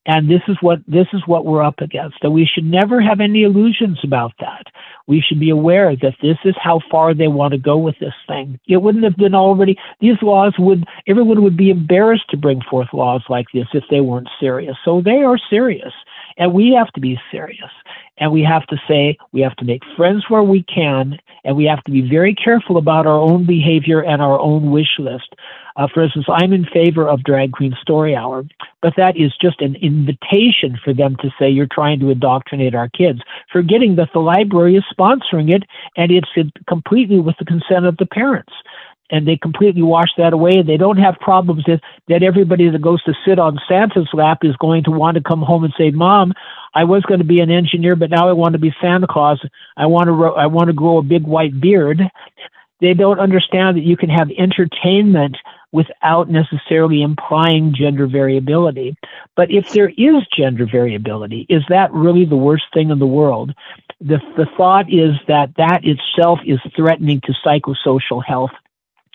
and 0.06 0.30
this 0.30 0.42
is 0.48 0.58
what 0.62 0.80
this 0.88 1.08
is 1.14 1.22
what 1.28 1.46
we're 1.46 1.64
up 1.64 1.80
against. 1.80 2.18
And 2.24 2.34
we 2.34 2.50
should 2.52 2.66
never 2.66 3.00
have 3.02 3.20
any 3.20 3.44
illusions 3.44 4.00
about 4.04 4.32
that. 4.40 4.66
We 5.06 5.22
should 5.22 5.40
be 5.40 5.52
aware 5.52 5.96
that 5.96 6.16
this 6.22 6.38
is 6.44 6.56
how 6.60 6.80
far 6.90 7.14
they 7.14 7.28
want 7.28 7.52
to 7.52 7.60
go 7.60 7.78
with 7.78 7.96
this 8.00 8.16
thing. 8.28 8.60
It 8.68 8.78
wouldn't 8.78 9.04
have 9.04 9.18
been 9.18 9.36
already. 9.36 9.78
These 10.00 10.22
laws 10.22 10.56
would 10.58 10.86
everyone 11.08 11.44
would 11.44 11.58
be 11.58 11.70
embarrassed 11.70 12.30
to 12.32 12.38
bring 12.38 12.62
forth 12.62 12.88
laws 12.94 13.24
like 13.30 13.48
this 13.54 13.68
if 13.74 13.84
they 13.92 14.02
weren't 14.02 14.30
serious. 14.40 14.76
So 14.84 15.02
they 15.02 15.22
are 15.22 15.38
serious, 15.50 15.94
and 16.38 16.54
we 16.54 16.74
have 16.78 16.92
to 16.94 17.02
be 17.02 17.20
serious. 17.32 17.72
And 18.18 18.32
we 18.32 18.44
have 18.44 18.66
to 18.68 18.78
say, 18.88 19.18
we 19.32 19.42
have 19.42 19.56
to 19.58 19.66
make 19.66 19.82
friends 19.98 20.26
where 20.30 20.44
we 20.44 20.64
can, 20.64 21.20
and 21.44 21.58
we 21.58 21.66
have 21.66 21.84
to 21.86 21.92
be 21.92 22.08
very 22.08 22.36
careful 22.36 22.78
about 22.78 23.08
our 23.08 23.18
own 23.18 23.46
behavior 23.46 24.02
and 24.02 24.22
our 24.22 24.40
own 24.40 24.72
wish 24.72 25.00
list. 25.00 25.34
Uh, 25.76 25.88
for 25.92 26.04
instance, 26.04 26.28
I'm 26.30 26.54
in 26.54 26.66
favor 26.66 27.08
of 27.08 27.24
Drag 27.24 27.52
Queen 27.52 27.76
Story 27.82 28.16
Hour, 28.16 28.44
but 28.84 28.94
that 28.96 29.18
is 29.18 29.34
just 29.42 29.60
an 29.62 29.76
invitation 29.78 30.80
for 30.84 30.94
them 30.94 31.16
to 31.22 31.32
say 31.40 31.50
you're 31.50 31.66
trying 31.66 32.00
to 32.02 32.12
indoctrinate 32.12 32.76
our 32.76 32.90
kids, 32.90 33.22
forgetting 33.52 33.96
that 33.96 34.10
the 34.14 34.20
library 34.20 34.76
is 34.76 34.84
sponsoring 34.96 35.52
it 35.52 35.64
and 35.98 36.12
it's 36.12 36.30
completely 36.68 37.20
with 37.20 37.36
the 37.40 37.46
consent 37.46 37.86
of 37.88 37.98
the 37.98 38.06
parents 38.06 38.54
and 39.10 39.28
they 39.28 39.38
completely 39.38 39.82
wash 39.82 40.10
that 40.18 40.34
away. 40.34 40.58
and 40.58 40.68
They 40.68 40.78
don't 40.78 40.98
have 40.98 41.16
problems 41.20 41.64
that, 41.68 41.82
that 42.08 42.24
everybody 42.24 42.70
that 42.70 42.82
goes 42.82 43.04
to 43.04 43.14
sit 43.26 43.40
on 43.40 43.60
Santa's 43.68 44.10
lap 44.14 44.40
is 44.44 44.56
going 44.58 44.84
to 44.86 44.92
want 44.92 45.16
to 45.16 45.24
come 45.24 45.42
home 45.42 45.64
and 45.64 45.74
say, 45.78 45.92
"Mom, 45.92 46.34
I 46.74 46.84
was 46.84 47.04
going 47.04 47.20
to 47.20 47.26
be 47.26 47.40
an 47.40 47.52
engineer, 47.52 47.96
but 47.96 48.10
now 48.10 48.28
I 48.28 48.34
want 48.34 48.54
to 48.54 48.60
be 48.60 48.74
Santa 48.82 49.08
Claus. 49.08 49.40
I 49.78 49.86
want 49.86 50.08
to 50.08 50.26
I 50.36 50.48
want 50.48 50.68
to 50.68 50.74
grow 50.74 50.98
a 50.98 51.04
big 51.04 51.24
white 51.24 51.60
beard." 51.60 52.02
They 52.82 52.94
don't 52.94 53.20
understand 53.20 53.78
that 53.78 53.86
you 53.86 53.96
can 53.96 54.10
have 54.10 54.30
entertainment 54.38 55.38
without 55.72 56.30
necessarily 56.30 57.02
implying 57.02 57.74
gender 57.74 58.08
variability. 58.08 58.96
But 59.36 59.52
if 59.52 59.72
there 59.72 59.90
is 59.90 60.28
gender 60.38 60.66
variability, 60.66 61.46
is 61.50 61.64
that 61.70 61.94
really 61.94 62.26
the 62.26 62.36
worst 62.36 62.66
thing 62.74 62.90
in 62.90 63.00
the 63.00 63.08
world? 63.08 63.54
The, 64.02 64.20
the 64.36 64.48
thought 64.58 64.92
is 64.92 65.16
that 65.30 65.56
that 65.56 65.82
itself 65.84 66.40
is 66.46 66.60
threatening 66.76 67.22
to 67.22 67.34
psychosocial 67.46 68.24
health 68.24 68.52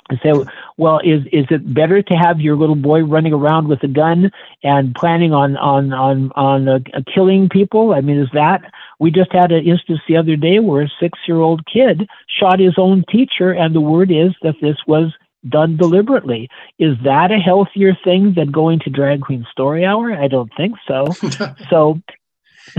and 0.08 0.18
say, 0.22 0.32
well, 0.76 1.00
is 1.00 1.22
is 1.32 1.46
it 1.50 1.74
better 1.74 2.02
to 2.02 2.14
have 2.14 2.40
your 2.40 2.56
little 2.56 2.76
boy 2.76 3.02
running 3.04 3.32
around 3.32 3.68
with 3.68 3.82
a 3.82 3.88
gun 3.88 4.30
and 4.62 4.94
planning 4.94 5.32
on 5.32 5.56
on 5.56 5.92
on 5.92 6.32
on 6.34 6.68
uh, 6.68 6.78
killing 7.14 7.48
people? 7.48 7.92
I 7.92 8.00
mean, 8.00 8.18
is 8.18 8.28
that 8.32 8.62
we 8.98 9.10
just 9.10 9.32
had 9.32 9.52
an 9.52 9.66
instance 9.66 10.00
the 10.08 10.16
other 10.16 10.36
day 10.36 10.58
where 10.58 10.82
a 10.82 10.88
six 11.00 11.18
year 11.26 11.38
old 11.38 11.66
kid 11.66 12.08
shot 12.28 12.60
his 12.60 12.74
own 12.78 13.04
teacher, 13.10 13.52
and 13.52 13.74
the 13.74 13.80
word 13.80 14.10
is 14.10 14.32
that 14.42 14.56
this 14.60 14.76
was 14.86 15.12
done 15.48 15.76
deliberately. 15.76 16.48
Is 16.78 16.96
that 17.04 17.30
a 17.30 17.38
healthier 17.38 17.96
thing 18.04 18.34
than 18.34 18.50
going 18.50 18.80
to 18.80 18.90
drag 18.90 19.22
queen 19.22 19.46
story 19.50 19.84
hour? 19.84 20.12
I 20.12 20.28
don't 20.28 20.52
think 20.56 20.76
so. 20.86 21.06
so, 21.70 22.00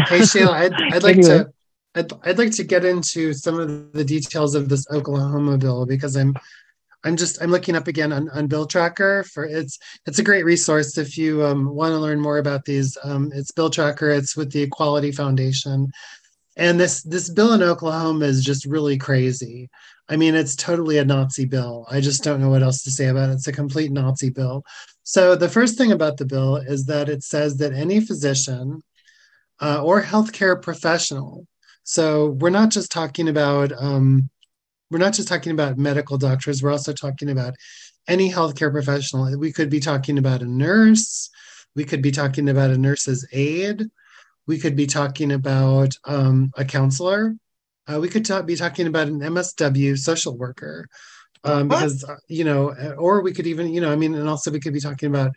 hey 0.07 0.25
Sheila, 0.25 0.51
I'd, 0.51 0.73
I'd 0.93 1.03
like 1.03 1.17
anyway. 1.17 1.37
to. 1.39 1.53
I'd, 1.95 2.11
I'd 2.23 2.37
like 2.37 2.51
to 2.51 2.63
get 2.63 2.85
into 2.85 3.33
some 3.33 3.59
of 3.59 3.93
the 3.93 4.03
details 4.03 4.53
of 4.53 4.69
this 4.69 4.85
Oklahoma 4.91 5.57
bill 5.57 5.87
because 5.87 6.15
I'm 6.15 6.35
I'm 7.03 7.15
just 7.15 7.41
I'm 7.41 7.51
looking 7.51 7.75
up 7.75 7.87
again 7.87 8.11
on, 8.11 8.29
on 8.29 8.47
Bill 8.47 8.65
Tracker 8.65 9.23
for 9.23 9.45
it's 9.45 9.79
it's 10.05 10.19
a 10.19 10.23
great 10.23 10.45
resource 10.45 10.97
if 10.97 11.17
you 11.17 11.45
um, 11.45 11.73
want 11.73 11.91
to 11.91 11.97
learn 11.97 12.19
more 12.19 12.37
about 12.37 12.65
these. 12.65 12.97
Um, 13.03 13.31
it's 13.33 13.51
Bill 13.51 13.69
Tracker. 13.69 14.09
It's 14.09 14.35
with 14.35 14.51
the 14.51 14.63
Equality 14.63 15.11
Foundation, 15.11 15.91
and 16.57 16.79
this 16.79 17.01
this 17.03 17.29
bill 17.29 17.53
in 17.53 17.63
Oklahoma 17.63 18.25
is 18.25 18.43
just 18.43 18.65
really 18.65 18.97
crazy. 18.97 19.69
I 20.09 20.17
mean, 20.17 20.35
it's 20.35 20.55
totally 20.55 20.97
a 20.97 21.05
Nazi 21.05 21.45
bill. 21.45 21.85
I 21.89 22.01
just 22.01 22.23
don't 22.23 22.41
know 22.41 22.49
what 22.49 22.63
else 22.63 22.83
to 22.83 22.91
say 22.91 23.07
about 23.07 23.29
it. 23.29 23.33
It's 23.33 23.47
a 23.47 23.51
complete 23.53 23.91
Nazi 23.91 24.29
bill. 24.29 24.63
So 25.03 25.35
the 25.35 25.49
first 25.49 25.77
thing 25.77 25.91
about 25.91 26.17
the 26.17 26.25
bill 26.25 26.57
is 26.57 26.85
that 26.85 27.09
it 27.09 27.23
says 27.23 27.57
that 27.57 27.73
any 27.73 28.01
physician 28.01 28.83
uh, 29.61 29.81
or 29.83 30.01
healthcare 30.01 30.61
professional. 30.61 31.47
So 31.83 32.31
we're 32.39 32.49
not 32.49 32.69
just 32.69 32.91
talking 32.91 33.29
about 33.29 33.71
um, 33.71 34.29
we're 34.89 34.99
not 34.99 35.13
just 35.13 35.27
talking 35.27 35.51
about 35.51 35.77
medical 35.77 36.17
doctors. 36.17 36.63
We're 36.63 36.71
also 36.71 36.93
talking 36.93 37.29
about 37.29 37.55
any 38.07 38.31
healthcare 38.31 38.71
professional. 38.71 39.37
We 39.37 39.51
could 39.51 39.69
be 39.69 39.79
talking 39.79 40.17
about 40.17 40.41
a 40.41 40.45
nurse. 40.45 41.29
We 41.75 41.83
could 41.83 42.01
be 42.01 42.11
talking 42.11 42.49
about 42.49 42.71
a 42.71 42.77
nurse's 42.77 43.27
aide. 43.31 43.85
We 44.47 44.57
could 44.57 44.75
be 44.75 44.87
talking 44.87 45.31
about 45.31 45.95
um, 46.05 46.51
a 46.57 46.65
counselor. 46.65 47.35
Uh, 47.87 47.99
we 47.99 48.09
could 48.09 48.25
talk, 48.25 48.45
be 48.45 48.55
talking 48.55 48.87
about 48.87 49.07
an 49.07 49.19
MSW 49.19 49.97
social 49.97 50.37
worker, 50.37 50.87
um, 51.43 51.67
because 51.67 52.03
uh, 52.03 52.17
you 52.27 52.43
know, 52.43 52.73
or 52.97 53.21
we 53.21 53.31
could 53.31 53.47
even, 53.47 53.71
you 53.71 53.81
know, 53.81 53.91
I 53.91 53.95
mean, 53.95 54.15
and 54.15 54.27
also 54.27 54.51
we 54.51 54.59
could 54.59 54.73
be 54.73 54.79
talking 54.79 55.09
about 55.09 55.31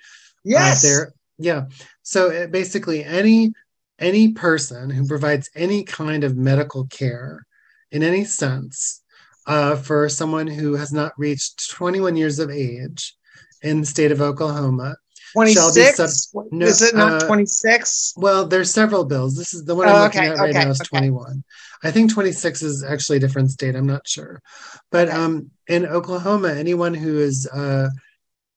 yes, 0.45 0.85
uh, 0.85 0.89
there, 0.89 1.13
yeah. 1.39 1.65
So 2.03 2.31
uh, 2.31 2.47
basically, 2.47 3.05
any 3.05 3.53
any 3.99 4.33
person 4.33 4.91
who 4.91 5.07
provides 5.07 5.51
any 5.55 5.85
kind 5.85 6.25
of 6.25 6.37
medical 6.37 6.87
care 6.87 7.47
in 7.91 8.03
any 8.03 8.25
sense 8.25 9.02
uh, 9.47 9.77
for 9.77 10.09
someone 10.09 10.47
who 10.47 10.75
has 10.75 10.93
not 10.93 11.13
reached 11.19 11.71
21 11.71 12.17
years 12.17 12.39
of 12.39 12.51
age 12.51 13.17
in 13.63 13.81
the 13.81 13.87
state 13.87 14.13
of 14.13 14.21
Oklahoma. 14.21 14.97
26? 15.33 15.97
Sub- 15.97 16.45
no, 16.51 16.67
is 16.67 16.83
it 16.83 16.95
not 16.95 17.23
uh, 17.23 17.27
26? 17.27 18.15
Well, 18.17 18.47
there's 18.47 18.71
several 18.71 19.05
bills. 19.05 19.37
This 19.37 19.55
is 19.55 19.65
the 19.65 19.75
one 19.75 19.89
I'm 19.89 19.97
oh, 19.97 20.03
looking 20.05 20.25
at 20.25 20.37
right 20.37 20.51
okay, 20.51 20.65
now 20.65 20.71
is 20.71 20.81
okay. 20.81 20.99
21. 20.99 21.43
I 21.83 21.91
think 21.91 22.13
26 22.13 22.63
is 22.63 22.85
actually 22.85 23.17
a 23.17 23.21
different 23.21 23.51
state. 23.51 23.75
I'm 23.75 23.87
not 23.87 24.07
sure. 24.07 24.43
But 24.91 25.09
okay. 25.09 25.17
um, 25.17 25.51
in 25.69 25.87
Oklahoma, 25.87 26.53
anyone 26.53 26.95
who 26.95 27.19
is 27.19 27.47
uh, 27.47 27.89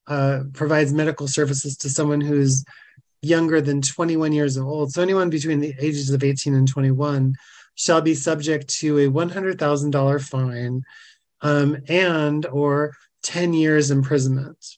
uh, 0.08 0.44
provides 0.54 0.94
medical 0.94 1.28
services 1.28 1.78
to 1.78 1.90
someone 1.90 2.22
who's 2.22 2.66
younger 3.22 3.62
than 3.62 3.82
21 3.82 4.34
years 4.34 4.58
old, 4.58 4.92
so 4.92 5.02
anyone 5.02 5.30
between 5.30 5.60
the 5.60 5.74
ages 5.80 6.12
of 6.12 6.24
18 6.24 6.54
and 6.54 6.68
21, 6.68 7.34
shall 7.76 8.02
be 8.02 8.16
subject 8.16 8.70
to 8.80 9.00
a 9.00 9.10
$100,000 9.10 10.22
fine 10.22 10.84
um, 11.42 11.78
and 11.88 12.46
or 12.48 12.94
10 13.24 13.54
years 13.54 13.92
imprisonment 13.92 14.78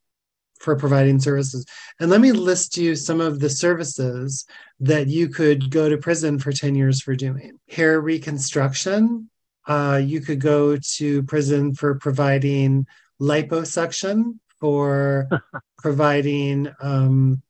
for 0.60 0.76
providing 0.76 1.20
services. 1.20 1.66
And 2.00 2.10
let 2.10 2.22
me 2.22 2.32
list 2.32 2.78
you 2.78 2.96
some 2.96 3.22
of 3.22 3.40
the 3.40 3.50
services 3.50 4.46
that 4.80 5.08
you 5.08 5.30
could 5.30 5.70
go 5.70 5.90
to 5.90 5.98
prison 5.98 6.40
for 6.40 6.52
10 6.52 6.76
years 6.76 7.02
for 7.02 7.16
doing. 7.16 7.60
Hair 7.70 8.02
reconstruction, 8.02 9.30
uh, 9.68 10.02
you 10.04 10.22
could 10.22 10.42
go 10.42 10.78
to 10.78 11.24
prison 11.24 11.76
for 11.76 11.96
providing 11.96 12.88
liposuction, 13.22 14.40
for 14.60 15.30
providing 15.78 16.70
um, 16.82 17.42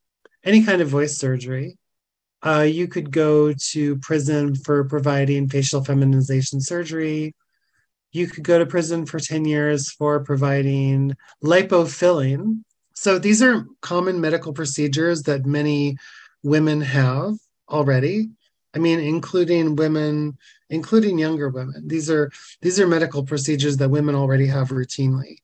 any 0.43 0.63
kind 0.63 0.81
of 0.81 0.89
voice 0.89 1.17
surgery. 1.17 1.76
Uh, 2.45 2.61
you 2.61 2.88
could 2.88 3.11
go 3.11 3.51
to 3.53 3.97
prison 3.97 4.55
for 4.55 4.83
providing 4.83 5.49
facial 5.49 5.83
feminization 5.83 6.61
surgery. 6.61 7.33
You 8.11 8.27
could 8.27 8.43
go 8.43 8.59
to 8.59 8.65
prison 8.65 9.05
for 9.05 9.19
10 9.19 9.45
years 9.45 9.91
for 9.91 10.19
providing 10.19 11.15
lipofilling. 11.43 12.63
So 12.93 13.19
these 13.19 13.41
are 13.41 13.65
common 13.81 14.21
medical 14.21 14.53
procedures 14.53 15.23
that 15.23 15.45
many 15.45 15.97
women 16.43 16.81
have 16.81 17.35
already. 17.69 18.29
I 18.73 18.79
mean, 18.79 18.99
including 18.99 19.75
women, 19.75 20.38
including 20.69 21.17
younger 21.17 21.49
women. 21.49 21.88
These 21.88 22.09
are 22.09 22.31
these 22.61 22.79
are 22.79 22.88
medical 22.88 23.23
procedures 23.23 23.77
that 23.77 23.89
women 23.89 24.15
already 24.15 24.45
have 24.47 24.69
routinely. 24.69 25.38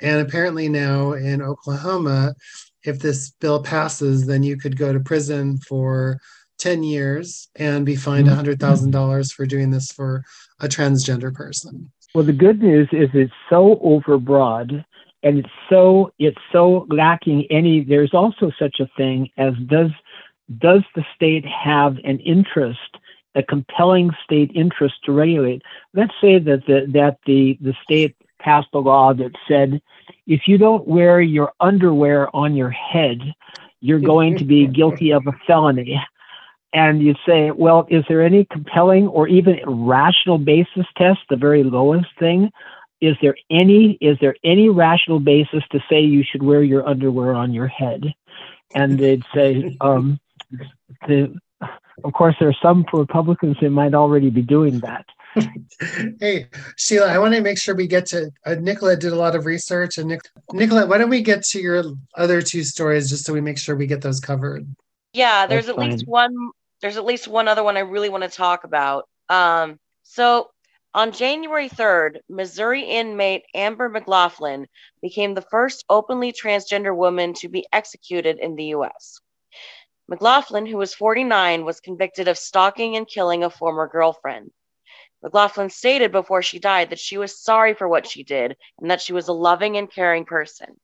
And 0.00 0.20
apparently 0.20 0.68
now 0.68 1.12
in 1.12 1.42
Oklahoma, 1.42 2.34
if 2.82 2.98
this 2.98 3.30
bill 3.40 3.62
passes, 3.62 4.26
then 4.26 4.42
you 4.42 4.56
could 4.56 4.76
go 4.76 4.92
to 4.92 5.00
prison 5.00 5.58
for 5.58 6.20
10 6.60 6.82
years 6.82 7.48
and 7.56 7.84
be 7.84 7.96
fined 7.96 8.28
$100,000 8.28 8.58
mm-hmm. 8.58 9.22
for 9.34 9.46
doing 9.46 9.70
this 9.70 9.90
for 9.90 10.22
a 10.60 10.68
transgender 10.68 11.34
person. 11.34 11.90
Well, 12.14 12.24
the 12.24 12.32
good 12.32 12.62
news 12.62 12.88
is 12.92 13.08
it's 13.14 13.32
so 13.48 13.76
overbroad 13.84 14.84
and 15.22 15.38
it's 15.38 15.48
so 15.68 16.12
it's 16.18 16.40
so 16.52 16.86
lacking 16.88 17.46
any 17.50 17.82
there's 17.82 18.14
also 18.14 18.50
such 18.58 18.80
a 18.80 18.88
thing 18.96 19.28
as 19.36 19.54
does 19.66 19.90
does 20.58 20.82
the 20.94 21.04
state 21.14 21.44
have 21.46 21.96
an 22.04 22.18
interest 22.20 22.96
a 23.34 23.42
compelling 23.42 24.10
state 24.24 24.50
interest 24.54 24.94
to 25.04 25.12
regulate 25.12 25.62
let's 25.94 26.14
say 26.20 26.38
that 26.38 26.64
the 26.66 26.86
that 26.92 27.18
the 27.26 27.58
the 27.60 27.74
state 27.82 28.16
passed 28.38 28.68
a 28.72 28.78
law 28.78 29.12
that 29.12 29.32
said 29.46 29.80
if 30.26 30.42
you 30.46 30.56
don't 30.56 30.86
wear 30.86 31.20
your 31.20 31.52
underwear 31.60 32.34
on 32.34 32.54
your 32.56 32.70
head 32.70 33.18
you're 33.80 34.00
going 34.00 34.36
to 34.36 34.44
be 34.44 34.66
guilty 34.66 35.12
of 35.12 35.26
a 35.26 35.32
felony 35.46 36.00
and 36.72 37.02
you 37.02 37.14
say, 37.26 37.50
well, 37.50 37.86
is 37.90 38.04
there 38.08 38.22
any 38.22 38.44
compelling 38.44 39.08
or 39.08 39.26
even 39.28 39.58
rational 39.66 40.38
basis 40.38 40.86
test, 40.96 41.18
the 41.28 41.36
very 41.36 41.64
lowest 41.64 42.06
thing? 42.18 42.50
Is 43.00 43.16
there 43.22 43.34
any 43.50 43.98
is 44.00 44.18
there 44.20 44.36
any 44.44 44.68
rational 44.68 45.20
basis 45.20 45.64
to 45.72 45.80
say 45.88 46.00
you 46.00 46.22
should 46.22 46.42
wear 46.42 46.62
your 46.62 46.86
underwear 46.86 47.34
on 47.34 47.52
your 47.52 47.66
head? 47.66 48.14
And 48.74 48.98
they'd 48.98 49.24
say, 49.34 49.76
um, 49.80 50.20
the, 51.08 51.34
of 52.04 52.12
course, 52.12 52.36
there 52.38 52.48
are 52.48 52.56
some 52.62 52.84
Republicans 52.92 53.56
that 53.60 53.70
might 53.70 53.94
already 53.94 54.30
be 54.30 54.42
doing 54.42 54.78
that. 54.80 55.06
hey, 56.20 56.46
Sheila, 56.76 57.06
I 57.06 57.18
want 57.18 57.34
to 57.34 57.40
make 57.40 57.58
sure 57.58 57.74
we 57.74 57.86
get 57.86 58.06
to. 58.06 58.30
Uh, 58.46 58.56
Nicolette 58.60 59.00
did 59.00 59.12
a 59.12 59.16
lot 59.16 59.34
of 59.34 59.46
research, 59.46 59.98
and 59.98 60.08
Nic- 60.08 60.28
Nicolette, 60.52 60.88
why 60.88 60.98
don't 60.98 61.10
we 61.10 61.22
get 61.22 61.42
to 61.46 61.60
your 61.60 61.84
other 62.16 62.42
two 62.42 62.62
stories 62.62 63.08
just 63.08 63.24
so 63.24 63.32
we 63.32 63.40
make 63.40 63.58
sure 63.58 63.74
we 63.74 63.86
get 63.86 64.02
those 64.02 64.20
covered? 64.20 64.66
Yeah, 65.12 65.46
there's 65.46 65.66
That's 65.66 65.78
at 65.78 65.82
fine. 65.82 65.90
least 65.90 66.06
one 66.06 66.52
there's 66.80 66.96
at 66.96 67.04
least 67.04 67.28
one 67.28 67.48
other 67.48 67.62
one 67.62 67.76
I 67.76 67.80
really 67.80 68.08
want 68.08 68.24
to 68.24 68.30
talk 68.30 68.64
about. 68.64 69.08
Um, 69.28 69.78
so 70.02 70.50
on 70.92 71.12
January 71.12 71.68
3rd, 71.68 72.18
Missouri 72.28 72.82
inmate 72.82 73.44
Amber 73.54 73.88
McLaughlin 73.88 74.66
became 75.00 75.34
the 75.34 75.42
first 75.50 75.84
openly 75.88 76.32
transgender 76.32 76.96
woman 76.96 77.34
to 77.34 77.48
be 77.48 77.66
executed 77.72 78.38
in 78.38 78.56
the 78.56 78.74
US. 78.76 79.20
McLaughlin, 80.08 80.66
who 80.66 80.76
was 80.76 80.92
49, 80.92 81.64
was 81.64 81.80
convicted 81.80 82.26
of 82.26 82.36
stalking 82.36 82.96
and 82.96 83.06
killing 83.06 83.44
a 83.44 83.50
former 83.50 83.86
girlfriend. 83.86 84.50
McLaughlin 85.22 85.70
stated 85.70 86.10
before 86.10 86.42
she 86.42 86.58
died 86.58 86.90
that 86.90 86.98
she 86.98 87.18
was 87.18 87.40
sorry 87.40 87.74
for 87.74 87.88
what 87.88 88.06
she 88.06 88.24
did 88.24 88.56
and 88.80 88.90
that 88.90 89.00
she 89.00 89.12
was 89.12 89.28
a 89.28 89.32
loving 89.32 89.76
and 89.76 89.92
caring 89.92 90.24
person. 90.24 90.80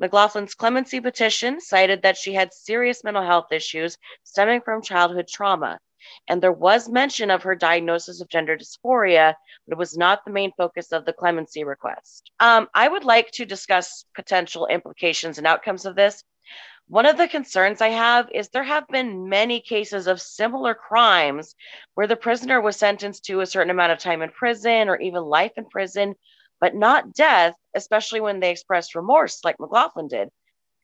McLaughlin's 0.00 0.54
clemency 0.54 1.00
petition 1.00 1.60
cited 1.60 2.02
that 2.02 2.16
she 2.16 2.32
had 2.32 2.52
serious 2.52 3.04
mental 3.04 3.22
health 3.22 3.52
issues 3.52 3.98
stemming 4.22 4.62
from 4.62 4.82
childhood 4.82 5.28
trauma, 5.28 5.78
and 6.28 6.42
there 6.42 6.52
was 6.52 6.88
mention 6.88 7.30
of 7.30 7.42
her 7.42 7.54
diagnosis 7.54 8.20
of 8.20 8.28
gender 8.28 8.56
dysphoria, 8.56 9.34
but 9.66 9.72
it 9.72 9.78
was 9.78 9.96
not 9.96 10.24
the 10.24 10.32
main 10.32 10.52
focus 10.56 10.92
of 10.92 11.04
the 11.04 11.12
clemency 11.12 11.62
request. 11.62 12.30
Um, 12.40 12.68
I 12.74 12.88
would 12.88 13.04
like 13.04 13.30
to 13.32 13.44
discuss 13.44 14.04
potential 14.14 14.66
implications 14.66 15.38
and 15.38 15.46
outcomes 15.46 15.84
of 15.84 15.94
this. 15.94 16.24
One 16.88 17.06
of 17.06 17.16
the 17.16 17.28
concerns 17.28 17.80
I 17.80 17.90
have 17.90 18.28
is 18.34 18.48
there 18.48 18.64
have 18.64 18.88
been 18.88 19.28
many 19.28 19.60
cases 19.60 20.06
of 20.06 20.20
similar 20.20 20.74
crimes 20.74 21.54
where 21.94 22.06
the 22.06 22.16
prisoner 22.16 22.60
was 22.60 22.76
sentenced 22.76 23.24
to 23.26 23.40
a 23.40 23.46
certain 23.46 23.70
amount 23.70 23.92
of 23.92 23.98
time 23.98 24.20
in 24.20 24.30
prison 24.30 24.88
or 24.88 25.00
even 25.00 25.22
life 25.22 25.52
in 25.56 25.66
prison 25.66 26.14
but 26.62 26.76
not 26.76 27.12
death, 27.12 27.54
especially 27.74 28.20
when 28.20 28.38
they 28.38 28.52
expressed 28.52 28.94
remorse 28.94 29.40
like 29.44 29.58
McLaughlin 29.58 30.06
did. 30.06 30.28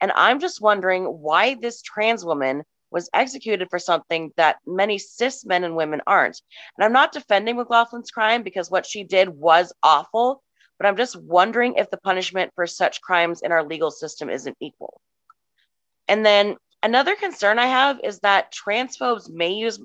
And 0.00 0.10
I'm 0.16 0.40
just 0.40 0.60
wondering 0.60 1.04
why 1.04 1.54
this 1.54 1.82
trans 1.82 2.24
woman 2.24 2.64
was 2.90 3.08
executed 3.14 3.68
for 3.70 3.78
something 3.78 4.32
that 4.36 4.56
many 4.66 4.98
cis 4.98 5.46
men 5.46 5.62
and 5.62 5.76
women 5.76 6.00
aren't. 6.04 6.42
And 6.76 6.84
I'm 6.84 6.92
not 6.92 7.12
defending 7.12 7.56
McLaughlin's 7.56 8.10
crime 8.10 8.42
because 8.42 8.72
what 8.72 8.86
she 8.86 9.04
did 9.04 9.28
was 9.28 9.72
awful, 9.84 10.42
but 10.78 10.88
I'm 10.88 10.96
just 10.96 11.14
wondering 11.14 11.74
if 11.76 11.88
the 11.90 11.98
punishment 11.98 12.50
for 12.56 12.66
such 12.66 13.00
crimes 13.00 13.42
in 13.42 13.52
our 13.52 13.62
legal 13.62 13.92
system 13.92 14.30
isn't 14.30 14.56
equal. 14.60 15.00
And 16.08 16.26
then 16.26 16.56
another 16.82 17.14
concern 17.14 17.60
I 17.60 17.66
have 17.66 18.00
is 18.02 18.18
that 18.20 18.52
transphobes 18.52 19.30
may 19.30 19.52
use 19.52 19.78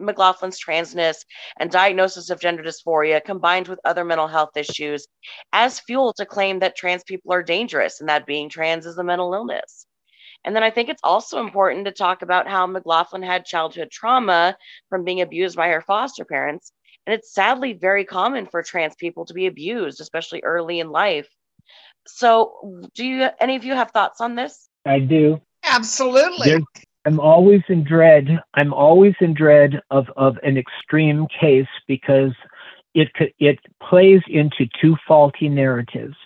McLaughlin's 0.00 0.62
transness 0.62 1.16
and 1.58 1.70
diagnosis 1.70 2.30
of 2.30 2.40
gender 2.40 2.62
dysphoria 2.62 3.24
combined 3.24 3.68
with 3.68 3.80
other 3.84 4.04
mental 4.04 4.26
health 4.26 4.56
issues 4.56 5.06
as 5.52 5.80
fuel 5.80 6.12
to 6.14 6.26
claim 6.26 6.58
that 6.58 6.76
trans 6.76 7.04
people 7.04 7.32
are 7.32 7.42
dangerous 7.42 8.00
and 8.00 8.08
that 8.08 8.26
being 8.26 8.48
trans 8.48 8.86
is 8.86 8.98
a 8.98 9.04
mental 9.04 9.34
illness. 9.34 9.86
And 10.44 10.54
then 10.54 10.62
I 10.62 10.70
think 10.70 10.88
it's 10.88 11.02
also 11.02 11.40
important 11.40 11.86
to 11.86 11.92
talk 11.92 12.22
about 12.22 12.48
how 12.48 12.66
McLaughlin 12.66 13.22
had 13.22 13.44
childhood 13.44 13.90
trauma 13.90 14.56
from 14.88 15.04
being 15.04 15.20
abused 15.20 15.56
by 15.56 15.68
her 15.68 15.80
foster 15.80 16.24
parents. 16.24 16.72
And 17.06 17.14
it's 17.14 17.34
sadly 17.34 17.72
very 17.72 18.04
common 18.04 18.46
for 18.46 18.62
trans 18.62 18.94
people 18.94 19.24
to 19.26 19.34
be 19.34 19.46
abused, 19.46 20.00
especially 20.00 20.42
early 20.44 20.80
in 20.80 20.90
life. 20.90 21.28
So, 22.06 22.80
do 22.94 23.04
you 23.04 23.28
any 23.40 23.56
of 23.56 23.64
you 23.64 23.74
have 23.74 23.90
thoughts 23.90 24.20
on 24.20 24.36
this? 24.36 24.68
I 24.84 25.00
do. 25.00 25.40
Absolutely. 25.64 26.50
There's, 26.50 26.62
I'm 27.06 27.20
always 27.20 27.62
in 27.68 27.84
dread. 27.84 28.40
I'm 28.54 28.74
always 28.74 29.14
in 29.20 29.32
dread 29.32 29.80
of, 29.90 30.06
of 30.16 30.36
an 30.42 30.58
extreme 30.58 31.26
case 31.40 31.68
because 31.86 32.32
it 32.94 33.08
it 33.38 33.58
plays 33.80 34.20
into 34.26 34.66
two 34.80 34.96
faulty 35.06 35.48
narratives. 35.48 36.16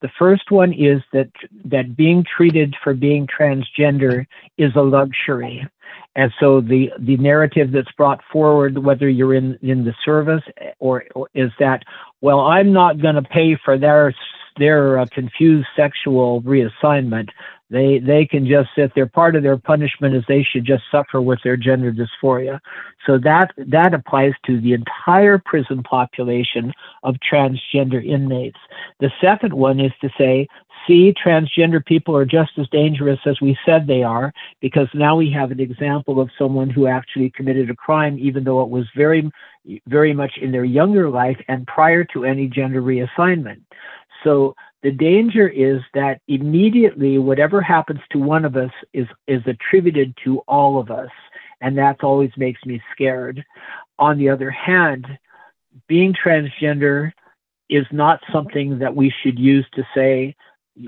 The 0.00 0.10
first 0.18 0.50
one 0.50 0.72
is 0.72 1.02
that 1.12 1.28
that 1.66 1.94
being 1.94 2.24
treated 2.24 2.74
for 2.82 2.94
being 2.94 3.26
transgender 3.26 4.24
is 4.56 4.72
a 4.76 4.80
luxury. 4.80 5.66
And 6.16 6.32
so 6.40 6.60
the, 6.60 6.90
the 6.98 7.16
narrative 7.18 7.72
that's 7.72 7.92
brought 7.92 8.20
forward, 8.32 8.78
whether 8.78 9.08
you're 9.08 9.34
in, 9.34 9.58
in 9.62 9.84
the 9.84 9.94
service 10.04 10.42
or, 10.78 11.04
or 11.14 11.28
is 11.34 11.50
that, 11.58 11.82
well, 12.20 12.40
I'm 12.40 12.72
not 12.72 13.00
going 13.00 13.16
to 13.16 13.22
pay 13.22 13.58
for 13.62 13.76
their 13.76 14.14
their 14.58 14.98
uh, 14.98 15.06
confused 15.10 15.68
sexual 15.76 16.42
reassignment. 16.42 17.28
They 17.70 18.00
they 18.00 18.26
can 18.26 18.46
just 18.46 18.70
sit 18.74 18.92
there. 18.94 19.06
Part 19.06 19.36
of 19.36 19.42
their 19.42 19.56
punishment 19.56 20.14
is 20.14 20.24
they 20.26 20.42
should 20.42 20.64
just 20.64 20.82
suffer 20.90 21.20
with 21.20 21.38
their 21.44 21.56
gender 21.56 21.92
dysphoria. 21.92 22.58
So 23.06 23.18
that 23.18 23.52
that 23.56 23.94
applies 23.94 24.32
to 24.46 24.60
the 24.60 24.72
entire 24.72 25.38
prison 25.38 25.82
population 25.82 26.72
of 27.04 27.16
transgender 27.32 28.04
inmates. 28.04 28.58
The 28.98 29.10
second 29.20 29.54
one 29.54 29.78
is 29.78 29.92
to 30.00 30.10
say, 30.18 30.48
see, 30.86 31.14
transgender 31.24 31.84
people 31.84 32.16
are 32.16 32.24
just 32.24 32.52
as 32.58 32.68
dangerous 32.70 33.20
as 33.24 33.40
we 33.40 33.56
said 33.64 33.86
they 33.86 34.02
are, 34.02 34.32
because 34.60 34.88
now 34.92 35.14
we 35.16 35.30
have 35.30 35.52
an 35.52 35.60
example 35.60 36.20
of 36.20 36.28
someone 36.36 36.70
who 36.70 36.88
actually 36.88 37.30
committed 37.30 37.70
a 37.70 37.76
crime, 37.76 38.18
even 38.18 38.42
though 38.42 38.62
it 38.62 38.68
was 38.68 38.86
very 38.96 39.30
very 39.86 40.12
much 40.12 40.32
in 40.40 40.50
their 40.52 40.64
younger 40.64 41.10
life 41.10 41.36
and 41.46 41.66
prior 41.66 42.02
to 42.02 42.24
any 42.24 42.46
gender 42.48 42.82
reassignment. 42.82 43.60
So 44.24 44.54
the 44.82 44.90
danger 44.90 45.48
is 45.48 45.80
that 45.94 46.20
immediately 46.28 47.18
whatever 47.18 47.60
happens 47.60 48.00
to 48.12 48.18
one 48.18 48.44
of 48.44 48.56
us 48.56 48.72
is, 48.92 49.06
is 49.26 49.42
attributed 49.46 50.14
to 50.24 50.38
all 50.48 50.78
of 50.78 50.90
us. 50.90 51.10
And 51.60 51.76
that 51.78 52.02
always 52.02 52.30
makes 52.36 52.64
me 52.64 52.82
scared. 52.92 53.44
On 53.98 54.16
the 54.16 54.30
other 54.30 54.50
hand, 54.50 55.06
being 55.86 56.14
transgender 56.14 57.12
is 57.68 57.86
not 57.92 58.20
something 58.32 58.78
that 58.78 58.96
we 58.96 59.12
should 59.22 59.38
use 59.38 59.66
to 59.74 59.86
say 59.94 60.34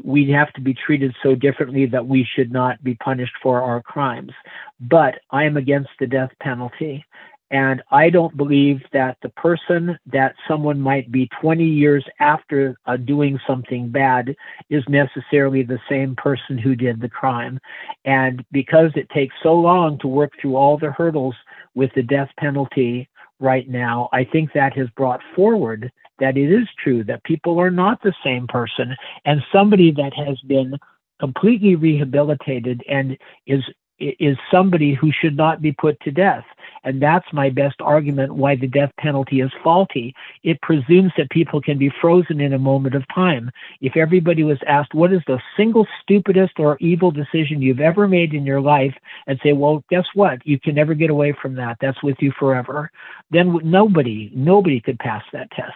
we 0.03 0.31
have 0.31 0.53
to 0.55 0.61
be 0.61 0.75
treated 0.75 1.15
so 1.23 1.35
differently 1.35 1.87
that 1.87 2.07
we 2.07 2.27
should 2.35 2.53
not 2.53 2.83
be 2.83 2.95
punished 2.95 3.35
for 3.43 3.63
our 3.63 3.83
crimes. 3.83 4.33
But 4.81 5.21
I 5.31 5.45
am 5.45 5.57
against 5.57 5.91
the 6.01 6.07
death 6.07 6.31
penalty. 6.41 7.05
And 7.53 7.83
I 7.91 8.09
don't 8.09 8.35
believe 8.35 8.81
that 8.95 9.19
the 9.23 9.29
person 9.29 9.99
that 10.07 10.35
someone 10.49 10.81
might 10.81 11.13
be 11.13 11.29
20 11.43 11.63
years 11.63 12.05
after 12.19 12.77
uh, 12.87 12.97
doing 12.97 13.39
something 13.47 13.91
bad 13.91 14.35
is 14.71 14.83
necessarily 14.89 15.63
the 15.63 15.79
same 15.89 16.17
person 16.17 16.57
who 16.57 16.75
did 16.75 17.01
the 17.01 17.11
crime. 17.11 17.61
And 18.07 18.43
because 18.53 18.91
it 18.97 19.11
takes 19.11 19.35
so 19.43 19.53
long 19.53 19.99
to 19.99 20.09
work 20.09 20.33
through 20.41 20.57
all 20.57 20.79
the 20.79 20.93
hurdles 20.93 21.35
with 21.75 21.91
the 21.95 22.03
death 22.03 22.31
penalty 22.39 23.07
right 23.39 23.69
now, 23.69 24.09
I 24.15 24.25
think 24.25 24.55
that 24.55 24.75
has 24.79 24.89
brought 24.97 25.21
forward 25.37 25.93
that 26.21 26.39
it 26.39 26.51
is 26.51 26.69
true 26.83 27.05
that 27.05 27.23
people 27.25 27.61
are 27.61 27.71
not 27.71 28.03
the 28.03 28.15
same 28.25 28.47
person. 28.47 28.97
And 29.27 29.43
somebody 29.53 29.91
that 29.93 30.15
has 30.15 30.41
been 30.47 30.79
completely 31.21 31.77
rehabilitated 31.77 32.83
and 32.89 33.19
is 33.47 33.63
is 33.99 34.37
somebody 34.51 34.95
who 34.95 35.11
should 35.13 35.37
not 35.37 35.63
be 35.63 35.73
put 35.73 36.01
to 36.01 36.11
death. 36.11 36.45
And 36.85 37.01
that's 37.01 37.27
my 37.33 37.49
best 37.51 37.81
argument 37.81 38.35
why 38.35 38.57
the 38.57 38.67
death 38.67 38.91
penalty 38.99 39.41
is 39.41 39.53
faulty. 39.63 40.15
It 40.43 40.61
presumes 40.63 41.13
that 41.17 41.31
people 41.31 41.61
can 41.61 41.79
be 41.79 41.93
frozen 42.01 42.41
in 42.41 42.55
a 42.55 42.59
moment 42.59 42.97
of 42.97 43.05
time. 43.15 43.51
If 43.81 43.97
everybody 43.97 44.43
was 44.43 44.59
asked, 44.67 44.95
what 44.95 45.13
is 45.13 45.23
the 45.27 45.41
single 45.57 45.87
stupidest 46.03 46.59
or 46.59 46.77
evil 46.81 47.13
decision 47.13 47.63
you've 47.63 47.81
ever 47.81 48.09
made 48.09 48.35
in 48.35 48.45
your 48.45 48.61
life, 48.61 48.95
and 49.29 49.39
say, 49.43 49.53
well, 49.53 49.85
guess 49.91 50.07
what? 50.15 50.45
You 50.45 50.59
can 50.59 50.75
never 50.75 50.95
get 50.95 51.11
away 51.11 51.35
from 51.41 51.55
that. 51.55 51.77
That's 51.81 52.03
with 52.03 52.17
you 52.21 52.33
forever. 52.39 52.91
Then 53.31 53.59
nobody, 53.63 54.31
nobody 54.35 54.81
could 54.81 54.99
pass 54.99 55.23
that 55.33 55.51
test. 55.53 55.73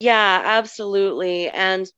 Yeah, 0.00 0.42
absolutely. 0.44 1.48
And 1.48 1.90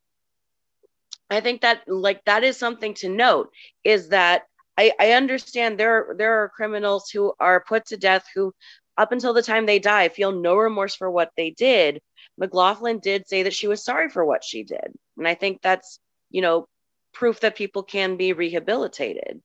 I 1.31 1.41
think 1.41 1.61
that 1.61 1.83
like 1.87 2.25
that 2.25 2.45
is 2.45 2.57
something 2.57 2.95
to 2.95 3.09
note 3.09 3.51
is 3.85 4.09
that 4.09 4.45
I, 4.79 4.93
I 4.99 5.13
understand 5.13 5.79
there 5.79 6.15
there 6.17 6.43
are 6.43 6.49
criminals 6.49 7.11
who 7.11 7.35
are 7.41 7.65
put 7.67 7.87
to 7.87 7.97
death 7.97 8.27
who 8.35 8.55
up 8.97 9.13
until 9.13 9.33
the 9.33 9.43
time 9.43 9.67
they 9.67 9.79
die 9.79 10.09
feel 10.09 10.33
no 10.33 10.57
remorse 10.57 10.95
for 10.95 11.11
what 11.11 11.31
they 11.37 11.51
did. 11.51 12.01
McLaughlin 12.39 12.99
did 13.01 13.29
say 13.29 13.43
that 13.43 13.55
she 13.55 13.69
was 13.69 13.85
sorry 13.85 14.09
for 14.09 14.25
what 14.25 14.45
she 14.45 14.63
did. 14.65 14.93
And 15.17 15.27
I 15.27 15.35
think 15.35 15.61
that's, 15.63 15.99
you 16.31 16.43
know, 16.43 16.69
proof 17.13 17.41
that 17.41 17.57
people 17.57 17.83
can 17.83 18.17
be 18.17 18.33
rehabilitated. 18.33 19.41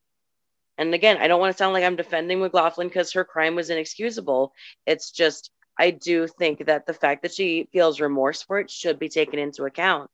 And 0.78 0.94
again, 0.94 1.18
I 1.18 1.28
don't 1.28 1.40
want 1.40 1.52
to 1.52 1.58
sound 1.58 1.72
like 1.72 1.84
I'm 1.84 1.96
defending 1.96 2.40
McLaughlin 2.40 2.88
because 2.88 3.12
her 3.12 3.24
crime 3.24 3.54
was 3.54 3.70
inexcusable. 3.70 4.52
It's 4.86 5.10
just 5.10 5.50
I 5.78 5.90
do 5.90 6.26
think 6.26 6.66
that 6.66 6.86
the 6.86 6.94
fact 6.94 7.22
that 7.22 7.34
she 7.34 7.68
feels 7.72 8.00
remorse 8.00 8.42
for 8.42 8.58
it 8.60 8.70
should 8.70 8.98
be 8.98 9.08
taken 9.08 9.38
into 9.38 9.64
account. 9.64 10.10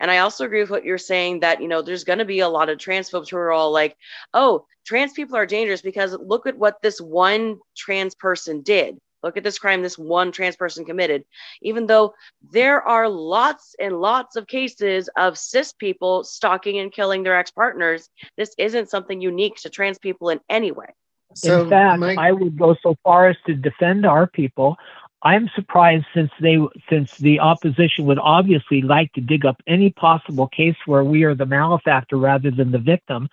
And 0.00 0.10
I 0.10 0.18
also 0.18 0.44
agree 0.44 0.60
with 0.60 0.70
what 0.70 0.84
you're 0.84 0.98
saying 0.98 1.40
that, 1.40 1.60
you 1.60 1.68
know, 1.68 1.82
there's 1.82 2.04
going 2.04 2.20
to 2.20 2.24
be 2.24 2.40
a 2.40 2.48
lot 2.48 2.68
of 2.68 2.78
transphobes 2.78 3.30
who 3.30 3.36
are 3.36 3.52
all 3.52 3.72
like, 3.72 3.96
oh, 4.34 4.66
trans 4.86 5.12
people 5.12 5.36
are 5.36 5.46
dangerous 5.46 5.82
because 5.82 6.16
look 6.18 6.46
at 6.46 6.58
what 6.58 6.80
this 6.82 7.00
one 7.00 7.58
trans 7.76 8.14
person 8.14 8.62
did. 8.62 8.98
Look 9.22 9.36
at 9.36 9.42
this 9.42 9.58
crime 9.58 9.82
this 9.82 9.98
one 9.98 10.30
trans 10.30 10.56
person 10.56 10.84
committed. 10.84 11.24
Even 11.60 11.86
though 11.86 12.14
there 12.52 12.82
are 12.82 13.08
lots 13.08 13.74
and 13.80 14.00
lots 14.00 14.36
of 14.36 14.46
cases 14.46 15.10
of 15.16 15.36
cis 15.36 15.72
people 15.72 16.22
stalking 16.22 16.78
and 16.78 16.92
killing 16.92 17.24
their 17.24 17.36
ex 17.36 17.50
partners, 17.50 18.08
this 18.36 18.54
isn't 18.58 18.90
something 18.90 19.20
unique 19.20 19.56
to 19.56 19.70
trans 19.70 19.98
people 19.98 20.28
in 20.30 20.40
any 20.48 20.70
way. 20.70 20.94
So 21.34 21.62
in 21.62 21.70
fact, 21.70 21.98
my... 21.98 22.14
I 22.14 22.32
would 22.32 22.56
go 22.58 22.76
so 22.82 22.96
far 23.02 23.28
as 23.28 23.36
to 23.46 23.54
defend 23.54 24.06
our 24.06 24.26
people. 24.26 24.76
I'm 25.22 25.50
surprised 25.56 26.06
since 26.14 26.30
they 26.40 26.58
since 26.88 27.10
the 27.18 27.40
opposition 27.40 28.06
would 28.06 28.20
obviously 28.20 28.82
like 28.82 29.12
to 29.14 29.20
dig 29.20 29.44
up 29.44 29.60
any 29.66 29.90
possible 29.90 30.46
case 30.46 30.76
where 30.86 31.02
we 31.02 31.24
are 31.24 31.34
the 31.34 31.46
malefactor 31.46 32.16
rather 32.16 32.52
than 32.52 32.70
the 32.70 32.78
victim. 32.78 33.28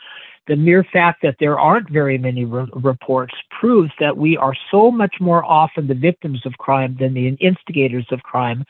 The 0.48 0.56
mere 0.56 0.84
fact 0.84 1.22
that 1.22 1.38
there 1.40 1.60
aren't 1.60 1.90
very 1.90 2.18
many 2.18 2.46
re- 2.46 2.68
reports 2.74 3.36
proves 3.60 3.92
that 4.00 4.18
we 4.18 4.36
are 4.38 4.54
so 4.72 4.90
much 4.90 5.16
more 5.20 5.44
often 5.46 5.88
the 5.88 5.94
victims 5.94 6.42
of 6.46 6.58
crime 6.58 6.96
than 7.00 7.14
the 7.14 7.30
instigators 7.40 8.08
of 8.12 8.24
crime. 8.24 8.66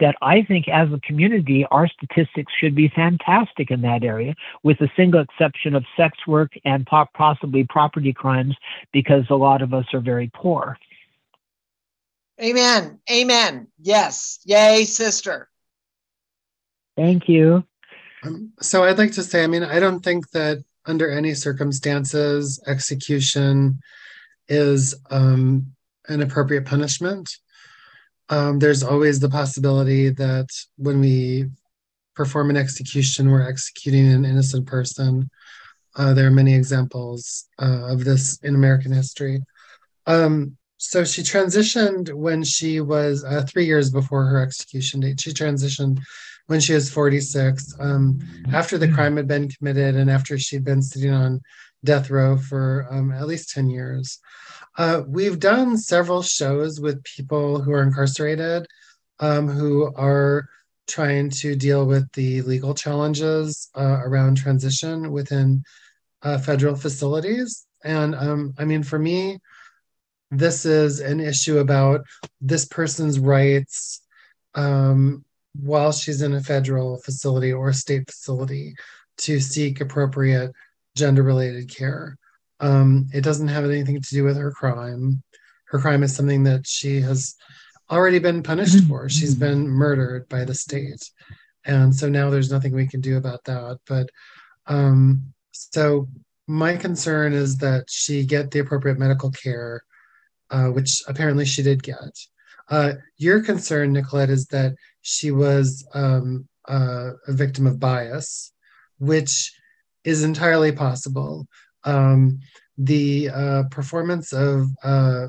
That 0.00 0.14
I 0.22 0.42
think, 0.42 0.68
as 0.68 0.90
a 0.90 1.00
community, 1.00 1.66
our 1.70 1.86
statistics 1.86 2.52
should 2.58 2.74
be 2.74 2.88
fantastic 2.88 3.70
in 3.70 3.82
that 3.82 4.04
area, 4.04 4.34
with 4.62 4.78
the 4.78 4.90
single 4.96 5.20
exception 5.20 5.74
of 5.74 5.84
sex 5.98 6.16
work 6.26 6.52
and 6.64 6.86
po- 6.86 7.08
possibly 7.14 7.64
property 7.64 8.12
crimes, 8.12 8.56
because 8.92 9.24
a 9.28 9.34
lot 9.34 9.60
of 9.60 9.74
us 9.74 9.84
are 9.92 10.00
very 10.00 10.30
poor. 10.32 10.78
Amen. 12.42 12.98
Amen. 13.10 13.68
Yes. 13.80 14.40
Yay, 14.44 14.84
sister. 14.84 15.48
Thank 16.96 17.28
you. 17.28 17.64
Um, 18.24 18.52
so 18.60 18.84
I'd 18.84 18.98
like 18.98 19.12
to 19.12 19.22
say, 19.22 19.44
I 19.44 19.46
mean, 19.46 19.62
I 19.62 19.78
don't 19.78 20.00
think 20.00 20.30
that 20.30 20.62
under 20.86 21.08
any 21.08 21.34
circumstances 21.34 22.60
execution 22.66 23.80
is 24.48 24.94
um, 25.10 25.66
an 26.08 26.22
appropriate 26.22 26.66
punishment. 26.66 27.30
Um, 28.28 28.58
there's 28.58 28.82
always 28.82 29.20
the 29.20 29.28
possibility 29.28 30.10
that 30.10 30.48
when 30.76 31.00
we 31.00 31.48
perform 32.14 32.50
an 32.50 32.56
execution, 32.56 33.30
we're 33.30 33.48
executing 33.48 34.10
an 34.12 34.24
innocent 34.24 34.66
person. 34.66 35.30
Uh, 35.94 36.14
there 36.14 36.26
are 36.26 36.32
many 36.32 36.54
examples 36.54 37.46
uh, 37.60 37.92
of 37.92 38.04
this 38.04 38.38
in 38.38 38.54
American 38.54 38.92
history. 38.92 39.40
Um, 40.06 40.56
so 40.82 41.04
she 41.04 41.22
transitioned 41.22 42.12
when 42.12 42.42
she 42.42 42.80
was 42.80 43.22
uh, 43.22 43.46
three 43.48 43.64
years 43.66 43.88
before 43.88 44.26
her 44.26 44.42
execution 44.42 44.98
date. 44.98 45.20
She 45.20 45.30
transitioned 45.30 46.00
when 46.48 46.58
she 46.58 46.74
was 46.74 46.90
46, 46.90 47.76
um, 47.78 48.18
after 48.52 48.76
the 48.78 48.88
crime 48.88 49.16
had 49.16 49.28
been 49.28 49.48
committed 49.48 49.94
and 49.94 50.10
after 50.10 50.36
she'd 50.36 50.64
been 50.64 50.82
sitting 50.82 51.12
on 51.12 51.40
death 51.84 52.10
row 52.10 52.36
for 52.36 52.88
um, 52.90 53.12
at 53.12 53.28
least 53.28 53.50
10 53.50 53.70
years. 53.70 54.18
Uh, 54.76 55.02
we've 55.06 55.38
done 55.38 55.78
several 55.78 56.20
shows 56.20 56.80
with 56.80 57.04
people 57.04 57.60
who 57.60 57.72
are 57.72 57.84
incarcerated 57.84 58.66
um, 59.20 59.46
who 59.46 59.94
are 59.94 60.48
trying 60.88 61.30
to 61.30 61.54
deal 61.54 61.86
with 61.86 62.10
the 62.14 62.42
legal 62.42 62.74
challenges 62.74 63.70
uh, 63.76 64.00
around 64.02 64.36
transition 64.36 65.12
within 65.12 65.62
uh, 66.22 66.38
federal 66.38 66.74
facilities. 66.74 67.66
And 67.84 68.16
um, 68.16 68.54
I 68.58 68.64
mean, 68.64 68.82
for 68.82 68.98
me, 68.98 69.38
this 70.32 70.64
is 70.64 71.00
an 71.00 71.20
issue 71.20 71.58
about 71.58 72.00
this 72.40 72.64
person's 72.64 73.18
rights 73.18 74.00
um, 74.54 75.24
while 75.54 75.92
she's 75.92 76.22
in 76.22 76.32
a 76.34 76.42
federal 76.42 76.98
facility 77.02 77.52
or 77.52 77.68
a 77.68 77.74
state 77.74 78.10
facility 78.10 78.74
to 79.18 79.38
seek 79.38 79.80
appropriate 79.80 80.50
gender 80.96 81.22
related 81.22 81.68
care. 81.68 82.16
Um, 82.60 83.08
it 83.12 83.22
doesn't 83.22 83.48
have 83.48 83.64
anything 83.64 84.00
to 84.00 84.10
do 84.10 84.24
with 84.24 84.36
her 84.36 84.50
crime. 84.50 85.22
Her 85.66 85.78
crime 85.78 86.02
is 86.02 86.16
something 86.16 86.44
that 86.44 86.66
she 86.66 87.00
has 87.02 87.34
already 87.90 88.18
been 88.18 88.42
punished 88.42 88.84
for. 88.84 89.08
She's 89.08 89.34
been 89.34 89.68
murdered 89.68 90.28
by 90.28 90.44
the 90.44 90.54
state. 90.54 91.10
And 91.64 91.94
so 91.94 92.08
now 92.08 92.30
there's 92.30 92.50
nothing 92.50 92.74
we 92.74 92.88
can 92.88 93.00
do 93.00 93.16
about 93.18 93.44
that. 93.44 93.78
But 93.86 94.08
um, 94.66 95.32
So 95.52 96.08
my 96.46 96.76
concern 96.76 97.32
is 97.32 97.58
that 97.58 97.84
she 97.88 98.24
get 98.24 98.50
the 98.50 98.60
appropriate 98.60 98.98
medical 98.98 99.30
care, 99.30 99.82
uh, 100.52 100.68
which 100.68 101.02
apparently 101.08 101.44
she 101.44 101.62
did 101.62 101.82
get. 101.82 102.16
Uh, 102.68 102.92
your 103.16 103.42
concern, 103.42 103.92
Nicolette, 103.92 104.30
is 104.30 104.46
that 104.46 104.74
she 105.00 105.30
was 105.30 105.84
um, 105.94 106.48
uh, 106.68 107.10
a 107.26 107.32
victim 107.32 107.66
of 107.66 107.80
bias, 107.80 108.52
which 108.98 109.52
is 110.04 110.22
entirely 110.22 110.72
possible. 110.72 111.46
Um, 111.84 112.38
the 112.78 113.30
uh, 113.30 113.62
performance 113.70 114.32
of 114.32 114.68
uh, 114.84 115.26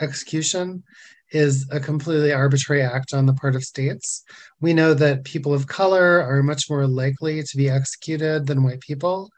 execution 0.00 0.82
is 1.30 1.66
a 1.70 1.80
completely 1.80 2.32
arbitrary 2.32 2.82
act 2.82 3.12
on 3.12 3.26
the 3.26 3.34
part 3.34 3.56
of 3.56 3.64
states. 3.64 4.22
We 4.60 4.72
know 4.72 4.94
that 4.94 5.24
people 5.24 5.52
of 5.52 5.66
color 5.66 6.20
are 6.22 6.42
much 6.42 6.70
more 6.70 6.86
likely 6.86 7.42
to 7.42 7.56
be 7.56 7.68
executed 7.68 8.46
than 8.46 8.62
white 8.62 8.80
people. 8.80 9.30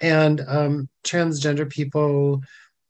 And 0.00 0.42
um, 0.46 0.88
transgender 1.04 1.68
people, 1.68 2.42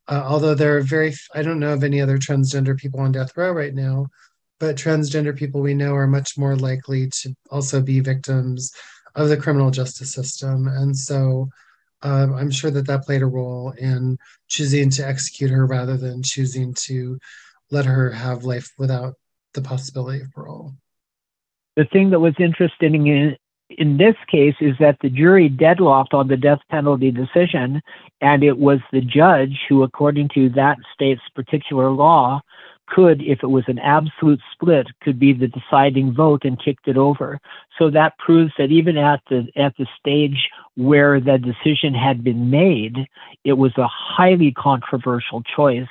uh, 0.09 0.23
although 0.27 0.55
there 0.55 0.77
are 0.77 0.83
very, 0.83 1.15
I 1.35 1.43
don't 1.43 1.61
know 1.61 1.73
of 1.73 1.85
any 1.85 2.01
other 2.01 2.19
transgender 2.19 2.77
people 2.77 3.01
on 3.01 3.13
death 3.13 3.37
row 3.37 3.53
right 3.53 3.75
now, 3.75 4.07
but 4.59 4.77
transgender 4.77 5.37
people 5.37 5.61
we 5.61 5.75
know 5.75 5.95
are 5.95 6.07
much 6.07 6.37
more 6.37 6.57
likely 6.57 7.09
to 7.09 7.35
also 7.51 7.81
be 7.81 8.01
victims 8.01 8.73
of 9.15 9.29
the 9.29 9.37
criminal 9.37 9.71
justice 9.71 10.13
system. 10.13 10.69
And 10.69 10.97
so 10.97 11.49
um, 12.03 12.35
I'm 12.35 12.51
sure 12.51 12.71
that 12.71 12.87
that 12.87 13.05
played 13.05 13.23
a 13.23 13.27
role 13.27 13.73
in 13.73 14.19
choosing 14.49 14.91
to 14.91 15.07
execute 15.07 15.51
her 15.51 15.67
rather 15.67 15.97
than 15.97 16.23
choosing 16.23 16.75
to 16.75 17.19
let 17.71 17.85
her 17.85 18.11
have 18.11 18.45
life 18.45 18.73
without 18.79 19.15
the 19.55 19.63
possibility 19.63 20.23
of 20.23 20.31
parole. 20.33 20.75
The 21.77 21.85
thing 21.93 22.11
that 22.11 22.21
was 22.21 22.35
interesting 22.39 23.07
in 23.07 23.37
in 23.79 23.97
this 23.97 24.17
case 24.31 24.55
is 24.61 24.75
that 24.81 24.97
the 25.01 25.09
jury 25.09 25.49
deadlocked 25.49 26.15
on 26.15 26.29
the 26.29 26.37
death 26.37 26.61
penalty 26.71 27.11
decision, 27.11 27.81
and 28.21 28.43
it 28.43 28.59
was 28.59 28.81
the 28.93 29.01
judge 29.01 29.59
who, 29.69 29.83
according 29.83 30.29
to 30.35 30.49
that 30.51 30.77
state's 30.95 31.23
particular 31.35 31.91
law, 31.91 32.41
could, 32.89 33.23
if 33.23 33.39
it 33.43 33.47
was 33.47 33.65
an 33.69 33.79
absolute 33.79 34.41
split, 34.53 34.87
could 35.03 35.19
be 35.19 35.33
the 35.33 35.49
deciding 35.49 36.13
vote 36.13 36.45
and 36.45 36.63
kicked 36.63 36.89
it 36.89 36.97
over. 36.97 37.39
So 37.79 37.89
that 37.91 38.19
proves 38.19 38.53
that 38.59 38.73
even 38.73 38.99
at 38.99 39.21
the 39.31 39.47
at 39.57 39.77
the 39.79 39.87
stage 39.99 40.49
where 40.77 41.21
the 41.21 41.39
decision 41.39 41.95
had 41.95 42.25
been 42.25 42.51
made, 42.51 42.97
it 43.45 43.53
was 43.53 43.73
a 43.79 43.87
highly 43.89 44.53
controversial 44.53 45.43
choice, 45.57 45.89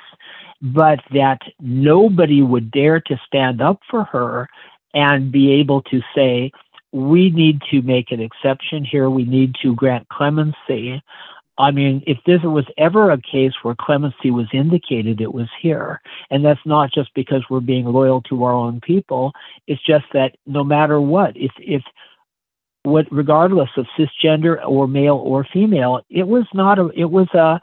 but 0.60 1.00
that 1.12 1.40
nobody 1.58 2.42
would 2.42 2.70
dare 2.70 3.00
to 3.00 3.20
stand 3.26 3.62
up 3.62 3.80
for 3.90 4.04
her 4.04 4.46
and 4.92 5.32
be 5.32 5.52
able 5.52 5.82
to 5.82 6.00
say, 6.14 6.50
we 6.92 7.30
need 7.30 7.60
to 7.70 7.82
make 7.82 8.10
an 8.10 8.20
exception 8.20 8.84
here. 8.84 9.08
We 9.08 9.24
need 9.24 9.54
to 9.62 9.74
grant 9.74 10.08
clemency. 10.08 11.02
I 11.58 11.70
mean, 11.70 12.02
if 12.06 12.18
this 12.24 12.40
was 12.42 12.64
ever 12.78 13.10
a 13.10 13.20
case 13.20 13.52
where 13.62 13.74
clemency 13.78 14.30
was 14.30 14.46
indicated, 14.52 15.20
it 15.20 15.32
was 15.32 15.48
here. 15.60 16.00
And 16.30 16.44
that's 16.44 16.60
not 16.64 16.90
just 16.92 17.12
because 17.14 17.44
we're 17.50 17.60
being 17.60 17.84
loyal 17.84 18.22
to 18.22 18.44
our 18.44 18.52
own 18.52 18.80
people. 18.80 19.32
It's 19.66 19.84
just 19.84 20.06
that 20.14 20.36
no 20.46 20.64
matter 20.64 21.00
what, 21.00 21.36
if, 21.36 21.52
if, 21.58 21.82
what, 22.82 23.06
regardless 23.10 23.68
of 23.76 23.86
cisgender 23.98 24.56
or 24.66 24.88
male 24.88 25.16
or 25.16 25.46
female, 25.52 26.00
it 26.08 26.26
was 26.26 26.46
not 26.54 26.78
a, 26.78 26.88
it 26.96 27.10
was 27.10 27.28
a, 27.34 27.60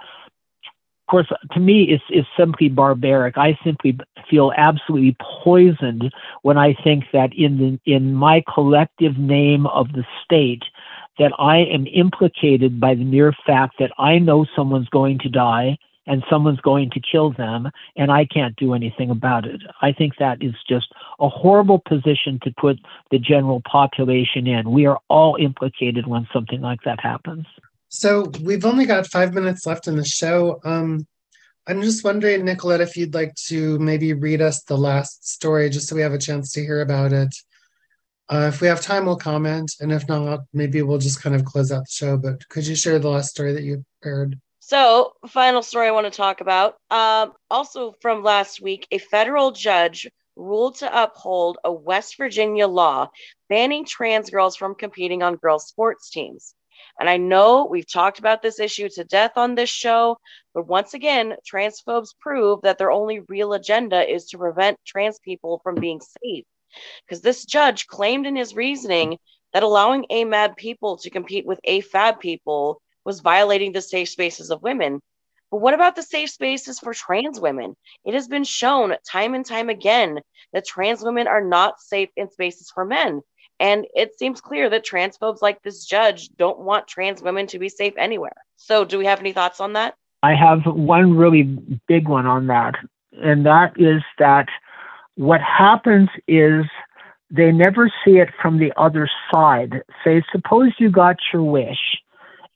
of 1.07 1.11
course, 1.11 1.27
to 1.53 1.59
me, 1.61 1.83
it's, 1.83 2.03
it's 2.09 2.27
simply 2.35 2.67
barbaric. 2.67 3.37
I 3.37 3.57
simply 3.63 3.97
feel 4.29 4.51
absolutely 4.57 5.15
poisoned 5.41 6.11
when 6.41 6.57
I 6.57 6.75
think 6.83 7.05
that 7.13 7.31
in 7.33 7.57
the, 7.85 7.93
in 7.93 8.13
my 8.13 8.43
collective 8.53 9.17
name 9.17 9.67
of 9.67 9.93
the 9.93 10.03
state, 10.25 10.63
that 11.17 11.31
I 11.39 11.59
am 11.59 11.87
implicated 11.87 12.81
by 12.81 12.93
the 12.93 13.05
mere 13.05 13.33
fact 13.45 13.75
that 13.79 13.91
I 13.97 14.19
know 14.19 14.45
someone's 14.53 14.89
going 14.89 15.19
to 15.19 15.29
die 15.29 15.77
and 16.07 16.25
someone's 16.29 16.59
going 16.59 16.89
to 16.89 16.99
kill 16.99 17.31
them 17.31 17.69
and 17.95 18.11
I 18.11 18.25
can't 18.25 18.57
do 18.57 18.73
anything 18.73 19.09
about 19.09 19.45
it. 19.45 19.61
I 19.81 19.93
think 19.93 20.17
that 20.19 20.43
is 20.43 20.55
just 20.67 20.87
a 21.21 21.29
horrible 21.29 21.81
position 21.87 22.37
to 22.43 22.53
put 22.59 22.79
the 23.11 23.19
general 23.19 23.61
population 23.61 24.45
in. 24.45 24.71
We 24.71 24.85
are 24.87 24.99
all 25.09 25.37
implicated 25.39 26.05
when 26.05 26.27
something 26.33 26.59
like 26.59 26.81
that 26.83 26.99
happens. 26.99 27.45
So 27.89 28.31
we've 28.41 28.65
only 28.65 28.85
got 28.85 29.07
five 29.07 29.33
minutes 29.33 29.65
left 29.65 29.87
in 29.87 29.95
the 29.95 30.05
show. 30.05 30.59
Um, 30.63 31.07
I'm 31.67 31.81
just 31.81 32.03
wondering, 32.03 32.45
Nicolette, 32.45 32.81
if 32.81 32.95
you'd 32.95 33.13
like 33.13 33.35
to 33.47 33.77
maybe 33.79 34.13
read 34.13 34.41
us 34.41 34.63
the 34.63 34.77
last 34.77 35.27
story 35.27 35.69
just 35.69 35.87
so 35.87 35.95
we 35.95 36.01
have 36.01 36.13
a 36.13 36.17
chance 36.17 36.51
to 36.53 36.61
hear 36.61 36.81
about 36.81 37.11
it. 37.11 37.35
Uh, 38.29 38.49
if 38.53 38.61
we 38.61 38.67
have 38.67 38.81
time, 38.81 39.05
we'll 39.05 39.17
comment, 39.17 39.73
and 39.79 39.91
if 39.91 40.07
not, 40.09 40.41
maybe 40.53 40.81
we'll 40.81 40.97
just 40.97 41.21
kind 41.21 41.35
of 41.35 41.45
close 41.45 41.71
out 41.71 41.85
the 41.85 41.91
show. 41.91 42.17
But 42.17 42.47
could 42.49 42.67
you 42.67 42.75
share 42.75 42.99
the 42.99 43.09
last 43.09 43.29
story 43.29 43.53
that 43.53 43.63
you 43.63 43.85
prepared? 44.01 44.39
So, 44.59 45.13
final 45.27 45.61
story 45.61 45.87
I 45.87 45.91
want 45.91 46.11
to 46.11 46.17
talk 46.17 46.41
about. 46.41 46.75
Um, 46.91 47.33
also 47.49 47.93
from 48.01 48.23
last 48.23 48.61
week, 48.61 48.85
a 48.91 48.97
federal 48.97 49.51
judge 49.51 50.09
ruled 50.35 50.75
to 50.75 51.03
uphold 51.03 51.57
a 51.63 51.71
West 51.71 52.17
Virginia 52.17 52.67
law 52.67 53.09
banning 53.49 53.85
trans 53.85 54.29
girls 54.29 54.57
from 54.57 54.75
competing 54.75 55.23
on 55.23 55.35
girls' 55.35 55.67
sports 55.67 56.09
teams. 56.09 56.53
And 56.99 57.09
I 57.09 57.17
know 57.17 57.65
we've 57.65 57.89
talked 57.89 58.19
about 58.19 58.41
this 58.41 58.59
issue 58.59 58.89
to 58.89 59.03
death 59.03 59.33
on 59.35 59.55
this 59.55 59.69
show, 59.69 60.17
but 60.53 60.67
once 60.67 60.93
again, 60.93 61.35
transphobes 61.51 62.09
prove 62.19 62.61
that 62.61 62.77
their 62.77 62.91
only 62.91 63.19
real 63.27 63.53
agenda 63.53 64.09
is 64.09 64.25
to 64.29 64.37
prevent 64.37 64.79
trans 64.85 65.19
people 65.19 65.59
from 65.63 65.75
being 65.75 66.01
safe 66.23 66.45
because 67.05 67.21
this 67.21 67.45
judge 67.45 67.87
claimed 67.87 68.25
in 68.25 68.35
his 68.35 68.55
reasoning 68.55 69.17
that 69.53 69.63
allowing 69.63 70.05
AMAB 70.11 70.55
people 70.57 70.97
to 70.97 71.09
compete 71.09 71.45
with 71.45 71.59
AFAB 71.67 72.19
people 72.19 72.81
was 73.05 73.21
violating 73.21 73.71
the 73.71 73.81
safe 73.81 74.09
spaces 74.09 74.51
of 74.51 74.61
women. 74.61 75.01
But 75.49 75.61
what 75.61 75.73
about 75.73 75.95
the 75.95 76.03
safe 76.03 76.29
spaces 76.29 76.79
for 76.79 76.93
trans 76.93 77.39
women? 77.39 77.75
It 78.03 78.13
has 78.13 78.27
been 78.27 78.43
shown 78.43 78.95
time 79.09 79.33
and 79.33 79.45
time 79.45 79.69
again 79.69 80.19
that 80.51 80.65
trans 80.65 81.03
women 81.03 81.27
are 81.27 81.43
not 81.43 81.79
safe 81.79 82.09
in 82.17 82.29
spaces 82.29 82.69
for 82.69 82.83
men. 82.83 83.21
And 83.59 83.87
it 83.95 84.17
seems 84.17 84.41
clear 84.41 84.69
that 84.69 84.85
transphobes 84.85 85.41
like 85.41 85.63
this 85.63 85.85
judge 85.85 86.29
don't 86.37 86.59
want 86.59 86.87
trans 86.87 87.21
women 87.21 87.47
to 87.47 87.59
be 87.59 87.69
safe 87.69 87.93
anywhere. 87.97 88.35
So, 88.55 88.85
do 88.85 88.97
we 88.97 89.05
have 89.05 89.19
any 89.19 89.33
thoughts 89.33 89.59
on 89.59 89.73
that? 89.73 89.95
I 90.23 90.33
have 90.33 90.61
one 90.65 91.15
really 91.15 91.43
big 91.87 92.07
one 92.07 92.25
on 92.25 92.47
that. 92.47 92.75
And 93.13 93.45
that 93.45 93.73
is 93.77 94.03
that 94.19 94.47
what 95.15 95.41
happens 95.41 96.09
is 96.27 96.65
they 97.29 97.51
never 97.51 97.91
see 98.05 98.17
it 98.17 98.29
from 98.41 98.59
the 98.59 98.71
other 98.77 99.09
side. 99.31 99.81
Say, 100.03 100.23
suppose 100.31 100.71
you 100.79 100.89
got 100.89 101.17
your 101.33 101.43
wish, 101.43 102.01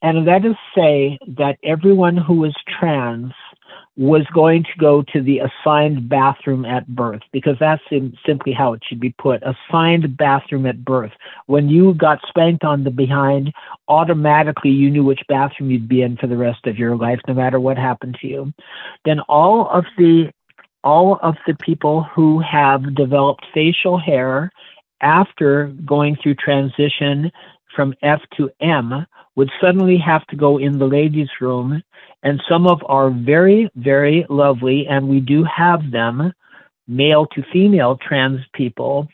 and 0.01 0.25
let 0.25 0.45
us 0.45 0.55
say 0.75 1.19
that 1.37 1.57
everyone 1.63 2.17
who 2.17 2.45
is 2.45 2.55
trans 2.79 3.33
was 3.97 4.25
going 4.33 4.63
to 4.63 4.79
go 4.79 5.03
to 5.13 5.21
the 5.21 5.39
assigned 5.39 6.07
bathroom 6.07 6.65
at 6.65 6.87
birth 6.87 7.21
because 7.33 7.57
that's 7.59 7.83
simply 8.25 8.53
how 8.53 8.71
it 8.73 8.81
should 8.87 8.99
be 8.99 9.13
put 9.17 9.43
assigned 9.43 10.15
bathroom 10.15 10.65
at 10.65 10.83
birth 10.85 11.11
when 11.47 11.67
you 11.67 11.93
got 11.95 12.19
spanked 12.29 12.63
on 12.63 12.83
the 12.85 12.89
behind 12.89 13.51
automatically 13.89 14.71
you 14.71 14.89
knew 14.89 15.03
which 15.03 15.21
bathroom 15.27 15.69
you'd 15.69 15.89
be 15.89 16.01
in 16.01 16.15
for 16.15 16.27
the 16.27 16.37
rest 16.37 16.65
of 16.67 16.77
your 16.77 16.95
life 16.95 17.19
no 17.27 17.33
matter 17.33 17.59
what 17.59 17.77
happened 17.77 18.17
to 18.21 18.27
you 18.27 18.53
then 19.03 19.19
all 19.27 19.69
of 19.69 19.83
the 19.97 20.31
all 20.83 21.19
of 21.21 21.35
the 21.45 21.55
people 21.55 22.03
who 22.03 22.39
have 22.39 22.95
developed 22.95 23.45
facial 23.53 23.99
hair 23.99 24.49
after 25.01 25.67
going 25.85 26.15
through 26.21 26.35
transition 26.35 27.31
from 27.75 27.93
F 28.01 28.21
to 28.37 28.49
M 28.59 29.05
would 29.35 29.49
suddenly 29.61 29.97
have 29.97 30.25
to 30.27 30.35
go 30.35 30.57
in 30.57 30.77
the 30.77 30.87
ladies' 30.87 31.29
room. 31.39 31.81
And 32.23 32.41
some 32.49 32.67
of 32.67 32.81
our 32.87 33.09
very, 33.09 33.69
very 33.75 34.25
lovely, 34.29 34.85
and 34.87 35.07
we 35.07 35.19
do 35.19 35.43
have 35.43 35.91
them, 35.91 36.33
male 36.87 37.25
to 37.27 37.43
female 37.51 37.97
trans 37.97 38.41
people, 38.53 39.07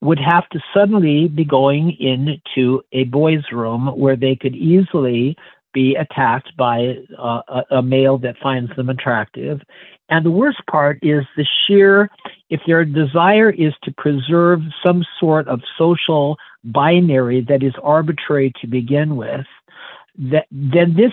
would 0.00 0.18
have 0.18 0.48
to 0.50 0.60
suddenly 0.72 1.28
be 1.28 1.44
going 1.44 1.96
into 1.98 2.82
a 2.92 3.04
boys' 3.04 3.44
room 3.52 3.88
where 3.98 4.16
they 4.16 4.36
could 4.36 4.54
easily 4.54 5.36
be 5.74 5.96
attacked 5.96 6.56
by 6.56 6.96
uh, 7.18 7.42
a, 7.48 7.76
a 7.76 7.82
male 7.82 8.18
that 8.18 8.36
finds 8.42 8.74
them 8.76 8.88
attractive. 8.88 9.60
And 10.08 10.24
the 10.24 10.30
worst 10.30 10.58
part 10.70 10.98
is 11.02 11.24
the 11.36 11.46
sheer, 11.66 12.08
if 12.48 12.60
their 12.66 12.84
desire 12.84 13.50
is 13.50 13.74
to 13.82 13.92
preserve 13.98 14.60
some 14.84 15.04
sort 15.20 15.48
of 15.48 15.60
social 15.76 16.36
binary 16.64 17.44
that 17.48 17.62
is 17.62 17.74
arbitrary 17.82 18.52
to 18.60 18.66
begin 18.66 19.16
with, 19.16 19.46
that 20.18 20.46
then 20.50 20.96
this 20.96 21.12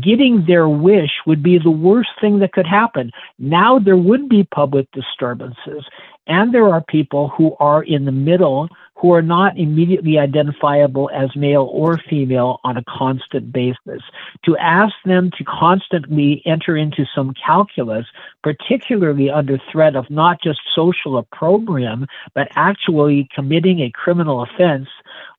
getting 0.00 0.44
their 0.46 0.68
wish 0.68 1.10
would 1.26 1.42
be 1.42 1.58
the 1.58 1.70
worst 1.70 2.10
thing 2.20 2.38
that 2.38 2.52
could 2.52 2.66
happen. 2.66 3.10
Now 3.38 3.78
there 3.78 3.96
would 3.96 4.28
be 4.28 4.44
public 4.44 4.88
disturbances, 4.92 5.84
and 6.26 6.54
there 6.54 6.68
are 6.68 6.82
people 6.82 7.28
who 7.28 7.56
are 7.58 7.82
in 7.82 8.04
the 8.04 8.12
middle 8.12 8.68
who 8.98 9.12
are 9.12 9.22
not 9.22 9.58
immediately 9.58 10.18
identifiable 10.18 11.10
as 11.14 11.28
male 11.36 11.68
or 11.70 11.98
female 12.08 12.60
on 12.64 12.78
a 12.78 12.84
constant 12.88 13.52
basis. 13.52 14.02
To 14.46 14.56
ask 14.56 14.94
them 15.04 15.30
to 15.36 15.44
constantly 15.44 16.42
enter 16.46 16.76
into 16.78 17.04
some 17.14 17.34
calculus, 17.34 18.06
particularly 18.42 19.30
under 19.30 19.58
threat 19.70 19.96
of 19.96 20.08
not 20.08 20.40
just 20.42 20.60
social 20.74 21.18
opprobrium, 21.18 22.06
but 22.34 22.48
actually 22.56 23.28
committing 23.34 23.80
a 23.80 23.90
criminal 23.90 24.42
offense, 24.42 24.88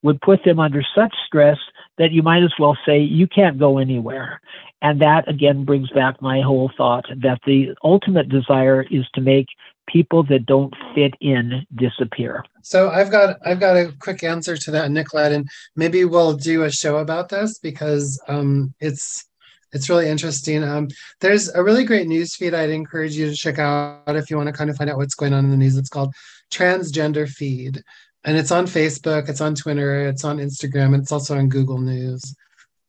would 0.03 0.21
put 0.21 0.43
them 0.43 0.59
under 0.59 0.83
such 0.95 1.15
stress 1.25 1.57
that 1.97 2.11
you 2.11 2.21
might 2.21 2.43
as 2.43 2.53
well 2.59 2.77
say 2.85 2.99
you 2.99 3.27
can't 3.27 3.59
go 3.59 3.77
anywhere. 3.77 4.41
And 4.81 5.01
that 5.01 5.27
again 5.27 5.65
brings 5.65 5.89
back 5.89 6.21
my 6.21 6.41
whole 6.41 6.71
thought 6.77 7.05
that 7.21 7.39
the 7.45 7.75
ultimate 7.83 8.29
desire 8.29 8.85
is 8.91 9.05
to 9.15 9.21
make 9.21 9.47
people 9.87 10.21
that 10.23 10.45
don't 10.45 10.73
fit 10.93 11.13
in 11.21 11.65
disappear. 11.75 12.43
So 12.61 12.89
I've 12.89 13.09
got 13.09 13.37
I've 13.45 13.59
got 13.59 13.77
a 13.77 13.93
quick 13.99 14.23
answer 14.23 14.57
to 14.57 14.71
that, 14.71 14.91
Nicolette, 14.91 15.31
and 15.31 15.47
maybe 15.75 16.05
we'll 16.05 16.33
do 16.33 16.63
a 16.63 16.71
show 16.71 16.97
about 16.97 17.29
this 17.29 17.57
because 17.57 18.21
um, 18.27 18.73
it's 18.79 19.25
it's 19.73 19.89
really 19.89 20.09
interesting. 20.09 20.63
Um, 20.63 20.89
there's 21.21 21.49
a 21.53 21.63
really 21.63 21.83
great 21.83 22.07
news 22.07 22.35
feed 22.35 22.53
I'd 22.53 22.69
encourage 22.69 23.15
you 23.15 23.29
to 23.29 23.35
check 23.35 23.59
out 23.59 24.01
if 24.07 24.29
you 24.29 24.37
want 24.37 24.47
to 24.47 24.53
kind 24.53 24.69
of 24.69 24.77
find 24.77 24.89
out 24.89 24.97
what's 24.97 25.15
going 25.15 25.33
on 25.33 25.45
in 25.45 25.51
the 25.51 25.57
news. 25.57 25.77
It's 25.77 25.89
called 25.89 26.13
Transgender 26.51 27.27
Feed, 27.27 27.83
and 28.27 28.37
it's 28.37 28.51
on 28.51 28.65
Facebook, 28.67 29.29
it's 29.29 29.41
on 29.41 29.55
Twitter, 29.55 30.05
it's 30.07 30.23
on 30.25 30.37
Instagram, 30.37 30.95
it's 30.99 31.11
also 31.11 31.37
on 31.37 31.47
Google 31.49 31.79
News. 31.79 32.35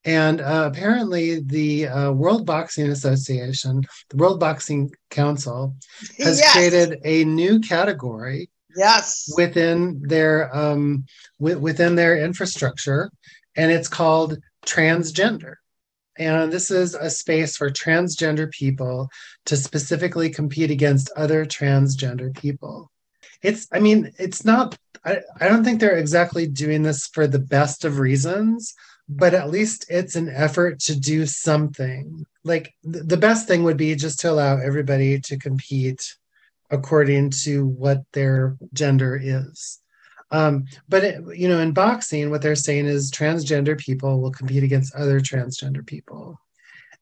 And 0.05 0.41
uh, 0.41 0.69
apparently, 0.71 1.41
the 1.41 1.87
uh, 1.89 2.13
World 2.13 2.45
Boxing 2.45 2.89
Association, 2.91 3.85
the 4.11 4.17
World 4.17 4.41
Boxing 4.41 4.91
Council, 5.11 5.75
has 6.19 6.39
Yes. 6.41 6.53
created 6.53 6.99
a 7.05 7.25
new 7.25 7.61
category 7.61 8.51
Yes. 8.77 9.33
within 9.37 10.03
their 10.03 10.55
um, 10.55 11.05
wi- 11.39 11.59
within 11.59 11.95
their 11.95 12.19
infrastructure, 12.19 13.11
and 13.57 13.71
it's 13.71 13.89
called 13.89 14.39
transgender. 14.67 15.55
And 16.19 16.53
this 16.53 16.71
is 16.73 16.95
a 16.95 17.11
space 17.11 17.57
for 17.57 17.71
transgender 17.71 18.51
people 18.51 19.09
to 19.47 19.57
specifically 19.57 20.31
compete 20.31 20.71
against 20.73 21.13
other 21.17 21.45
transgender 21.47 22.37
people. 22.37 22.91
It's, 23.41 23.69
I 23.73 23.79
mean, 23.79 24.11
it's 24.19 24.45
not, 24.45 24.77
I, 25.09 25.23
I 25.41 25.49
don't 25.49 25.65
think 25.65 25.81
they're 25.81 25.97
exactly 25.97 26.47
doing 26.47 26.83
this 26.83 27.07
for 27.07 27.27
the 27.27 27.39
best 27.39 27.85
of 27.85 27.99
reasons, 27.99 28.75
but 29.09 29.35
at 29.35 29.51
least 29.51 29.87
it's 29.89 30.17
an 30.17 30.29
effort 30.29 30.81
to 30.81 30.99
do 30.99 31.25
something. 31.27 32.27
Like 32.45 32.75
th- 32.85 33.05
the 33.07 33.17
best 33.17 33.49
thing 33.49 33.65
would 33.65 33.77
be 33.77 33.95
just 33.95 34.21
to 34.21 34.31
allow 34.31 34.59
everybody 34.59 35.21
to 35.21 35.39
compete 35.39 36.15
according 36.71 37.31
to 37.31 37.67
what 37.67 38.03
their 38.13 38.57
gender 38.75 39.19
is. 39.21 39.81
Um, 40.31 40.67
but 40.89 41.05
it, 41.05 41.23
you 41.35 41.49
know, 41.49 41.61
in 41.61 41.73
boxing, 41.73 42.29
what 42.31 42.43
they're 42.43 42.55
saying 42.55 42.85
is 42.85 43.11
transgender 43.11 43.79
people 43.79 44.21
will 44.21 44.31
compete 44.31 44.63
against 44.63 44.95
other 44.95 45.21
transgender 45.21 45.87
people, 45.87 46.39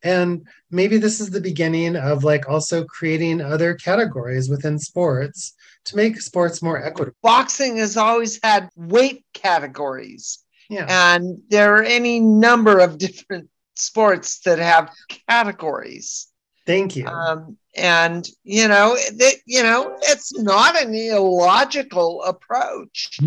and 0.05 0.47
maybe 0.71 0.99
this 0.99 1.21
is 1.21 1.31
the 1.31 1.41
beginning 1.41 1.97
of 1.97 2.23
like 2.23 2.49
also 2.49 2.85
creating 2.85 3.41
other 3.41 3.75
categories 3.75 4.49
within 4.49 4.79
sports 4.79 5.56
to 5.87 5.97
make 5.97 6.21
sports 6.21 6.63
more 6.63 6.83
equitable. 6.83 7.17
Boxing 7.23 7.79
has 7.79 7.97
always 7.97 8.39
had 8.43 8.69
weight 8.77 9.25
categories, 9.33 10.39
Yeah, 10.69 10.87
and 10.89 11.39
there 11.49 11.77
are 11.77 11.83
any 11.83 12.21
number 12.21 12.79
of 12.79 12.99
different 12.99 13.49
sports 13.75 14.41
that 14.41 14.59
have 14.59 14.91
categories. 15.29 16.29
thank 16.67 16.97
you. 16.97 17.07
Um, 17.07 17.57
and 17.77 18.27
you 18.43 18.69
know, 18.69 18.97
that 18.97 19.35
you 19.47 19.63
know, 19.63 19.97
it's 20.03 20.37
not 20.39 20.81
an 20.83 20.95
illogical 20.95 22.23
approach. 22.23 23.19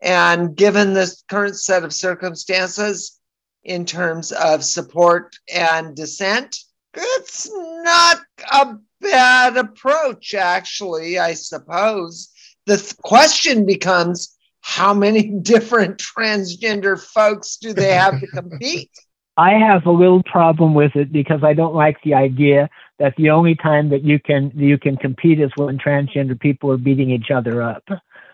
And 0.00 0.54
given 0.56 0.94
this 0.94 1.24
current 1.28 1.58
set 1.58 1.82
of 1.84 1.92
circumstances 1.92 3.18
in 3.64 3.84
terms 3.84 4.30
of 4.30 4.62
support 4.64 5.34
and 5.52 5.96
dissent, 5.96 6.56
it's 6.94 7.50
not 7.52 8.20
a 8.52 8.76
bad 9.10 9.56
approach, 9.56 10.34
actually, 10.34 11.18
I 11.18 11.34
suppose. 11.34 12.30
The 12.66 12.76
th- 12.76 12.96
question 12.98 13.66
becomes 13.66 14.36
how 14.60 14.94
many 14.94 15.28
different 15.42 15.98
transgender 15.98 17.00
folks 17.00 17.56
do 17.56 17.72
they 17.72 17.92
have 17.92 18.20
to 18.20 18.26
compete? 18.26 18.90
I 19.36 19.52
have 19.52 19.86
a 19.86 19.92
little 19.92 20.22
problem 20.24 20.74
with 20.74 20.96
it 20.96 21.12
because 21.12 21.44
I 21.44 21.54
don't 21.54 21.74
like 21.74 22.02
the 22.02 22.14
idea 22.14 22.68
that 22.98 23.14
the 23.16 23.30
only 23.30 23.54
time 23.54 23.88
that 23.90 24.02
you 24.02 24.18
can 24.18 24.50
you 24.52 24.76
can 24.76 24.96
compete 24.96 25.40
is 25.40 25.52
when 25.54 25.78
transgender 25.78 26.38
people 26.38 26.72
are 26.72 26.76
beating 26.76 27.10
each 27.10 27.30
other 27.30 27.62
up. 27.62 27.84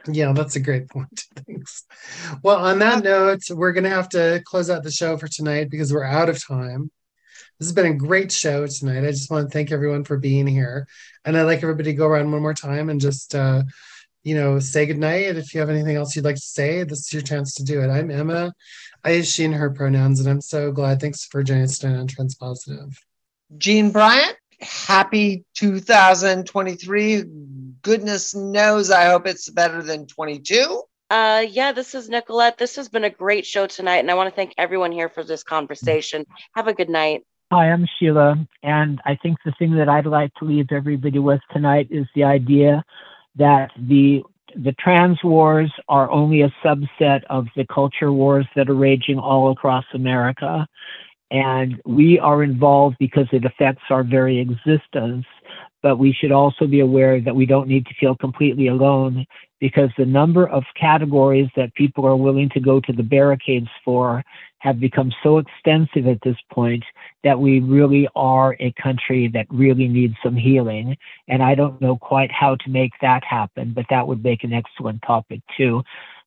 Yeah, 0.07 0.33
that's 0.33 0.57
a 0.57 0.61
great 0.61 0.89
point. 0.89 1.25
Thanks. 1.47 1.85
Well, 2.43 2.57
on 2.57 2.79
that 2.79 3.05
note, 3.05 3.43
we're 3.51 3.73
going 3.73 3.85
to 3.85 3.91
have 3.91 4.09
to 4.11 4.43
close 4.45 4.71
out 4.71 4.83
the 4.83 4.91
show 4.91 5.17
for 5.17 5.29
tonight 5.29 5.71
because 5.71 5.93
we're 5.93 6.05
out 6.05 6.29
of 6.29 6.45
time. 6.45 6.91
This 7.59 7.69
has 7.69 7.75
been 7.75 7.87
a 7.87 7.95
great 7.95 8.33
show 8.33 8.67
tonight. 8.67 9.05
I 9.05 9.11
just 9.11 9.31
want 9.31 9.49
to 9.49 9.53
thank 9.53 9.71
everyone 9.71 10.05
for 10.05 10.17
being 10.17 10.47
here. 10.47 10.87
And 11.25 11.37
I'd 11.37 11.43
like 11.43 11.63
everybody 11.63 11.93
to 11.93 11.97
go 11.97 12.07
around 12.07 12.31
one 12.31 12.43
more 12.43 12.55
time 12.55 12.91
and 12.91 13.01
just, 13.01 13.35
uh, 13.35 13.63
you 14.25 14.35
know, 14.35 14.59
say 14.59 14.87
goodnight. 14.87 15.29
And 15.29 15.39
if 15.39 15.55
you 15.55 15.61
have 15.61 15.71
anything 15.71 15.97
else 15.97 16.17
you'd 16.17 16.25
like 16.25 16.35
to 16.37 16.41
say, 16.41 16.83
this 16.83 17.01
is 17.01 17.13
your 17.13 17.23
chance 17.23 17.55
to 17.55 17.65
do 17.65 17.81
it. 17.83 17.89
I'm 17.89 18.11
Emma. 18.11 18.53
I 19.05 19.13
use 19.13 19.33
she 19.33 19.45
and 19.45 19.55
her 19.55 19.71
pronouns, 19.71 20.19
and 20.19 20.29
I'm 20.29 20.41
so 20.41 20.73
glad. 20.73 21.01
Thanks 21.01 21.27
for 21.27 21.43
joining 21.43 21.65
us 21.65 21.79
tonight 21.79 21.99
on 21.99 22.09
Transpositive. 22.09 22.97
Jean 23.59 23.91
Bryant, 23.91 24.37
happy 24.61 25.45
2023. 25.55 27.25
Goodness 27.83 28.35
knows, 28.35 28.91
I 28.91 29.05
hope 29.07 29.27
it's 29.27 29.51
better 29.51 29.83
than 29.83 30.07
22. 30.07 30.83
Uh, 31.11 31.45
yeah, 31.49 31.73
this 31.73 31.95
is 31.95 32.09
Nicolette. 32.09 32.57
This 32.57 32.77
has 32.77 32.89
been 32.89 33.05
a 33.05 33.11
great 33.11 33.45
show 33.45 33.67
tonight, 33.67 33.99
and 33.99 34.11
I 34.11 34.15
want 34.15 34.31
to 34.31 34.35
thank 34.35 34.55
everyone 34.57 34.91
here 34.91 35.11
for 35.11 35.23
this 35.23 35.43
conversation. 35.43 36.25
Have 36.55 36.67
a 36.67 36.75
good 36.75 36.89
night. 36.89 37.25
Hi, 37.57 37.71
I'm 37.71 37.87
Sheila, 38.01 38.35
and 38.65 39.01
I 39.05 39.15
think 39.15 39.39
the 39.45 39.53
thing 39.61 39.77
that 39.77 39.89
I'd 39.89 40.07
like 40.07 40.35
to 40.41 40.45
leave 40.45 40.73
everybody 40.73 41.21
with 41.21 41.39
tonight 41.53 41.87
is 41.89 42.05
the 42.17 42.25
idea 42.25 42.83
that 43.37 43.71
the 43.79 44.25
the 44.57 44.73
trans 44.73 45.23
wars 45.23 45.73
are 45.89 46.11
only 46.11 46.43
a 46.43 46.53
subset 46.65 47.21
of 47.31 47.47
the 47.55 47.65
culture 47.73 48.11
wars 48.11 48.45
that 48.57 48.69
are 48.69 48.75
raging 48.75 49.21
all 49.21 49.53
across 49.53 49.85
America. 49.95 50.67
And 51.31 51.81
we 51.87 52.19
are 52.19 52.43
involved 52.43 52.97
because 52.99 53.29
it 53.31 53.45
affects 53.45 53.85
our 53.89 54.03
very 54.03 54.41
existence. 54.41 55.25
But 55.81 55.99
we 55.99 56.13
should 56.13 56.33
also 56.33 56.67
be 56.67 56.81
aware 56.81 57.21
that 57.21 57.37
we 57.37 57.47
don't 57.47 57.69
need 57.69 57.87
to 57.87 57.95
feel 58.01 58.17
completely 58.17 58.67
alone 58.67 59.27
because 59.61 59.91
the 59.97 60.07
number 60.07 60.49
of 60.49 60.65
categories 60.81 61.49
that 61.55 61.75
people 61.75 62.05
are 62.05 62.17
willing 62.17 62.49
to 62.51 62.61
go 62.61 62.81
to 62.81 62.93
the 62.93 63.03
barricades 63.03 63.69
for 63.85 64.25
have 64.65 64.81
become 64.81 65.13
so 65.23 65.37
extensive 65.37 66.07
at 66.07 66.19
this 66.25 66.39
point 66.51 66.83
that 67.23 67.39
we 67.39 67.61
really 67.61 68.09
are 68.17 68.57
a 68.61 68.73
country 68.83 69.29
that 69.29 69.47
really 69.51 69.87
needs 69.87 70.15
some 70.23 70.35
healing. 70.35 70.97
And 71.29 71.43
I 71.43 71.55
don't 71.55 71.79
know 71.83 71.97
quite 71.99 72.33
how 72.33 72.57
to 72.57 72.71
make 72.71 72.93
that 73.03 73.23
happen, 73.25 73.75
but 73.75 73.85
that 73.91 74.09
would 74.09 74.25
make 74.25 74.43
an 74.43 74.55
excellent 74.55 75.03
topic 75.07 75.43
too. 75.55 75.83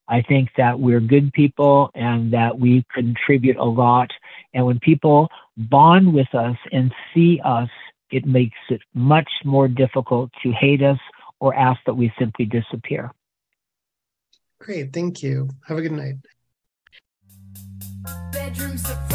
I 0.08 0.22
think 0.22 0.50
that 0.56 0.80
we're 0.80 1.00
good 1.00 1.34
people 1.34 1.90
and 1.96 2.32
that 2.32 2.60
we 2.60 2.86
contribute 2.94 3.58
a 3.58 3.66
lot. 3.66 4.12
And 4.54 4.68
when 4.68 4.80
people 4.80 5.30
bond 5.58 6.14
with 6.14 6.34
us 6.36 6.58
and 6.72 6.94
see 7.16 7.42
us, 7.44 7.70
it 8.12 8.28
makes 8.28 8.60
it 8.70 8.82
much 8.94 9.30
more 9.46 9.68
difficult 9.68 10.30
to 10.44 10.52
hate 10.52 10.84
us 10.84 11.00
or 11.40 11.56
ask 11.56 11.80
that 11.88 11.96
we 11.96 12.14
simply 12.20 12.46
disappear. 12.46 13.12
Great. 14.60 14.94
Thank 14.94 15.24
you. 15.24 15.50
Have 15.68 15.80
a 15.80 15.82
good 15.82 15.92
night. 15.92 16.16
Bedroom 18.48 18.78
surprise. 18.78 19.07